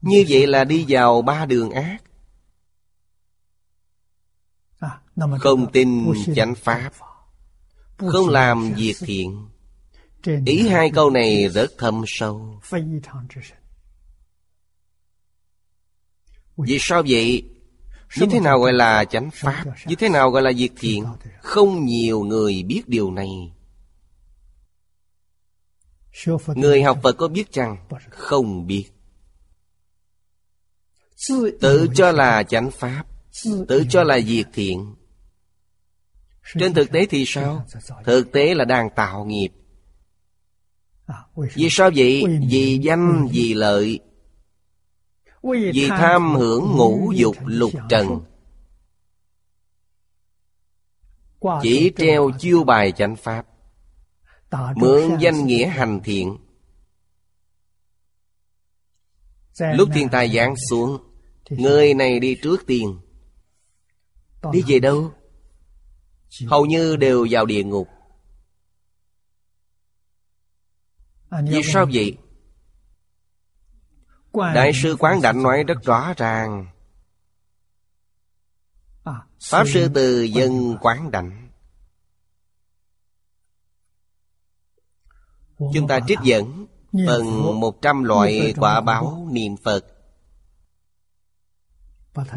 Như 0.00 0.24
vậy 0.28 0.46
là 0.46 0.64
đi 0.64 0.84
vào 0.88 1.22
ba 1.22 1.46
đường 1.46 1.70
ác. 1.70 1.98
Không 5.40 5.72
tin 5.72 6.12
chánh 6.36 6.54
pháp. 6.54 6.90
Không 7.96 8.28
làm 8.28 8.72
việc 8.76 8.94
thiện. 9.00 9.48
Ý 10.46 10.68
hai 10.68 10.90
câu 10.94 11.10
này 11.10 11.48
rất 11.48 11.70
thâm 11.78 12.04
sâu 12.06 12.60
vì 16.58 16.78
sao 16.80 17.02
vậy? 17.08 17.42
Như 18.16 18.26
thế 18.30 18.40
nào 18.40 18.58
gọi 18.58 18.72
là 18.72 19.04
chánh 19.04 19.30
pháp? 19.30 19.64
Như 19.86 19.94
thế 19.96 20.08
nào 20.08 20.30
gọi 20.30 20.42
là 20.42 20.52
việc 20.56 20.72
thiện? 20.76 21.04
Không 21.42 21.84
nhiều 21.84 22.20
người 22.20 22.62
biết 22.62 22.82
điều 22.86 23.10
này 23.10 23.52
Người 26.46 26.82
học 26.82 26.98
Phật 27.02 27.12
có 27.12 27.28
biết 27.28 27.52
chăng? 27.52 27.76
Không 28.10 28.66
biết 28.66 28.84
Tự 31.60 31.88
cho 31.94 32.12
là 32.12 32.42
chánh 32.42 32.70
pháp 32.70 33.04
Tự 33.68 33.84
cho 33.90 34.02
là 34.02 34.18
việc 34.26 34.44
thiện 34.52 34.94
Trên 36.58 36.74
thực 36.74 36.92
tế 36.92 37.06
thì 37.06 37.24
sao? 37.26 37.66
Thực 38.04 38.32
tế 38.32 38.54
là 38.54 38.64
đang 38.64 38.90
tạo 38.90 39.24
nghiệp 39.24 39.50
Vì 41.54 41.68
sao 41.70 41.90
vậy? 41.96 42.24
Vì 42.50 42.78
danh, 42.82 43.28
vì 43.32 43.54
lợi 43.54 44.00
vì 45.42 45.88
tham 45.88 46.34
hưởng 46.34 46.76
ngũ 46.76 47.12
dục 47.12 47.36
lục 47.44 47.72
trần. 47.88 48.20
Chỉ 51.62 51.92
treo 51.96 52.30
chiêu 52.38 52.64
bài 52.64 52.92
chánh 52.92 53.16
pháp 53.16 53.46
Mượn 54.76 55.18
danh 55.20 55.46
nghĩa 55.46 55.66
hành 55.66 56.00
thiện. 56.04 56.38
Lúc 59.74 59.88
thiên 59.94 60.08
tai 60.08 60.28
giáng 60.28 60.54
xuống 60.70 60.98
Người 61.50 61.94
này 61.94 62.20
đi 62.20 62.36
trước 62.42 62.66
tiên. 62.66 63.00
Đi 64.52 64.62
về 64.66 64.78
đâu? 64.78 65.12
Hầu 66.46 66.66
như 66.66 66.96
đều 66.96 67.26
vào 67.30 67.46
địa 67.46 67.64
ngục. 67.64 67.88
Vì 71.42 71.62
sao 71.62 71.86
vậy? 71.92 72.16
Đại 74.54 74.72
sư 74.74 74.96
Quán 74.98 75.22
Đảnh 75.22 75.42
nói 75.42 75.64
rất 75.64 75.82
rõ 75.82 76.14
ràng. 76.16 76.66
Pháp 79.42 79.64
Sư 79.68 79.88
Từ 79.94 80.22
Dân 80.22 80.76
Quán 80.80 81.10
Đảnh. 81.10 81.48
Chúng 85.58 85.88
ta 85.88 86.00
trích 86.08 86.18
dẫn 86.22 86.66
Phần 87.06 87.60
một 87.60 87.82
trăm 87.82 88.04
loại 88.04 88.54
quả 88.56 88.80
báo 88.80 89.28
niệm 89.30 89.56
Phật. 89.56 89.86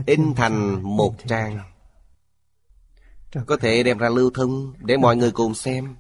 In 0.06 0.34
thành 0.36 0.82
một 0.98 1.16
trang. 1.28 1.60
Có 3.48 3.58
thể 3.58 3.84
đem 3.84 3.98
ra 3.98 4.10
lưu 4.10 4.32
thông 4.34 4.74
Để 4.80 4.98
mọi 4.98 5.16
người 5.16 5.32
cùng 5.32 5.56
xem. 5.56 5.96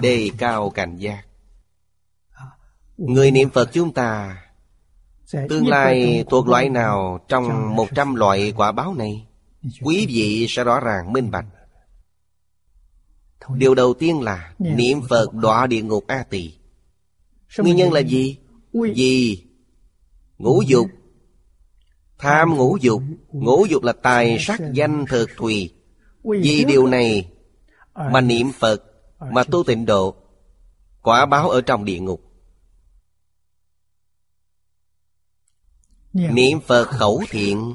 Đề 0.00 0.30
cao 0.38 0.70
cảnh 0.70 0.96
giác. 0.96 1.26
Người 2.96 3.30
niệm 3.30 3.50
Phật 3.50 3.70
chúng 3.72 3.92
ta 3.94 4.42
Tương 5.32 5.68
lai 5.68 6.24
thuộc 6.30 6.48
loại 6.48 6.68
nào 6.68 7.20
Trong 7.28 7.76
một 7.76 7.88
trăm 7.94 8.14
loại 8.14 8.52
quả 8.56 8.72
báo 8.72 8.94
này 8.94 9.26
Quý 9.82 10.06
vị 10.08 10.46
sẽ. 10.48 10.64
rõ 10.64 10.80
ràng 10.80 11.12
minh 11.12 11.30
bạch. 11.30 11.44
Điều 13.54 13.74
đầu 13.74 13.94
tiên 13.94 14.22
là 14.22 14.52
Niệm 14.58 15.00
Phật 15.08 15.34
đọa 15.34 15.66
địa 15.66 15.82
ngục 15.82 16.04
A 16.06 16.22
Tỳ. 16.22 16.54
Nguyên 17.58 17.76
nhân 17.76 17.92
là 17.92 18.00
gì? 18.00 18.38
Vì 18.72 19.44
ngũ 20.38 20.62
dục. 20.62 20.86
Tham 22.18 22.56
ngũ 22.56 22.76
dục. 22.80 23.02
Ngũ 23.32 23.66
dục 23.66 23.82
là 23.82 23.92
tài 23.92 24.38
sắc 24.40 24.60
danh 24.72 25.04
thực 25.08 25.30
thùy. 25.36 25.74
Vì 26.24 26.64
điều 26.64 26.86
này 26.86 27.28
Mà 27.94 28.20
niệm 28.20 28.52
Phật 28.52 28.82
Mà 29.32 29.44
tu 29.44 29.62
tịnh 29.62 29.86
độ 29.86 30.14
Quả 31.02 31.26
báo 31.26 31.50
ở 31.50 31.60
trong 31.60 31.84
địa 31.84 31.98
ngục 31.98 32.25
Niệm 36.16 36.60
Phật 36.60 36.84
khẩu 36.84 37.22
thiện 37.30 37.74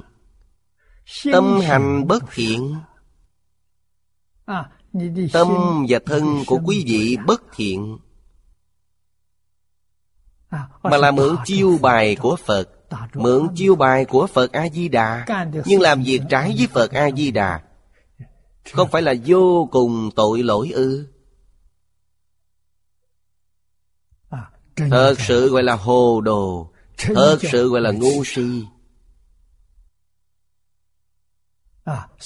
Tâm 1.31 1.59
hành 1.59 2.07
bất 2.07 2.23
thiện. 2.33 2.75
Tâm 5.33 5.85
và 5.89 5.99
thân 6.05 6.43
của 6.47 6.59
quý 6.65 6.83
vị 6.87 7.17
bất 7.25 7.41
thiện. 7.55 7.97
Mà 10.83 10.97
là 10.97 11.11
mượn 11.11 11.35
chiêu 11.45 11.77
bài 11.81 12.15
của 12.15 12.35
Phật. 12.35 12.69
Mượn 13.13 13.47
chiêu 13.55 13.75
bài 13.75 14.05
của 14.05 14.27
Phật 14.27 14.51
A-di-đà. 14.51 15.25
Nhưng 15.65 15.81
làm 15.81 16.03
việc 16.03 16.21
trái 16.29 16.55
với 16.57 16.67
Phật 16.67 16.91
A-di-đà. 16.91 17.61
Không 18.73 18.89
phải 18.91 19.01
là 19.01 19.13
vô 19.25 19.69
cùng 19.71 20.09
tội 20.15 20.43
lỗi 20.43 20.71
ư? 20.73 21.07
Thật 24.75 25.15
sự 25.19 25.49
gọi 25.49 25.63
là 25.63 25.75
hồ 25.75 26.21
đồ 26.21 26.70
Thật 27.01 27.37
sự 27.51 27.69
gọi 27.69 27.81
là 27.81 27.91
ngu 27.91 28.23
si. 28.25 28.63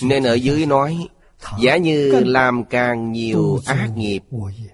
Nên 0.02 0.24
ở 0.24 0.34
dưới 0.34 0.66
nói 0.66 1.08
Giả 1.60 1.78
như 1.78 2.24
làm 2.26 2.64
càng 2.66 3.12
nhiều 3.12 3.60
ác 3.66 3.90
nghiệp 3.96 4.24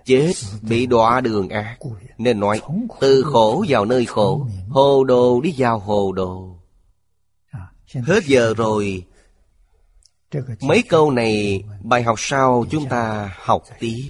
Chết 0.05 0.33
bị 0.61 0.85
đọa 0.85 1.21
đường 1.21 1.49
ác. 1.49 1.77
Nên 2.17 2.39
nói 2.39 2.61
Từ 2.99 3.23
khổ 3.23 3.65
vào 3.67 3.85
nơi 3.85 4.05
khổ 4.05 4.47
Hồ 4.69 5.03
đồ 5.03 5.41
đi 5.41 5.53
vào 5.57 5.79
hồ 5.79 6.11
đồ. 6.11 6.55
Hết 7.93 8.23
giờ 8.25 8.53
rồi. 8.57 9.05
Mấy 10.61 10.81
câu 10.81 11.11
này 11.11 11.63
Bài 11.83 12.03
học 12.03 12.15
sau 12.19 12.65
chúng 12.69 12.89
ta 12.89 13.35
học 13.37 13.63
tiếp 13.79 14.09